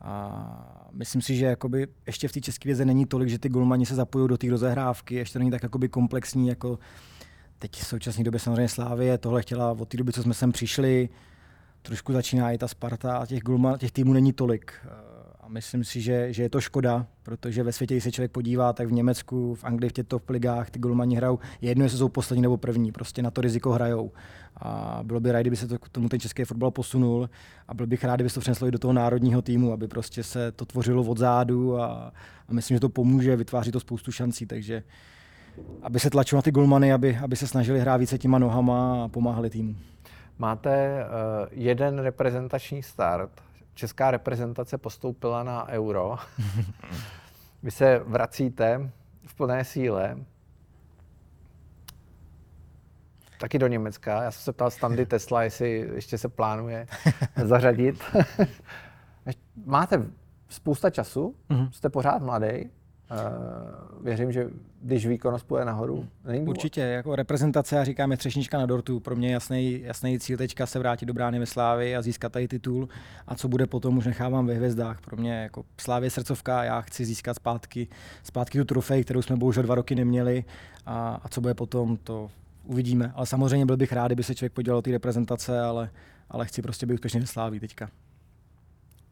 A 0.00 0.88
myslím 0.92 1.22
si, 1.22 1.36
že 1.36 1.46
jakoby 1.46 1.88
ještě 2.06 2.28
v 2.28 2.32
té 2.32 2.40
české 2.40 2.68
věze 2.68 2.84
není 2.84 3.06
tolik, 3.06 3.28
že 3.28 3.38
ty 3.38 3.48
golmani 3.48 3.86
se 3.86 3.94
zapojují 3.94 4.28
do 4.28 4.38
té 4.38 4.50
rozehrávky, 4.50 5.14
ještě 5.14 5.32
to 5.32 5.38
není 5.38 5.50
tak 5.50 5.62
jakoby 5.62 5.88
komplexní, 5.88 6.48
jako 6.48 6.78
teď 7.58 7.76
v 7.76 7.86
současné 7.86 8.24
době 8.24 8.40
samozřejmě 8.40 8.68
Slávie 8.68 9.18
tohle 9.18 9.42
chtěla 9.42 9.70
od 9.72 9.88
té 9.88 9.96
doby, 9.96 10.12
co 10.12 10.22
jsme 10.22 10.34
sem 10.34 10.52
přišli, 10.52 11.08
trošku 11.82 12.12
začíná 12.12 12.52
i 12.52 12.58
ta 12.58 12.68
Sparta 12.68 13.16
a 13.16 13.26
těch, 13.26 13.42
golma, 13.42 13.78
těch 13.78 13.92
týmů 13.92 14.12
není 14.12 14.32
tolik. 14.32 14.72
Myslím 15.48 15.84
si, 15.84 16.00
že, 16.00 16.32
že 16.32 16.42
je 16.42 16.50
to 16.50 16.60
škoda, 16.60 17.06
protože 17.22 17.62
ve 17.62 17.72
světě, 17.72 17.94
když 17.94 18.04
se 18.04 18.12
člověk 18.12 18.32
podívá, 18.32 18.72
tak 18.72 18.88
v 18.88 18.92
Německu, 18.92 19.54
v 19.54 19.64
Anglii, 19.64 19.90
v 19.90 19.92
těch 19.92 20.06
top 20.06 20.30
ligách 20.30 20.70
ty 20.70 20.78
golmani 20.78 21.16
hrajou, 21.16 21.38
jedno, 21.60 21.84
jestli 21.84 21.98
jsou 21.98 22.08
poslední 22.08 22.42
nebo 22.42 22.56
první, 22.56 22.92
prostě 22.92 23.22
na 23.22 23.30
to 23.30 23.40
riziko 23.40 23.72
hrajou. 23.72 24.12
A 24.56 25.00
bylo 25.02 25.20
by 25.20 25.32
rád, 25.32 25.40
kdyby 25.40 25.56
se 25.56 25.68
to 25.68 25.78
k 25.78 25.88
tomu 25.88 26.08
ten 26.08 26.20
český 26.20 26.44
fotbal 26.44 26.70
posunul 26.70 27.30
a 27.68 27.74
byl 27.74 27.86
bych 27.86 28.04
rád, 28.04 28.14
kdyby 28.14 28.30
se 28.30 28.34
to 28.34 28.40
přeneslo 28.40 28.68
i 28.68 28.70
do 28.70 28.78
toho 28.78 28.92
národního 28.92 29.42
týmu, 29.42 29.72
aby 29.72 29.88
prostě 29.88 30.22
se 30.22 30.52
to 30.52 30.64
tvořilo 30.64 31.02
od 31.02 31.18
zádu 31.18 31.80
a, 31.80 32.12
a 32.48 32.52
myslím, 32.52 32.76
že 32.76 32.80
to 32.80 32.88
pomůže, 32.88 33.36
vytváří 33.36 33.72
to 33.72 33.80
spoustu 33.80 34.12
šancí, 34.12 34.46
takže 34.46 34.82
aby 35.82 36.00
se 36.00 36.10
tlačilo 36.10 36.38
na 36.38 36.42
ty 36.42 36.50
golmany, 36.50 36.92
aby, 36.92 37.18
aby 37.24 37.36
se 37.36 37.46
snažili 37.46 37.80
hrát 37.80 37.96
více 37.96 38.18
těma 38.18 38.38
nohama 38.38 39.04
a 39.04 39.08
pomáhali 39.08 39.50
týmu. 39.50 39.76
Máte 40.38 41.04
uh, 41.04 41.48
jeden 41.50 41.98
reprezentační 41.98 42.82
start. 42.82 43.47
Česká 43.78 44.10
reprezentace 44.10 44.78
postoupila 44.78 45.42
na 45.42 45.68
euro. 45.68 46.16
Vy 47.62 47.70
se 47.70 47.98
vracíte 47.98 48.90
v 49.26 49.34
plné 49.34 49.64
síle. 49.64 50.16
Taky 53.40 53.58
do 53.58 53.66
Německa. 53.66 54.22
Já 54.22 54.30
jsem 54.30 54.42
se 54.42 54.52
ptal 54.52 54.70
Standy 54.70 55.06
Tesla, 55.06 55.42
jestli 55.42 55.90
ještě 55.94 56.18
se 56.18 56.28
plánuje 56.28 56.86
zařadit. 57.44 58.04
Máte 59.64 60.06
spousta 60.48 60.90
času, 60.90 61.34
mm-hmm. 61.50 61.70
jste 61.70 61.88
pořád 61.88 62.22
mladý. 62.22 62.70
Uh, 63.10 64.04
věřím, 64.04 64.32
že 64.32 64.50
když 64.82 65.06
výkonnost 65.06 65.46
půjde 65.46 65.64
nahoru, 65.64 66.08
není 66.24 66.38
důvod. 66.40 66.50
Určitě, 66.50 66.80
jako 66.80 67.16
reprezentace, 67.16 67.76
já 67.76 67.84
říkáme 67.84 68.16
třešnička 68.16 68.58
na 68.58 68.66
dortu, 68.66 69.00
pro 69.00 69.16
mě 69.16 69.32
jasný, 69.32 69.80
jasný 69.80 70.18
cíl 70.18 70.38
teďka 70.38 70.66
se 70.66 70.78
vrátit 70.78 71.06
do 71.06 71.14
brány 71.14 71.38
ve 71.38 71.46
Slávy 71.46 71.96
a 71.96 72.02
získat 72.02 72.32
tady 72.32 72.48
titul 72.48 72.88
a 73.26 73.34
co 73.34 73.48
bude 73.48 73.66
potom, 73.66 73.98
už 73.98 74.06
nechávám 74.06 74.46
ve 74.46 74.54
hvězdách. 74.54 75.00
Pro 75.00 75.16
mě 75.16 75.42
jako 75.42 75.64
Slávě 75.80 76.10
srdcovka, 76.10 76.64
já 76.64 76.80
chci 76.80 77.04
získat 77.04 77.34
zpátky, 77.34 77.88
zpátky 78.22 78.58
tu 78.58 78.64
trofej, 78.64 79.04
kterou 79.04 79.22
jsme 79.22 79.36
bohužel 79.36 79.62
dva 79.62 79.74
roky 79.74 79.94
neměli 79.94 80.44
a, 80.86 81.20
a 81.22 81.28
co 81.28 81.40
bude 81.40 81.54
potom, 81.54 81.96
to 81.96 82.30
uvidíme. 82.64 83.12
Ale 83.14 83.26
samozřejmě 83.26 83.66
byl 83.66 83.76
bych 83.76 83.92
rád, 83.92 84.06
kdyby 84.06 84.22
se 84.22 84.34
člověk 84.34 84.52
podělal 84.52 84.82
té 84.82 84.90
reprezentace, 84.90 85.60
ale, 85.60 85.90
ale 86.30 86.46
chci 86.46 86.62
prostě 86.62 86.86
být 86.86 86.94
úspěšný 86.94 87.20
ve 87.20 87.26
Slávy 87.26 87.60
teďka. 87.60 87.90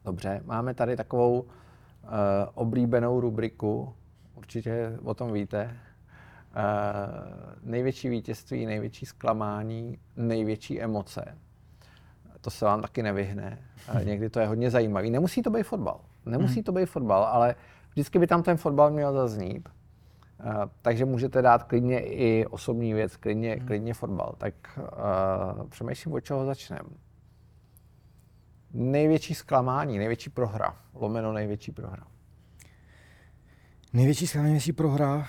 Dobře, 0.05 0.41
máme 0.45 0.73
tady 0.73 0.95
takovou 0.95 1.45
oblíbenou 2.53 3.19
rubriku, 3.19 3.93
určitě 4.35 4.97
o 5.03 5.13
tom 5.13 5.33
víte. 5.33 5.77
Uh, 6.57 7.71
největší 7.71 8.09
vítězství, 8.09 8.65
největší 8.65 9.05
zklamání, 9.05 9.97
největší 10.15 10.81
emoce. 10.81 11.37
To 12.41 12.49
se 12.49 12.65
vám 12.65 12.81
taky 12.81 13.03
nevyhne. 13.03 13.59
Uh, 13.93 14.03
někdy 14.05 14.29
to 14.29 14.39
je 14.39 14.47
hodně 14.47 14.69
zajímavý. 14.69 15.09
Nemusí 15.09 15.41
to 15.41 15.49
být 15.49 15.63
fotbal. 15.63 15.99
Nemusí 16.25 16.55
mhm. 16.59 16.63
to 16.63 16.71
být 16.71 16.85
fotbal, 16.85 17.23
ale 17.23 17.55
vždycky 17.91 18.19
by 18.19 18.27
tam 18.27 18.43
ten 18.43 18.57
fotbal 18.57 18.91
měl 18.91 19.13
zaznít. 19.13 19.69
Uh, 20.45 20.53
takže 20.81 21.05
můžete 21.05 21.41
dát 21.41 21.63
klidně 21.63 21.99
i 21.99 22.45
osobní 22.45 22.93
věc, 22.93 23.17
klidně, 23.17 23.55
hmm. 23.55 23.67
klidně 23.67 23.93
fotbal. 23.93 24.35
Tak 24.37 24.53
uh, 24.77 25.67
přemýšlím, 25.67 26.13
od 26.13 26.19
čeho 26.19 26.45
začneme. 26.45 26.89
Největší 28.79 29.35
zklamání, 29.35 29.97
největší 29.97 30.29
prohra, 30.29 30.77
lomeno 30.93 31.33
největší 31.33 31.71
prohra. 31.71 32.07
Největší 33.93 34.27
zklamání, 34.27 34.51
největší 34.51 34.73
prohra. 34.73 35.27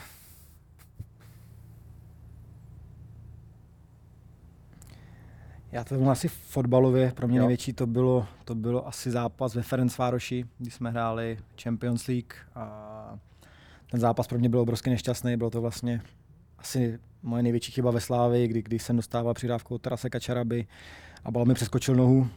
Já 5.72 5.84
to 5.84 5.94
byl 5.94 6.10
asi 6.10 6.28
fotbalově, 6.28 7.12
pro 7.12 7.28
mě 7.28 7.38
jo. 7.38 7.42
největší 7.42 7.72
to 7.72 7.86
bylo, 7.86 8.26
to 8.44 8.54
bylo 8.54 8.88
asi 8.88 9.10
zápas 9.10 9.54
ve 9.54 9.62
Ferencvároši, 9.62 10.44
kdy 10.58 10.70
jsme 10.70 10.90
hráli 10.90 11.38
Champions 11.62 12.06
League 12.06 12.34
a 12.54 13.18
ten 13.90 14.00
zápas 14.00 14.26
pro 14.26 14.38
mě 14.38 14.48
byl 14.48 14.60
obrovsky 14.60 14.90
nešťastný, 14.90 15.36
bylo 15.36 15.50
to 15.50 15.60
vlastně 15.60 16.02
asi 16.58 16.98
moje 17.22 17.42
největší 17.42 17.72
chyba 17.72 17.90
ve 17.90 18.00
Slávii, 18.00 18.48
kdy, 18.48 18.62
kdy 18.62 18.78
jsem 18.78 18.96
dostával 18.96 19.34
přidávku 19.34 19.74
od 19.74 19.82
Tarase 19.82 20.10
Kačaraby 20.10 20.66
a 21.24 21.30
bal 21.30 21.44
mi 21.44 21.54
přeskočil 21.54 21.94
nohu, 21.94 22.28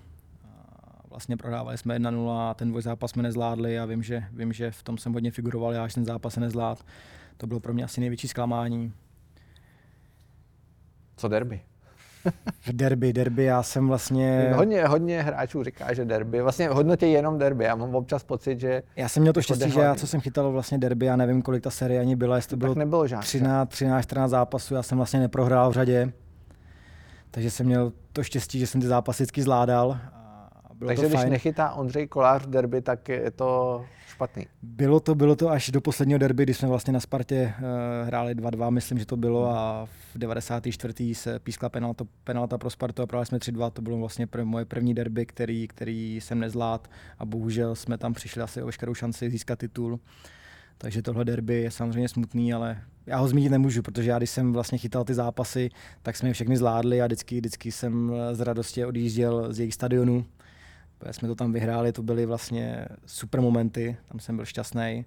vlastně 1.11 1.37
prohrávali 1.37 1.77
jsme 1.77 1.99
1-0 1.99 2.49
a 2.49 2.53
ten 2.53 2.81
zápas 2.81 3.11
jsme 3.11 3.23
nezvládli 3.23 3.79
a 3.79 3.85
vím 3.85 4.03
že, 4.03 4.23
vím, 4.31 4.53
že 4.53 4.71
v 4.71 4.83
tom 4.83 4.97
jsem 4.97 5.13
hodně 5.13 5.31
figuroval, 5.31 5.73
já 5.73 5.83
až 5.83 5.93
ten 5.93 6.05
zápas 6.05 6.33
se 6.33 6.39
nezvlád. 6.39 6.85
To 7.37 7.47
bylo 7.47 7.59
pro 7.59 7.73
mě 7.73 7.83
asi 7.83 7.99
největší 7.99 8.27
zklamání. 8.27 8.93
Co 11.17 11.27
derby? 11.27 11.61
v 12.61 12.69
derby, 12.73 13.13
derby, 13.13 13.43
já 13.43 13.63
jsem 13.63 13.87
vlastně... 13.87 14.53
Hodně, 14.55 14.85
hodně 14.85 15.21
hráčů 15.21 15.63
říká, 15.63 15.93
že 15.93 16.05
derby, 16.05 16.41
vlastně 16.41 16.69
hodnotí 16.69 17.11
jenom 17.11 17.37
derby, 17.37 17.63
já 17.63 17.75
mám 17.75 17.95
občas 17.95 18.23
pocit, 18.23 18.59
že... 18.59 18.83
Já 18.95 19.09
jsem 19.09 19.21
měl 19.21 19.33
to 19.33 19.39
jako 19.39 19.43
štěstí, 19.43 19.71
že 19.71 19.79
já, 19.79 19.95
co 19.95 20.07
jsem 20.07 20.21
chytal 20.21 20.51
vlastně 20.51 20.77
derby, 20.77 21.05
já 21.05 21.15
nevím, 21.15 21.41
kolik 21.41 21.63
ta 21.63 21.69
série 21.69 21.99
ani 21.99 22.15
byla, 22.15 22.35
jestli 22.35 22.49
to 22.49 22.57
bylo 22.57 22.75
nebylo 22.75 23.05
13, 23.19 23.69
13, 23.69 24.01
14 24.03 24.31
zápasů, 24.31 24.73
já 24.73 24.83
jsem 24.83 24.97
vlastně 24.97 25.19
neprohrál 25.19 25.69
v 25.71 25.73
řadě, 25.73 26.13
takže 27.31 27.51
jsem 27.51 27.65
měl 27.65 27.93
to 28.13 28.23
štěstí, 28.23 28.59
že 28.59 28.67
jsem 28.67 28.81
ty 28.81 28.87
zápasy 28.87 29.23
vždycky 29.23 29.41
zvládal 29.41 29.99
bylo 30.81 30.89
Takže 30.89 31.01
to 31.01 31.07
když 31.09 31.19
fajn. 31.19 31.31
nechytá 31.31 31.73
Ondřej 31.73 32.07
Kolář 32.07 32.45
v 32.45 32.49
derby, 32.49 32.81
tak 32.81 33.09
je 33.09 33.31
to 33.31 33.85
špatný. 34.07 34.47
Bylo 34.61 34.99
to, 34.99 35.15
bylo 35.15 35.35
to 35.35 35.49
až 35.49 35.69
do 35.69 35.81
posledního 35.81 36.19
derby, 36.19 36.43
kdy 36.43 36.53
jsme 36.53 36.67
vlastně 36.67 36.93
na 36.93 36.99
Spartě 36.99 37.53
uh, 37.57 38.07
hráli 38.07 38.35
2-2, 38.35 38.71
myslím, 38.71 38.97
že 38.97 39.05
to 39.05 39.17
bylo 39.17 39.49
a 39.49 39.87
v 40.13 40.17
94. 40.17 41.15
se 41.15 41.39
pískla 41.39 41.69
penalta, 41.69 42.05
penalta 42.23 42.57
pro 42.57 42.69
Spartu 42.69 43.01
a 43.01 43.07
prohráli 43.07 43.25
jsme 43.25 43.37
3-2, 43.37 43.71
to 43.71 43.81
bylo 43.81 43.97
vlastně 43.97 44.25
pr- 44.25 44.45
moje 44.45 44.65
první 44.65 44.93
derby, 44.93 45.25
který, 45.25 45.67
který 45.67 46.21
jsem 46.21 46.39
nezvlád 46.39 46.87
a 47.19 47.25
bohužel 47.25 47.75
jsme 47.75 47.97
tam 47.97 48.13
přišli 48.13 48.41
asi 48.41 48.61
o 48.61 48.65
veškerou 48.65 48.93
šanci 48.93 49.29
získat 49.29 49.59
titul. 49.59 49.99
Takže 50.77 51.01
tohle 51.01 51.25
derby 51.25 51.61
je 51.61 51.71
samozřejmě 51.71 52.09
smutný, 52.09 52.53
ale 52.53 52.81
já 53.05 53.17
ho 53.17 53.27
zmínit 53.27 53.49
nemůžu, 53.49 53.81
protože 53.81 54.09
já 54.09 54.17
když 54.17 54.29
jsem 54.29 54.53
vlastně 54.53 54.77
chytal 54.77 55.03
ty 55.03 55.13
zápasy, 55.13 55.69
tak 56.01 56.17
jsme 56.17 56.29
je 56.29 56.33
všechny 56.33 56.57
zvládli 56.57 57.01
a 57.01 57.05
vždycky, 57.05 57.37
vždycky 57.37 57.71
jsem 57.71 58.11
z 58.31 58.39
radosti 58.39 58.85
odjížděl 58.85 59.53
z 59.53 59.59
jejich 59.59 59.73
stadionu 59.73 60.25
jsme 61.11 61.27
to 61.27 61.35
tam 61.35 61.53
vyhráli, 61.53 61.91
to 61.91 62.03
byly 62.03 62.25
vlastně 62.25 62.85
super 63.05 63.41
momenty, 63.41 63.97
tam 64.07 64.19
jsem 64.19 64.35
byl 64.35 64.45
šťastný. 64.45 65.05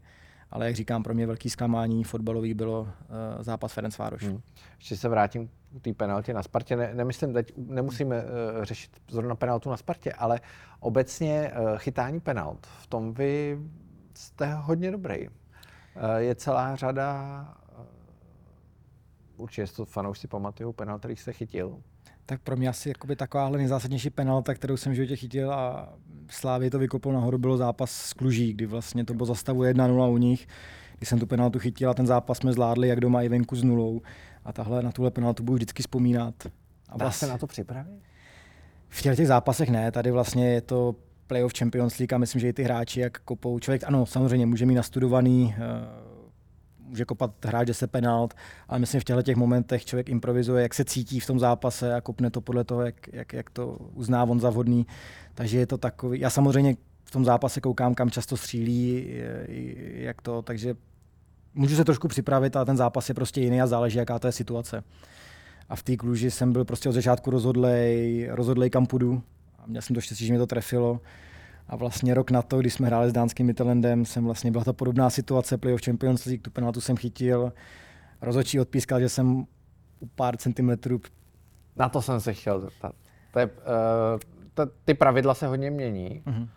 Ale 0.51 0.67
jak 0.67 0.75
říkám, 0.75 1.03
pro 1.03 1.15
mě 1.15 1.27
velký 1.27 1.51
zklamání 1.51 2.05
fotbalový 2.05 2.55
bylo 2.55 2.81
uh, 2.81 2.89
zápas 3.41 3.73
Ferenc 3.73 3.99
Vároš. 3.99 4.23
Hmm. 4.23 4.41
Ještě 4.79 4.97
se 4.97 5.09
vrátím 5.09 5.51
k 5.79 5.83
té 5.83 5.95
penaltě 5.95 6.35
na 6.35 6.43
Spartě. 6.43 6.77
Ne, 6.77 6.95
nemyslím, 6.95 7.33
teď 7.33 7.53
nemusíme 7.57 8.23
uh, 8.23 8.29
řešit 8.65 8.91
zrovna 9.11 9.35
penaltu 9.35 9.71
na 9.71 9.77
Spartě, 9.77 10.13
ale 10.13 10.41
obecně 10.81 11.53
uh, 11.53 11.79
chytání 11.79 12.21
penalt. 12.21 12.67
V 12.67 12.87
tom 12.87 13.15
vy 13.15 13.59
jste 14.15 14.55
hodně 14.55 14.91
dobrý. 14.91 15.29
Uh, 15.29 15.35
je 16.17 16.35
celá 16.35 16.77
řada, 16.77 17.55
uh, 17.79 17.85
určitě 19.37 19.73
to 19.73 19.85
fanoušci 19.85 20.29
pamatují, 20.29 20.75
penalt, 20.75 20.99
který 20.99 21.17
jste 21.17 21.33
chytil 21.33 21.79
tak 22.27 22.41
pro 22.41 22.57
mě 22.57 22.69
asi 22.69 22.89
jakoby 22.89 23.17
takováhle 23.17 23.59
nejzásadnější 23.59 24.11
penalta, 24.11 24.55
kterou 24.55 24.77
jsem 24.77 24.93
v 24.93 24.95
životě 24.95 25.17
chytil 25.17 25.53
a 25.53 25.93
Slávě 26.29 26.71
to 26.71 26.79
vykopl 26.79 27.13
nahoru, 27.13 27.39
bylo 27.39 27.57
zápas 27.57 27.91
s 27.91 28.13
Kluží, 28.13 28.53
kdy 28.53 28.67
vlastně 28.67 29.05
to 29.05 29.15
bylo 29.15 29.27
zastavu 29.27 29.63
1-0 29.63 30.13
u 30.13 30.17
nich. 30.17 30.49
Když 30.97 31.09
jsem 31.09 31.19
tu 31.19 31.27
penaltu 31.27 31.59
chytil 31.59 31.91
a 31.91 31.95
ten 31.95 32.07
zápas 32.07 32.39
jsme 32.39 32.53
zvládli 32.53 32.89
jak 32.89 33.01
doma 33.01 33.23
i 33.23 33.29
venku 33.29 33.57
s 33.57 33.63
nulou. 33.63 34.03
A 34.45 34.53
tahle 34.53 34.83
na 34.83 34.92
tuhle 34.92 35.11
penaltu 35.11 35.42
budu 35.42 35.55
vždycky 35.57 35.83
vzpomínat. 35.83 36.35
A 36.88 36.98
Dá 36.98 37.05
vlastně, 37.05 37.27
se 37.27 37.33
na 37.33 37.38
to 37.38 37.46
připravit? 37.46 38.03
V 38.88 39.03
těch 39.03 39.27
zápasech 39.27 39.71
ne, 39.71 39.92
tady 39.92 40.11
vlastně 40.11 40.53
je 40.53 40.61
to 40.61 40.94
playoff 41.27 41.53
Champions 41.59 41.98
League 41.98 42.13
a 42.13 42.19
myslím, 42.19 42.40
že 42.40 42.48
i 42.48 42.53
ty 42.53 42.63
hráči, 42.63 43.01
jak 43.01 43.19
kopou 43.19 43.59
člověk, 43.59 43.85
ano, 43.85 44.07
samozřejmě 44.07 44.46
může 44.46 44.67
mít 44.67 44.75
nastudovaný 44.75 45.55
uh, 45.59 46.13
může 46.95 47.05
kopat 47.05 47.45
hráč, 47.45 47.67
že 47.67 47.75
se 47.75 47.87
penalt, 47.87 48.35
ale 48.69 48.79
myslím, 48.79 49.01
v 49.01 49.05
těchto 49.05 49.23
těch 49.23 49.37
momentech 49.37 49.85
člověk 49.85 50.09
improvizuje, 50.09 50.63
jak 50.63 50.75
se 50.75 50.85
cítí 50.85 51.21
v 51.21 51.27
tom 51.27 51.38
zápase 51.38 51.95
a 51.95 52.01
kopne 52.01 52.31
to 52.31 52.40
podle 52.40 52.65
toho, 52.65 52.83
jak, 52.83 52.95
jak, 53.13 53.33
jak 53.33 53.51
to 53.51 53.77
uzná 53.95 54.25
on 54.25 54.40
za 54.40 54.51
vhodný. 54.51 54.87
Takže 55.35 55.59
je 55.59 55.67
to 55.67 55.79
takový, 55.79 56.21
já 56.21 56.31
samozřejmě 56.31 56.77
v 57.05 57.11
tom 57.11 57.25
zápase 57.25 57.61
koukám, 57.61 57.95
kam 57.95 58.11
často 58.11 58.37
střílí, 58.37 59.07
jak 59.95 60.23
to, 60.23 60.42
takže 60.42 60.75
můžu 61.55 61.77
se 61.77 61.85
trošku 61.85 62.09
připravit, 62.09 62.57
ale 62.57 62.65
ten 62.65 62.77
zápas 62.77 63.09
je 63.09 63.15
prostě 63.15 63.40
jiný 63.40 63.63
a 63.63 63.67
záleží, 63.67 63.99
jaká 63.99 64.19
to 64.19 64.27
je 64.27 64.33
situace. 64.33 64.85
A 65.69 65.77
v 65.77 65.83
té 65.83 65.97
kluži 65.97 66.31
jsem 66.31 66.53
byl 66.53 66.65
prostě 66.65 66.88
od 66.88 66.92
začátku 66.92 67.31
rozhodlej, 67.31 68.29
rozhodlej 68.31 68.71
kam 68.71 68.87
půjdu. 68.87 69.23
A 69.59 69.63
měl 69.67 69.83
jsem 69.83 69.95
to 69.95 70.01
štěstí, 70.01 70.27
že 70.27 70.33
mě 70.33 70.38
to 70.38 70.47
trefilo. 70.47 71.01
A 71.69 71.77
vlastně 71.77 72.15
rok 72.15 72.31
na 72.31 72.42
to, 72.42 72.58
když 72.58 72.75
jsme 72.75 72.87
hráli 72.87 73.10
s 73.10 73.12
dánským 73.12 73.46
Mittellandem, 73.46 74.04
jsem 74.04 74.25
vlastně 74.25 74.50
byla 74.50 74.65
ta 74.65 74.73
podobná 74.73 75.10
situace, 75.10 75.58
playoff 75.58 75.83
Champions 75.85 76.25
League, 76.25 76.42
tu 76.42 76.50
penaltu 76.50 76.81
jsem 76.81 76.96
chytil. 76.96 77.52
Rozhodčí 78.21 78.60
odpískal, 78.60 79.00
že 79.00 79.08
jsem 79.08 79.46
u 80.00 80.06
pár 80.15 80.37
centimetrů. 80.37 81.00
Na 81.77 81.88
to 81.88 82.02
jsem 82.02 82.21
se 82.21 82.35
chtěl 82.35 82.60
zeptat. 82.60 82.94
To 83.33 83.38
je, 83.38 83.46
uh, 83.46 83.52
to, 84.54 84.67
ty 84.85 84.94
pravidla 84.94 85.35
se 85.35 85.46
hodně 85.46 85.71
mění. 85.71 86.23
Uh-huh. 86.27 86.48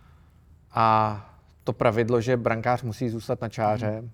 A 0.72 1.40
to 1.64 1.74
pravidlo, 1.74 2.22
že 2.22 2.38
brankář 2.38 2.84
musí 2.84 3.10
zůstat 3.10 3.42
na 3.42 3.50
čáře, 3.50 4.02
uh-huh. 4.02 4.10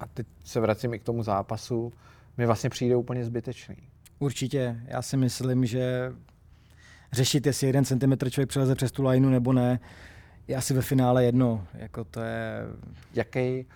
a 0.00 0.06
teď 0.06 0.26
se 0.44 0.60
vracím 0.60 0.94
i 0.94 0.98
k 0.98 1.02
tomu 1.02 1.22
zápasu, 1.22 1.92
mi 2.36 2.46
vlastně 2.46 2.70
přijde 2.70 2.96
úplně 2.96 3.24
zbytečný. 3.24 3.76
Určitě. 4.18 4.80
Já 4.84 5.02
si 5.02 5.16
myslím, 5.16 5.66
že 5.66 6.12
řešit, 7.16 7.46
jestli 7.46 7.66
jeden 7.66 7.84
centimetr 7.84 8.30
člověk 8.30 8.48
přeleze 8.48 8.74
přes 8.74 8.92
tu 8.92 9.04
lineu 9.04 9.28
nebo 9.28 9.52
ne, 9.52 9.80
je 10.48 10.56
asi 10.56 10.74
ve 10.74 10.82
finále 10.82 11.24
jedno. 11.24 11.66
Jako 11.74 12.04
to 12.04 12.20
je... 12.20 12.60
Jaký, 13.14 13.66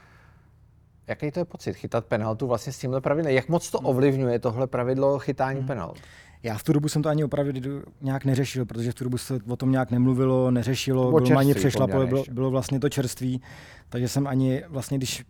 jaký 1.06 1.30
to 1.30 1.38
je 1.38 1.44
pocit 1.44 1.72
chytat 1.72 2.04
penaltu 2.04 2.46
vlastně 2.46 2.72
s 2.72 2.78
tímhle 2.78 3.00
pravidlem? 3.00 3.34
Jak 3.34 3.48
moc 3.48 3.70
to 3.70 3.78
ovlivňuje 3.78 4.38
tohle 4.38 4.66
pravidlo 4.66 5.18
chytání 5.18 5.58
hmm. 5.58 5.66
penalt? 5.66 5.98
Já 6.42 6.58
v 6.58 6.62
tu 6.62 6.72
dobu 6.72 6.88
jsem 6.88 7.02
to 7.02 7.08
ani 7.08 7.24
opravdu 7.24 7.82
nějak 8.00 8.24
neřešil, 8.24 8.66
protože 8.66 8.92
v 8.92 8.94
tu 8.94 9.04
dobu 9.04 9.18
se 9.18 9.38
o 9.48 9.56
tom 9.56 9.70
nějak 9.70 9.90
nemluvilo, 9.90 10.50
neřešilo, 10.50 11.20
bylo 11.20 11.38
ani 11.38 11.54
přešla, 11.54 11.86
bylo, 11.86 12.24
bylo 12.30 12.50
vlastně 12.50 12.80
to 12.80 12.88
čerství, 12.88 13.42
takže 13.88 14.08
jsem 14.08 14.26
ani 14.26 14.62
vlastně, 14.68 14.98
když 14.98 15.24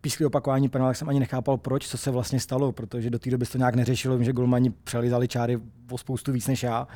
pískli 0.00 0.26
opakování 0.26 0.68
penál, 0.68 0.94
jsem 0.94 1.08
ani 1.08 1.20
nechápal, 1.20 1.56
proč, 1.56 1.88
co 1.88 1.98
se 1.98 2.10
vlastně 2.10 2.40
stalo, 2.40 2.72
protože 2.72 3.10
do 3.10 3.18
té 3.18 3.30
doby 3.30 3.46
se 3.46 3.52
to 3.52 3.58
nějak 3.58 3.74
neřešilo, 3.74 4.16
vím, 4.16 4.24
že 4.24 4.32
golmani 4.32 4.70
přelizali 4.70 5.28
čáry 5.28 5.58
o 5.90 5.98
spoustu 5.98 6.32
víc 6.32 6.46
než 6.46 6.62
já, 6.62 6.88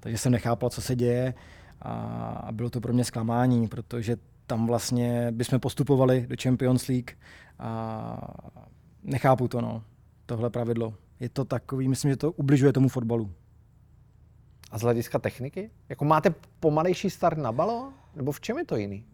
takže 0.00 0.18
jsem 0.18 0.32
nechápal, 0.32 0.70
co 0.70 0.82
se 0.82 0.96
děje 0.96 1.34
a 1.82 2.48
bylo 2.52 2.70
to 2.70 2.80
pro 2.80 2.92
mě 2.92 3.04
zklamání, 3.04 3.68
protože 3.68 4.16
tam 4.46 4.66
vlastně 4.66 5.32
bychom 5.32 5.60
postupovali 5.60 6.26
do 6.28 6.36
Champions 6.42 6.86
League 6.86 7.10
a 7.58 8.18
nechápu 9.02 9.48
to, 9.48 9.60
no, 9.60 9.82
tohle 10.26 10.50
pravidlo. 10.50 10.94
Je 11.20 11.28
to 11.28 11.44
takový, 11.44 11.88
myslím, 11.88 12.10
že 12.10 12.16
to 12.16 12.32
ubližuje 12.32 12.72
tomu 12.72 12.88
fotbalu. 12.88 13.32
A 14.70 14.78
z 14.78 14.82
hlediska 14.82 15.18
techniky? 15.18 15.70
Jako 15.88 16.04
máte 16.04 16.34
pomalejší 16.60 17.10
start 17.10 17.38
na 17.38 17.52
balo? 17.52 17.92
Nebo 18.16 18.32
v 18.32 18.40
čem 18.40 18.58
je 18.58 18.64
to 18.64 18.76
jiný? 18.76 19.04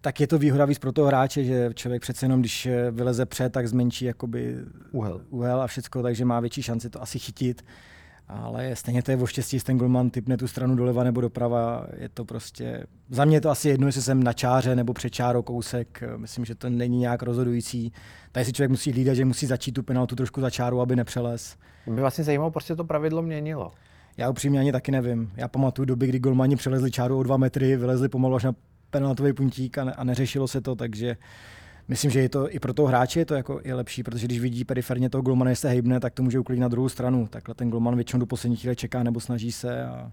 tak 0.00 0.20
je 0.20 0.26
to 0.26 0.38
výhoda 0.38 0.64
víc 0.64 0.78
pro 0.78 0.92
toho 0.92 1.06
hráče, 1.06 1.44
že 1.44 1.70
člověk 1.74 2.02
přece 2.02 2.24
jenom, 2.24 2.40
když 2.40 2.68
vyleze 2.90 3.26
před, 3.26 3.52
tak 3.52 3.68
zmenší 3.68 4.04
jakoby 4.04 4.56
úhel. 4.92 5.20
úhel 5.30 5.62
a 5.62 5.66
všechno, 5.66 6.02
takže 6.02 6.24
má 6.24 6.40
větší 6.40 6.62
šanci 6.62 6.90
to 6.90 7.02
asi 7.02 7.18
chytit. 7.18 7.64
Ale 8.32 8.76
stejně 8.76 9.02
to 9.02 9.10
je 9.10 9.16
o 9.16 9.26
štěstí, 9.26 9.56
jestli 9.56 9.66
ten 9.66 9.78
golman 9.78 10.10
typne 10.10 10.36
tu 10.36 10.48
stranu 10.48 10.76
doleva 10.76 11.04
nebo 11.04 11.20
doprava. 11.20 11.86
Je 11.96 12.08
to 12.08 12.24
prostě, 12.24 12.86
za 13.08 13.24
mě 13.24 13.36
je 13.36 13.40
to 13.40 13.50
asi 13.50 13.68
jedno, 13.68 13.88
jestli 13.88 14.02
jsem 14.02 14.22
na 14.22 14.32
čáře 14.32 14.76
nebo 14.76 14.92
před 14.92 15.10
čárou 15.10 15.42
kousek. 15.42 16.02
Myslím, 16.16 16.44
že 16.44 16.54
to 16.54 16.70
není 16.70 16.98
nějak 16.98 17.22
rozhodující. 17.22 17.92
Tady 18.32 18.44
si 18.44 18.52
člověk 18.52 18.70
musí 18.70 18.92
hlídat, 18.92 19.14
že 19.14 19.24
musí 19.24 19.46
začít 19.46 19.72
tu 19.72 19.82
penaltu 19.82 20.16
trošku 20.16 20.40
za 20.40 20.50
čáru, 20.50 20.80
aby 20.80 20.96
nepřeles. 20.96 21.56
Mě 21.86 22.00
vlastně 22.00 22.24
zajímalo, 22.24 22.50
proč 22.50 22.64
se 22.64 22.76
to 22.76 22.84
pravidlo 22.84 23.22
měnilo. 23.22 23.72
Já 24.16 24.30
upřímně 24.30 24.60
ani 24.60 24.72
taky 24.72 24.92
nevím. 24.92 25.32
Já 25.36 25.48
pamatuju 25.48 25.86
doby, 25.86 26.06
kdy 26.06 26.18
golmani 26.18 26.56
přelezli 26.56 26.90
čáru 26.90 27.18
o 27.18 27.22
dva 27.22 27.36
metry, 27.36 27.76
vylezli 27.76 28.08
pomalu 28.08 28.34
až 28.36 28.44
na 28.44 28.54
penaltový 28.90 29.32
puntík 29.32 29.78
a, 29.78 29.84
ne, 29.84 29.92
a 29.92 30.04
neřešilo 30.04 30.48
se 30.48 30.60
to, 30.60 30.76
takže 30.76 31.16
myslím, 31.90 32.10
že 32.10 32.20
je 32.20 32.28
to 32.28 32.54
i 32.54 32.58
pro 32.58 32.74
toho 32.74 32.88
hráče 32.88 33.20
je 33.20 33.24
to 33.24 33.34
jako 33.34 33.60
je 33.64 33.74
lepší, 33.74 34.02
protože 34.02 34.26
když 34.26 34.40
vidí 34.40 34.64
periferně 34.64 35.10
toho 35.10 35.22
golmana, 35.22 35.50
jestli 35.50 35.60
se 35.62 35.68
hejbne, 35.68 36.00
tak 36.00 36.14
to 36.14 36.22
může 36.22 36.38
uklidit 36.38 36.60
na 36.60 36.68
druhou 36.68 36.88
stranu. 36.88 37.26
Takhle 37.26 37.54
ten 37.54 37.70
golman 37.70 37.94
většinou 37.94 38.20
do 38.20 38.26
poslední 38.26 38.56
chvíle 38.56 38.76
čeká 38.76 39.02
nebo 39.02 39.20
snaží 39.20 39.52
se 39.52 39.84
a 39.84 40.12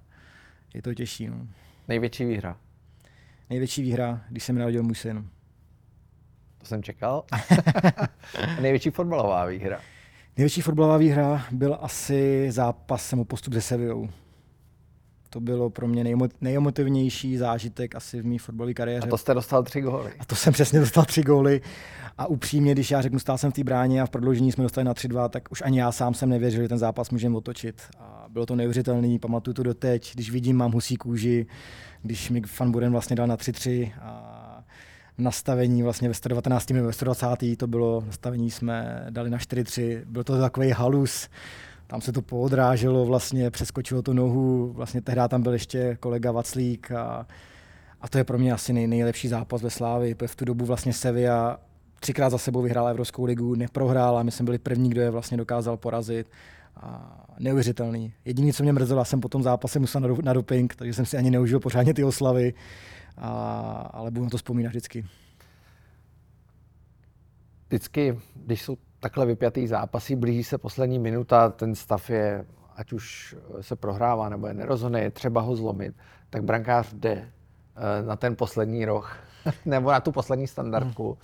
je 0.74 0.82
to 0.82 0.94
těžší. 0.94 1.28
No. 1.28 1.48
Největší 1.88 2.26
výhra? 2.26 2.58
Největší 3.50 3.82
výhra, 3.82 4.22
když 4.30 4.44
se 4.44 4.54
mi 4.54 4.60
narodil 4.60 4.84
můj 4.84 4.96
syn. 4.96 5.30
To 6.58 6.66
jsem 6.66 6.84
čekal. 6.84 7.24
největší 8.62 8.90
fotbalová 8.90 9.46
výhra? 9.46 9.80
Největší 10.38 10.62
fotbalová 10.62 10.98
výhra 10.98 11.46
byl 11.52 11.78
asi 11.82 12.48
zápas 12.52 13.14
o 13.14 13.26
postup 13.26 13.54
se 13.54 13.62
Sevillou 13.62 14.10
to 15.30 15.40
bylo 15.40 15.70
pro 15.70 15.88
mě 15.88 16.16
nejemotivnější 16.42 17.38
zážitek 17.38 17.96
asi 17.96 18.22
v 18.22 18.26
mé 18.26 18.38
fotbalové 18.40 18.74
kariéře. 18.74 19.08
A 19.08 19.10
to 19.10 19.18
jste 19.18 19.34
dostal 19.34 19.64
tři 19.64 19.82
góly. 19.82 20.12
A 20.20 20.26
to 20.26 20.36
jsem 20.36 20.54
přesně 20.54 20.80
dostal 20.80 21.06
tři 21.06 21.24
góly. 21.24 21.62
A 22.18 22.28
upřímně, 22.28 22.72
když 22.72 22.92
já 22.92 23.02
řeknu, 23.02 23.20
stál 23.20 23.38
jsem 23.38 23.52
v 23.52 23.54
té 23.54 23.64
bráně 23.64 24.02
a 24.02 24.06
v 24.06 24.10
prodloužení 24.10 24.52
jsme 24.52 24.64
dostali 24.64 24.86
na 24.86 24.94
3-2, 24.94 25.30
tak 25.30 25.52
už 25.52 25.62
ani 25.66 25.80
já 25.80 25.92
sám 25.92 26.14
jsem 26.14 26.30
nevěřil, 26.30 26.62
že 26.62 26.68
ten 26.68 26.78
zápas 26.78 27.10
můžeme 27.10 27.38
otočit. 27.38 27.82
A 28.00 28.26
bylo 28.30 28.46
to 28.46 28.56
neuvěřitelné, 28.56 29.20
pamatuju 29.20 29.54
to 29.54 29.64
doteď, 29.64 30.14
když 30.14 30.32
vidím, 30.32 30.58
mám 30.58 30.72
husí 30.72 30.96
kůži, 30.96 31.46
když 32.02 32.30
mi 32.30 32.42
Fan 32.42 32.72
Buren 32.72 32.92
vlastně 32.92 33.16
dal 33.16 33.28
na 33.28 33.38
3-3 33.38 33.92
a 34.02 34.64
nastavení 35.18 35.84
vlastně 35.84 36.08
ve 36.08 36.14
119. 36.14 36.70
nebo 36.70 36.88
ve 36.88 36.94
120. 36.94 37.28
to 37.58 37.68
bylo 37.68 38.04
nastavení 38.08 38.52
jsme 38.52 39.06
dali 39.10 39.30
na 39.30 39.38
4-3, 39.38 40.02
byl 40.06 40.24
to 40.24 40.40
takový 40.40 40.72
halus, 40.72 41.30
tam 41.88 42.02
se 42.02 42.12
to 42.12 42.22
poodráželo, 42.22 43.06
vlastně 43.06 43.52
přeskočilo 43.52 44.02
tu 44.02 44.14
nohu, 44.14 44.74
vlastně 44.74 45.02
tehdy 45.02 45.22
tam 45.30 45.42
byl 45.42 45.54
ještě 45.54 45.98
kolega 46.00 46.32
Vaclík 46.32 46.92
a, 46.92 47.28
a 48.02 48.08
to 48.08 48.18
je 48.18 48.24
pro 48.24 48.38
mě 48.38 48.54
asi 48.54 48.74
nej, 48.74 48.88
nejlepší 48.88 49.28
zápas 49.28 49.62
ve 49.62 49.70
Slávi. 49.70 50.16
V 50.26 50.36
tu 50.36 50.46
dobu 50.46 50.66
vlastně 50.66 50.94
Sevilla 50.94 51.60
třikrát 52.00 52.30
za 52.30 52.38
sebou 52.38 52.62
vyhrála 52.62 52.90
Evropskou 52.90 53.26
ligu, 53.26 53.56
neprohrála, 53.56 54.24
my 54.24 54.32
jsme 54.32 54.46
byli 54.46 54.58
první, 54.58 54.90
kdo 54.90 55.02
je 55.02 55.10
vlastně 55.10 55.38
dokázal 55.38 55.78
porazit. 55.78 56.32
A 56.76 57.26
neuvěřitelný. 57.40 58.14
Jediný, 58.26 58.54
co 58.54 58.64
mě 58.64 58.74
mrzelo, 58.74 59.06
jsem 59.06 59.22
po 59.22 59.30
tom 59.30 59.44
zápase 59.44 59.80
musel 59.80 60.02
na, 60.02 60.08
na 60.24 60.34
doping, 60.34 60.76
takže 60.76 60.94
jsem 60.94 61.06
si 61.06 61.18
ani 61.18 61.32
neužil 61.32 61.60
pořádně 61.60 61.94
ty 61.94 62.04
oslavy, 62.04 62.54
a, 63.18 63.32
ale 63.94 64.12
budu 64.12 64.24
na 64.24 64.30
to 64.30 64.38
vzpomínat 64.38 64.70
vždycky. 64.70 65.06
Vždycky, 67.68 68.20
když 68.36 68.62
jsou 68.62 68.78
takhle 69.00 69.26
vypjatý 69.26 69.68
zápasy, 69.68 70.16
blíží 70.16 70.44
se 70.44 70.58
poslední 70.58 71.00
minuta, 71.00 71.50
ten 71.50 71.76
stav 71.76 72.10
je, 72.10 72.46
ať 72.76 72.94
už 72.94 73.36
se 73.62 73.76
prohrává 73.76 74.30
nebo 74.30 74.48
je 74.48 74.54
nerozhodný, 74.54 75.00
je 75.02 75.12
třeba 75.12 75.42
ho 75.42 75.56
zlomit, 75.56 75.96
tak 76.30 76.44
brankář 76.44 76.94
jde 76.94 77.12
eh, 77.12 78.06
na 78.06 78.16
ten 78.16 78.36
poslední 78.36 78.86
roh 78.86 79.18
nebo 79.66 79.92
na 79.92 80.00
tu 80.00 80.12
poslední 80.12 80.48
standardku. 80.48 81.18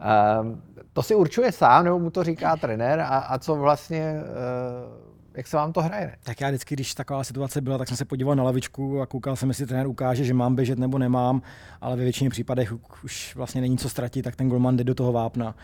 Hmm. 0.00 0.62
To 0.92 1.02
si 1.02 1.14
určuje 1.14 1.52
sám, 1.52 1.84
nebo 1.84 1.98
mu 1.98 2.10
to 2.10 2.24
říká 2.24 2.56
trenér 2.56 3.00
a, 3.00 3.06
a 3.06 3.38
co 3.38 3.54
vlastně, 3.56 4.00
eh, 4.00 5.16
jak 5.36 5.46
se 5.46 5.56
vám 5.56 5.72
to 5.72 5.82
hraje? 5.82 6.16
Tak 6.22 6.40
já 6.40 6.48
vždycky, 6.48 6.74
když 6.74 6.94
taková 6.94 7.24
situace 7.24 7.60
byla, 7.60 7.78
tak 7.78 7.88
jsem 7.88 7.96
se 7.96 8.04
podíval 8.04 8.36
na 8.36 8.42
lavičku 8.42 9.00
a 9.00 9.06
koukal 9.06 9.36
jsem, 9.36 9.48
jestli 9.48 9.66
trenér 9.66 9.86
ukáže, 9.86 10.24
že 10.24 10.34
mám 10.34 10.54
běžet 10.54 10.78
nebo 10.78 10.98
nemám, 10.98 11.42
ale 11.80 11.96
ve 11.96 12.02
většině 12.02 12.30
případech 12.30 12.72
už 13.04 13.36
vlastně 13.36 13.60
není 13.60 13.78
co 13.78 13.88
ztratit, 13.88 14.24
tak 14.24 14.36
ten 14.36 14.48
golman 14.48 14.76
jde 14.76 14.84
do 14.84 14.94
toho 14.94 15.12
vápna. 15.12 15.54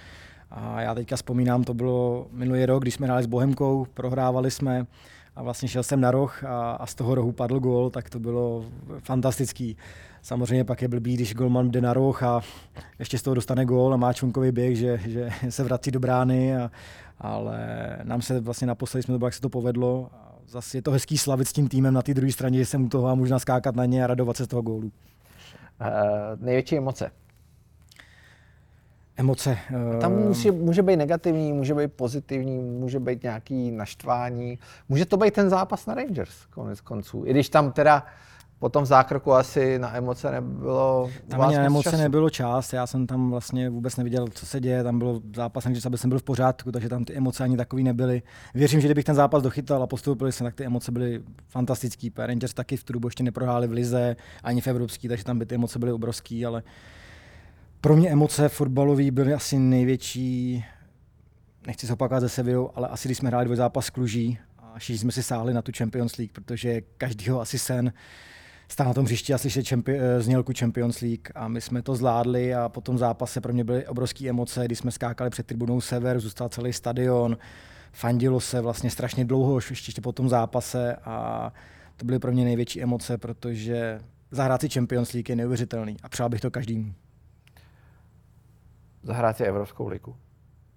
A 0.55 0.81
já 0.81 0.95
teďka 0.95 1.17
vzpomínám, 1.17 1.65
to 1.65 1.75
bylo 1.75 2.27
minulý 2.33 2.67
rok, 2.67 2.83
když 2.83 2.95
jsme 2.95 3.07
hráli 3.07 3.23
s 3.23 3.27
Bohemkou, 3.27 3.87
prohrávali 3.95 4.51
jsme 4.51 4.87
a 5.37 5.43
vlastně 5.43 5.69
šel 5.69 5.83
jsem 5.83 6.01
na 6.01 6.11
roh 6.11 6.45
a, 6.45 6.71
a 6.71 6.87
z 6.87 6.95
toho 6.95 7.15
rohu 7.15 7.33
padl 7.33 7.61
gól, 7.61 7.91
tak 7.91 8.11
to 8.11 8.21
bylo 8.21 8.65
fantastický. 8.99 9.77
Samozřejmě 10.23 10.65
pak 10.65 10.83
je 10.83 10.89
blbý, 10.89 11.15
když 11.15 11.35
golman 11.35 11.71
jde 11.71 11.81
na 11.81 11.93
roh 11.93 12.23
a 12.23 12.41
ještě 12.99 13.19
z 13.19 13.23
toho 13.23 13.35
dostane 13.35 13.65
gól 13.65 13.95
a 13.95 13.97
má 13.97 14.13
čunkový 14.13 14.53
běh, 14.53 14.77
že, 14.77 15.01
že 15.07 15.31
se 15.49 15.65
vrací 15.65 15.91
do 15.91 16.01
brány, 16.01 16.57
a, 16.57 16.71
ale 17.19 17.59
nám 18.03 18.23
se 18.23 18.41
vlastně 18.41 18.67
naposledy 18.67 19.03
jsme 19.03 19.19
to 19.19 19.25
jak 19.25 19.35
se 19.35 19.41
to 19.41 19.49
povedlo. 19.49 20.11
Zase 20.49 20.79
je 20.79 20.83
to 20.83 20.91
hezký 20.91 21.19
slavit 21.19 21.49
s 21.49 21.53
tím 21.53 21.69
týmem 21.69 21.95
na 21.95 22.03
té 22.03 22.15
druhé 22.15 22.33
straně, 22.33 22.59
že 22.59 22.67
jsem 22.67 22.85
u 22.85 22.89
toho 22.89 23.09
a 23.09 23.15
možná 23.15 23.39
skákat 23.39 23.77
na 23.77 23.85
ně 23.85 24.05
a 24.05 24.07
radovat 24.07 24.37
se 24.37 24.45
z 24.45 24.49
toho 24.49 24.63
gólu. 24.63 24.93
Uh, 25.81 26.45
největší 26.45 26.77
emoce 26.77 27.11
emoce. 29.17 29.59
Tam 30.01 30.13
eh, 30.13 30.17
může, 30.17 30.53
může 30.53 30.83
být 30.83 30.97
negativní, 30.97 31.53
může 31.53 31.75
být 31.75 31.93
pozitivní, 31.93 32.59
může 32.59 33.01
být 33.01 33.23
nějaký 33.23 33.71
naštvání. 33.71 34.59
Může 34.89 35.07
to 35.07 35.17
být 35.17 35.35
ten 35.35 35.51
zápas 35.51 35.87
na 35.87 35.95
Rangers, 35.95 36.47
konec 36.51 36.81
konců. 36.81 37.23
I 37.27 37.31
když 37.31 37.49
tam 37.49 37.73
teda 37.73 38.07
po 38.63 38.69
tom 38.69 38.87
zákroku 38.87 39.33
asi 39.33 39.79
na 39.79 39.97
emoce 39.97 40.31
nebylo 40.31 41.11
Tam 41.29 41.41
ani 41.41 41.57
na 41.57 41.65
emoce 41.65 41.91
času. 41.91 42.03
nebylo 42.03 42.31
čas, 42.31 42.73
já 42.73 42.87
jsem 42.87 43.07
tam 43.07 43.31
vlastně 43.31 43.71
vůbec 43.71 43.97
neviděl, 43.97 44.27
co 44.29 44.47
se 44.47 44.61
děje, 44.61 44.83
tam 44.83 44.99
bylo 44.99 45.21
zápas, 45.37 45.67
že 45.67 45.81
jsem 45.81 46.09
byl 46.09 46.19
v 46.19 46.23
pořádku, 46.23 46.73
takže 46.73 46.89
tam 46.89 47.05
ty 47.05 47.15
emoce 47.15 47.45
ani 47.45 47.57
takový 47.57 47.83
nebyly. 47.83 48.23
Věřím, 48.55 48.81
že 48.81 48.89
kdybych 48.89 49.05
ten 49.05 49.15
zápas 49.15 49.43
dochytal 49.43 49.83
a 49.83 49.87
postoupil 49.87 50.33
jsem, 50.33 50.45
tak 50.45 50.55
ty 50.55 50.65
emoce 50.65 50.93
byly 50.93 51.23
fantastický. 51.49 52.13
Rangers 52.17 52.55
taky 52.55 52.77
v 52.77 52.85
tu 52.85 52.93
dobu 52.93 53.09
ještě 53.09 53.23
neprohráli 53.23 53.67
v 53.67 53.73
Lize, 53.73 54.17
ani 54.43 54.61
v 54.61 54.67
Evropský, 54.67 55.09
takže 55.09 55.25
tam 55.25 55.39
by 55.39 55.47
ty 55.47 55.55
emoce 55.55 55.79
byly 55.79 55.93
obrovský, 55.93 56.47
ale 56.47 56.63
pro 57.83 57.97
mě 57.97 58.11
emoce 58.11 58.49
fotbalové 58.49 59.11
byly 59.11 59.35
asi 59.35 59.59
největší, 59.59 60.65
nechci 61.67 61.87
se 61.87 61.93
opakovat 61.93 62.21
ze 62.21 62.29
Sevillou, 62.29 62.71
ale 62.75 62.89
asi 62.89 63.09
když 63.09 63.19
jsme 63.19 63.29
hráli 63.29 63.45
dvoj 63.45 63.57
zápas 63.57 63.91
Kluží 63.91 64.39
a 64.59 64.79
všichni 64.79 64.99
jsme 64.99 65.13
si 65.13 65.23
sáhli 65.23 65.55
na 65.55 65.63
tu 65.63 65.73
Champions 65.77 66.17
League, 66.17 66.33
protože 66.33 66.81
každýho 66.81 67.41
asi 67.41 67.59
sen 67.59 67.93
stát 68.69 68.87
na 68.87 68.95
tom 68.95 69.05
hřišti 69.05 69.35
a 69.35 69.39
slyšet 69.39 69.67
čempi- 69.67 69.99
eh, 70.01 70.23
znělku 70.23 70.53
Champions 70.59 71.01
League 71.01 71.29
a 71.35 71.49
my 71.49 71.61
jsme 71.61 71.83
to 71.83 71.95
zvládli 71.95 72.55
a 72.55 72.69
po 72.69 72.81
tom 72.81 72.99
zápase 72.99 73.41
pro 73.41 73.53
mě 73.53 73.65
byly 73.65 73.87
obrovské 73.87 74.29
emoce, 74.29 74.65
když 74.65 74.79
jsme 74.79 74.91
skákali 74.91 75.31
před 75.31 75.47
tribunou 75.47 75.81
Sever, 75.81 76.21
zůstal 76.21 76.49
celý 76.49 76.73
stadion, 76.73 77.39
fandilo 77.93 78.41
se 78.41 78.61
vlastně 78.61 78.91
strašně 78.91 79.25
dlouho, 79.25 79.61
ještě 79.71 80.01
po 80.01 80.13
tom 80.13 80.29
zápase 80.29 80.97
a 81.05 81.53
to 81.97 82.05
byly 82.05 82.19
pro 82.19 82.33
mě 82.33 82.45
největší 82.45 82.83
emoce, 82.83 83.19
protože 83.19 84.01
zahrát 84.31 84.61
si 84.61 84.69
Champions 84.69 85.13
League 85.13 85.29
je 85.29 85.37
neuvěřitelný 85.37 85.97
a 86.03 86.09
přál 86.09 86.29
bych 86.29 86.41
to 86.41 86.51
každému. 86.51 86.95
Zahrát 89.03 89.37
si 89.37 89.45
Evropskou 89.45 89.89
ligu. 89.89 90.17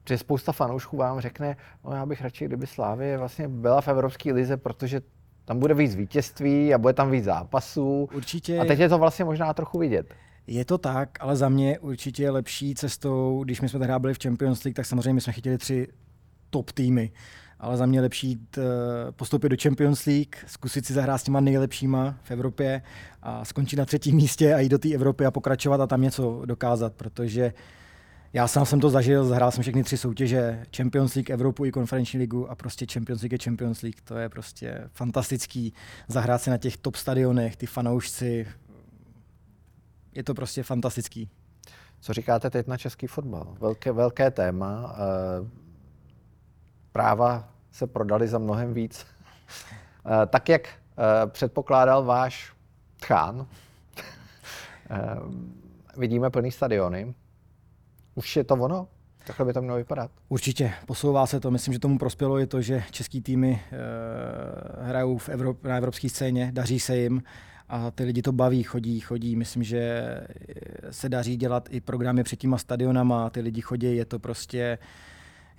Protože 0.04 0.18
spousta 0.18 0.52
fanoušků 0.52 0.98
vám 0.98 1.20
řekne, 1.20 1.58
no 1.86 1.92
já 1.92 2.06
bych 2.06 2.22
radši, 2.22 2.46
kdyby 2.46 2.68
Slávě 2.68 3.18
vlastně 3.18 3.48
byla 3.48 3.82
v 3.82 3.88
Evropské 3.88 4.34
lize, 4.34 4.58
protože 4.58 5.02
tam 5.46 5.60
bude 5.60 5.74
víc 5.74 5.96
vítězství 5.96 6.74
a 6.74 6.78
bude 6.78 6.94
tam 6.94 7.12
víc 7.12 7.24
zápasů. 7.24 8.10
Určitě. 8.16 8.60
A 8.60 8.66
teď 8.66 8.80
je 8.80 8.90
to 8.90 8.98
vlastně 8.98 9.26
možná 9.26 9.54
trochu 9.54 9.80
vidět. 9.80 10.14
Je 10.48 10.66
to 10.66 10.78
tak, 10.78 11.10
ale 11.20 11.36
za 11.36 11.50
mě 11.50 11.80
určitě 11.80 12.24
je 12.24 12.30
lepší 12.30 12.76
cestou, 12.76 13.44
když 13.44 13.62
my 13.62 13.70
jsme 13.70 13.80
tehdy 13.80 13.94
byli 14.00 14.14
v 14.14 14.20
Champions 14.24 14.64
League, 14.64 14.76
tak 14.76 14.86
samozřejmě 14.86 15.14
my 15.14 15.22
jsme 15.22 15.34
chytili 15.34 15.58
tři 15.58 15.88
top 16.50 16.72
týmy. 16.72 17.12
Ale 17.60 17.78
za 17.78 17.86
mě 17.86 18.02
lepší 18.02 18.28
jít, 18.28 18.58
eh, 18.58 19.12
postoupit 19.12 19.50
do 19.50 19.56
Champions 19.62 20.06
League, 20.06 20.36
zkusit 20.48 20.86
si 20.86 20.94
zahrát 20.94 21.22
s 21.22 21.24
těma 21.24 21.40
nejlepšíma 21.40 22.18
v 22.24 22.32
Evropě 22.32 22.82
a 23.22 23.46
skončit 23.46 23.76
na 23.76 23.86
třetím 23.86 24.16
místě 24.16 24.54
a 24.54 24.60
jít 24.60 24.70
do 24.70 24.78
té 24.78 24.94
Evropy 24.94 25.26
a 25.26 25.32
pokračovat 25.32 25.82
a 25.82 25.88
tam 25.88 26.02
něco 26.02 26.42
dokázat, 26.46 26.94
protože 26.94 27.54
já 28.36 28.48
sám 28.48 28.66
jsem 28.66 28.80
to 28.80 28.90
zažil, 28.90 29.26
zahrál 29.26 29.52
jsem 29.52 29.62
všechny 29.62 29.84
tři 29.84 29.98
soutěže, 29.98 30.66
Champions 30.78 31.16
League, 31.16 31.30
Evropu 31.30 31.66
i 31.66 31.72
konferenční 31.72 32.20
ligu 32.20 32.52
a 32.52 32.56
prostě 32.56 32.86
Champions 32.94 33.22
League 33.22 33.34
je 33.34 33.38
Champions 33.44 33.82
League. 33.82 34.02
To 34.04 34.18
je 34.18 34.30
prostě 34.30 34.90
fantastický 34.94 35.74
zahrát 36.08 36.42
si 36.42 36.50
na 36.50 36.58
těch 36.58 36.78
top 36.78 36.96
stadionech, 36.96 37.56
ty 37.56 37.66
fanoušci. 37.66 38.48
Je 40.14 40.24
to 40.24 40.34
prostě 40.34 40.64
fantastický. 40.64 41.30
Co 42.00 42.14
říkáte 42.14 42.50
teď 42.50 42.68
na 42.68 42.78
český 42.78 43.08
fotbal? 43.08 43.56
Velké, 43.60 43.92
velké 43.92 44.32
téma. 44.32 44.96
Eh, 44.96 45.50
práva 46.92 47.50
se 47.72 47.88
prodaly 47.88 48.28
za 48.28 48.38
mnohem 48.38 48.74
víc. 48.74 49.06
Eh, 50.08 50.26
tak, 50.26 50.50
jak 50.50 50.68
eh, 50.68 51.28
předpokládal 51.28 52.04
váš 52.04 52.54
tchán, 52.98 53.48
vidíme 55.98 56.30
plný 56.30 56.52
stadiony. 56.52 57.14
Už 58.16 58.36
je 58.36 58.44
to 58.44 58.54
ono? 58.54 58.88
Takhle 59.28 59.46
by 59.46 59.54
to 59.54 59.62
mělo 59.62 59.78
vypadat. 59.78 60.12
Určitě, 60.30 60.74
posouvá 60.86 61.26
se 61.28 61.40
to. 61.40 61.52
Myslím, 61.52 61.74
že 61.74 61.80
tomu 61.80 61.98
prospělo 61.98 62.40
i 62.40 62.48
to, 62.48 62.62
že 62.62 62.84
český 62.92 63.22
týmy 63.22 63.62
e, 63.72 63.78
hrajou 64.86 65.18
v 65.18 65.30
Evrop, 65.30 65.64
na 65.64 65.78
evropské 65.78 66.10
scéně, 66.10 66.50
daří 66.54 66.80
se 66.80 66.98
jim 66.98 67.24
a 67.70 67.92
ty 67.92 68.04
lidi 68.04 68.22
to 68.22 68.32
baví, 68.32 68.64
chodí, 68.64 69.00
chodí. 69.00 69.36
Myslím, 69.36 69.64
že 69.64 70.04
se 70.90 71.10
daří 71.10 71.38
dělat 71.38 71.68
i 71.72 71.82
programy 71.82 72.24
před 72.24 72.36
těma 72.36 72.58
stadionama, 72.58 73.30
ty 73.30 73.42
lidi 73.42 73.62
chodí, 73.62 73.96
je 73.96 74.06
to 74.06 74.20
prostě, 74.20 74.78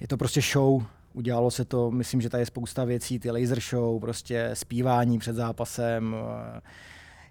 je 0.00 0.08
to 0.08 0.16
prostě 0.16 0.40
show. 0.40 0.82
Udělalo 1.12 1.50
se 1.50 1.64
to, 1.64 1.90
myslím, 1.90 2.20
že 2.20 2.30
tady 2.30 2.42
je 2.42 2.46
spousta 2.46 2.84
věcí, 2.84 3.18
ty 3.18 3.30
laser 3.30 3.60
show, 3.60 4.00
prostě 4.00 4.50
zpívání 4.54 5.18
před 5.18 5.36
zápasem, 5.36 6.16
e, 6.56 6.60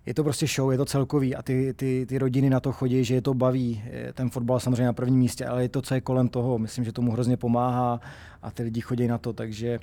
je 0.05 0.13
to 0.13 0.23
prostě 0.23 0.47
show, 0.47 0.71
je 0.71 0.77
to 0.77 0.85
celkový 0.85 1.35
a 1.35 1.41
ty, 1.41 1.73
ty, 1.73 2.05
ty 2.09 2.17
rodiny 2.17 2.49
na 2.49 2.59
to 2.59 2.71
chodí, 2.71 3.03
že 3.03 3.15
je 3.15 3.21
to 3.21 3.33
baví. 3.33 3.83
Ten 4.13 4.29
fotbal 4.29 4.59
samozřejmě 4.59 4.85
na 4.85 4.93
prvním 4.93 5.19
místě, 5.19 5.45
ale 5.45 5.61
je 5.61 5.69
to, 5.69 5.81
co 5.81 5.93
je 5.93 6.01
kolem 6.01 6.27
toho. 6.27 6.57
Myslím, 6.57 6.85
že 6.85 6.91
tomu 6.91 7.11
hrozně 7.11 7.37
pomáhá 7.37 7.99
a 8.41 8.51
ty 8.51 8.63
lidi 8.63 8.81
chodí 8.81 9.07
na 9.07 9.17
to, 9.17 9.33
takže 9.33 9.79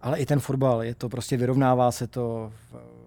ale 0.00 0.18
i 0.18 0.26
ten 0.26 0.40
fotbal, 0.40 0.82
je 0.82 0.94
to 0.94 1.08
prostě 1.08 1.36
vyrovnává 1.36 1.92
se 1.92 2.06
to, 2.06 2.52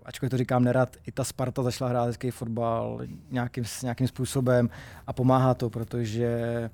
ačkoliv 0.05 0.32
to 0.32 0.38
říkám 0.38 0.63
nerad, 0.63 0.97
i 1.07 1.11
ta 1.11 1.23
Sparta 1.23 1.63
začala 1.63 1.89
hrát 1.89 2.05
hezký 2.05 2.32
fotbal 2.32 3.01
nějakým, 3.32 3.63
nějakým 3.84 4.07
způsobem 4.07 4.69
a 5.07 5.13
pomáhá 5.13 5.53
to, 5.53 5.69
protože 5.69 6.69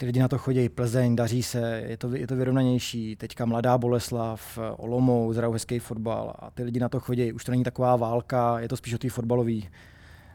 ty 0.00 0.06
lidi 0.06 0.20
na 0.20 0.28
to 0.28 0.38
chodí, 0.38 0.68
Plzeň, 0.68 1.16
daří 1.16 1.42
se, 1.42 1.82
je 1.86 1.96
to, 1.96 2.14
je 2.14 2.26
to 2.26 2.36
vyrovnanější. 2.36 3.16
Teďka 3.16 3.46
mladá 3.46 3.78
Boleslav, 3.78 4.58
Olomou, 4.76 5.32
zrajou 5.32 5.52
hezký 5.52 5.78
fotbal 5.78 6.34
a 6.38 6.50
ty 6.50 6.62
lidi 6.62 6.80
na 6.80 6.88
to 6.88 7.00
chodí. 7.00 7.32
Už 7.32 7.44
to 7.44 7.50
není 7.50 7.64
taková 7.64 7.96
válka, 7.96 8.60
je 8.60 8.68
to 8.68 8.76
spíš 8.76 8.94
o 8.94 8.98
té 8.98 9.10
fotbalový. 9.10 9.68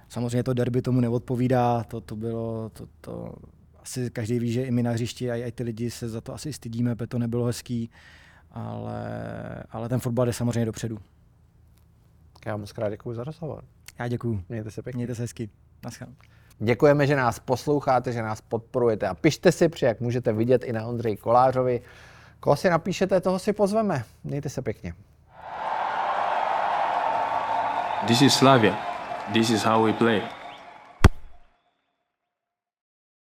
Samozřejmě 0.10 0.44
to 0.44 0.54
derby 0.54 0.82
tomu 0.82 1.02
neodpovídá, 1.02 1.84
to, 1.84 2.02
to 2.02 2.16
bylo, 2.16 2.70
to, 2.70 2.88
to, 3.02 3.34
asi 3.80 4.10
každý 4.10 4.40
ví, 4.40 4.52
že 4.52 4.64
i 4.64 4.72
my 4.72 4.84
na 4.84 4.92
hřišti, 4.92 5.32
a 5.32 5.36
i 5.36 5.52
ty 5.52 5.64
lidi 5.64 5.92
se 5.92 6.10
za 6.10 6.22
to 6.22 6.34
asi 6.34 6.54
stydíme, 6.54 6.96
protože 6.96 7.08
to 7.08 7.20
nebylo 7.20 7.46
hezký, 7.46 7.90
ale, 8.52 9.04
ale 9.70 9.90
ten 9.90 10.00
fotbal 10.00 10.26
jde 10.26 10.34
samozřejmě 10.34 10.66
dopředu. 10.66 11.00
Já 12.46 12.58
moc 12.58 12.72
krát 12.72 12.90
děkuji 12.90 13.14
za 13.14 13.24
rozhovor. 13.24 13.64
Já 14.00 14.08
děkuji. 14.08 14.44
Mějte 14.50 14.72
se 14.72 14.82
pěkně. 14.82 14.98
Mějte 14.98 15.16
se 15.16 15.22
hezky. 15.22 15.50
Naschle. 15.84 16.08
Děkujeme, 16.60 17.08
že 17.08 17.16
nás 17.16 17.40
posloucháte, 17.40 18.12
že 18.12 18.22
nás 18.22 18.42
podporujete 18.42 19.08
a 19.08 19.14
pište 19.14 19.52
si, 19.52 19.70
protože 19.70 19.86
jak 19.86 20.00
můžete 20.00 20.34
vidět 20.34 20.64
i 20.64 20.74
na 20.74 20.86
Ondřeji 20.86 21.18
Kolářovi. 21.18 21.82
Koho 22.40 22.56
si 22.56 22.70
napíšete, 22.70 23.22
toho 23.22 23.40
si 23.40 23.54
pozveme. 23.54 24.04
Mějte 24.24 24.50
se 24.50 24.62
pěkně. 24.62 24.94
This 28.08 28.22
is 28.22 28.34
Slavia. 28.34 28.78
This 29.34 29.50
is 29.50 29.64
how 29.64 29.86
we 29.86 29.94
play. 29.94 30.35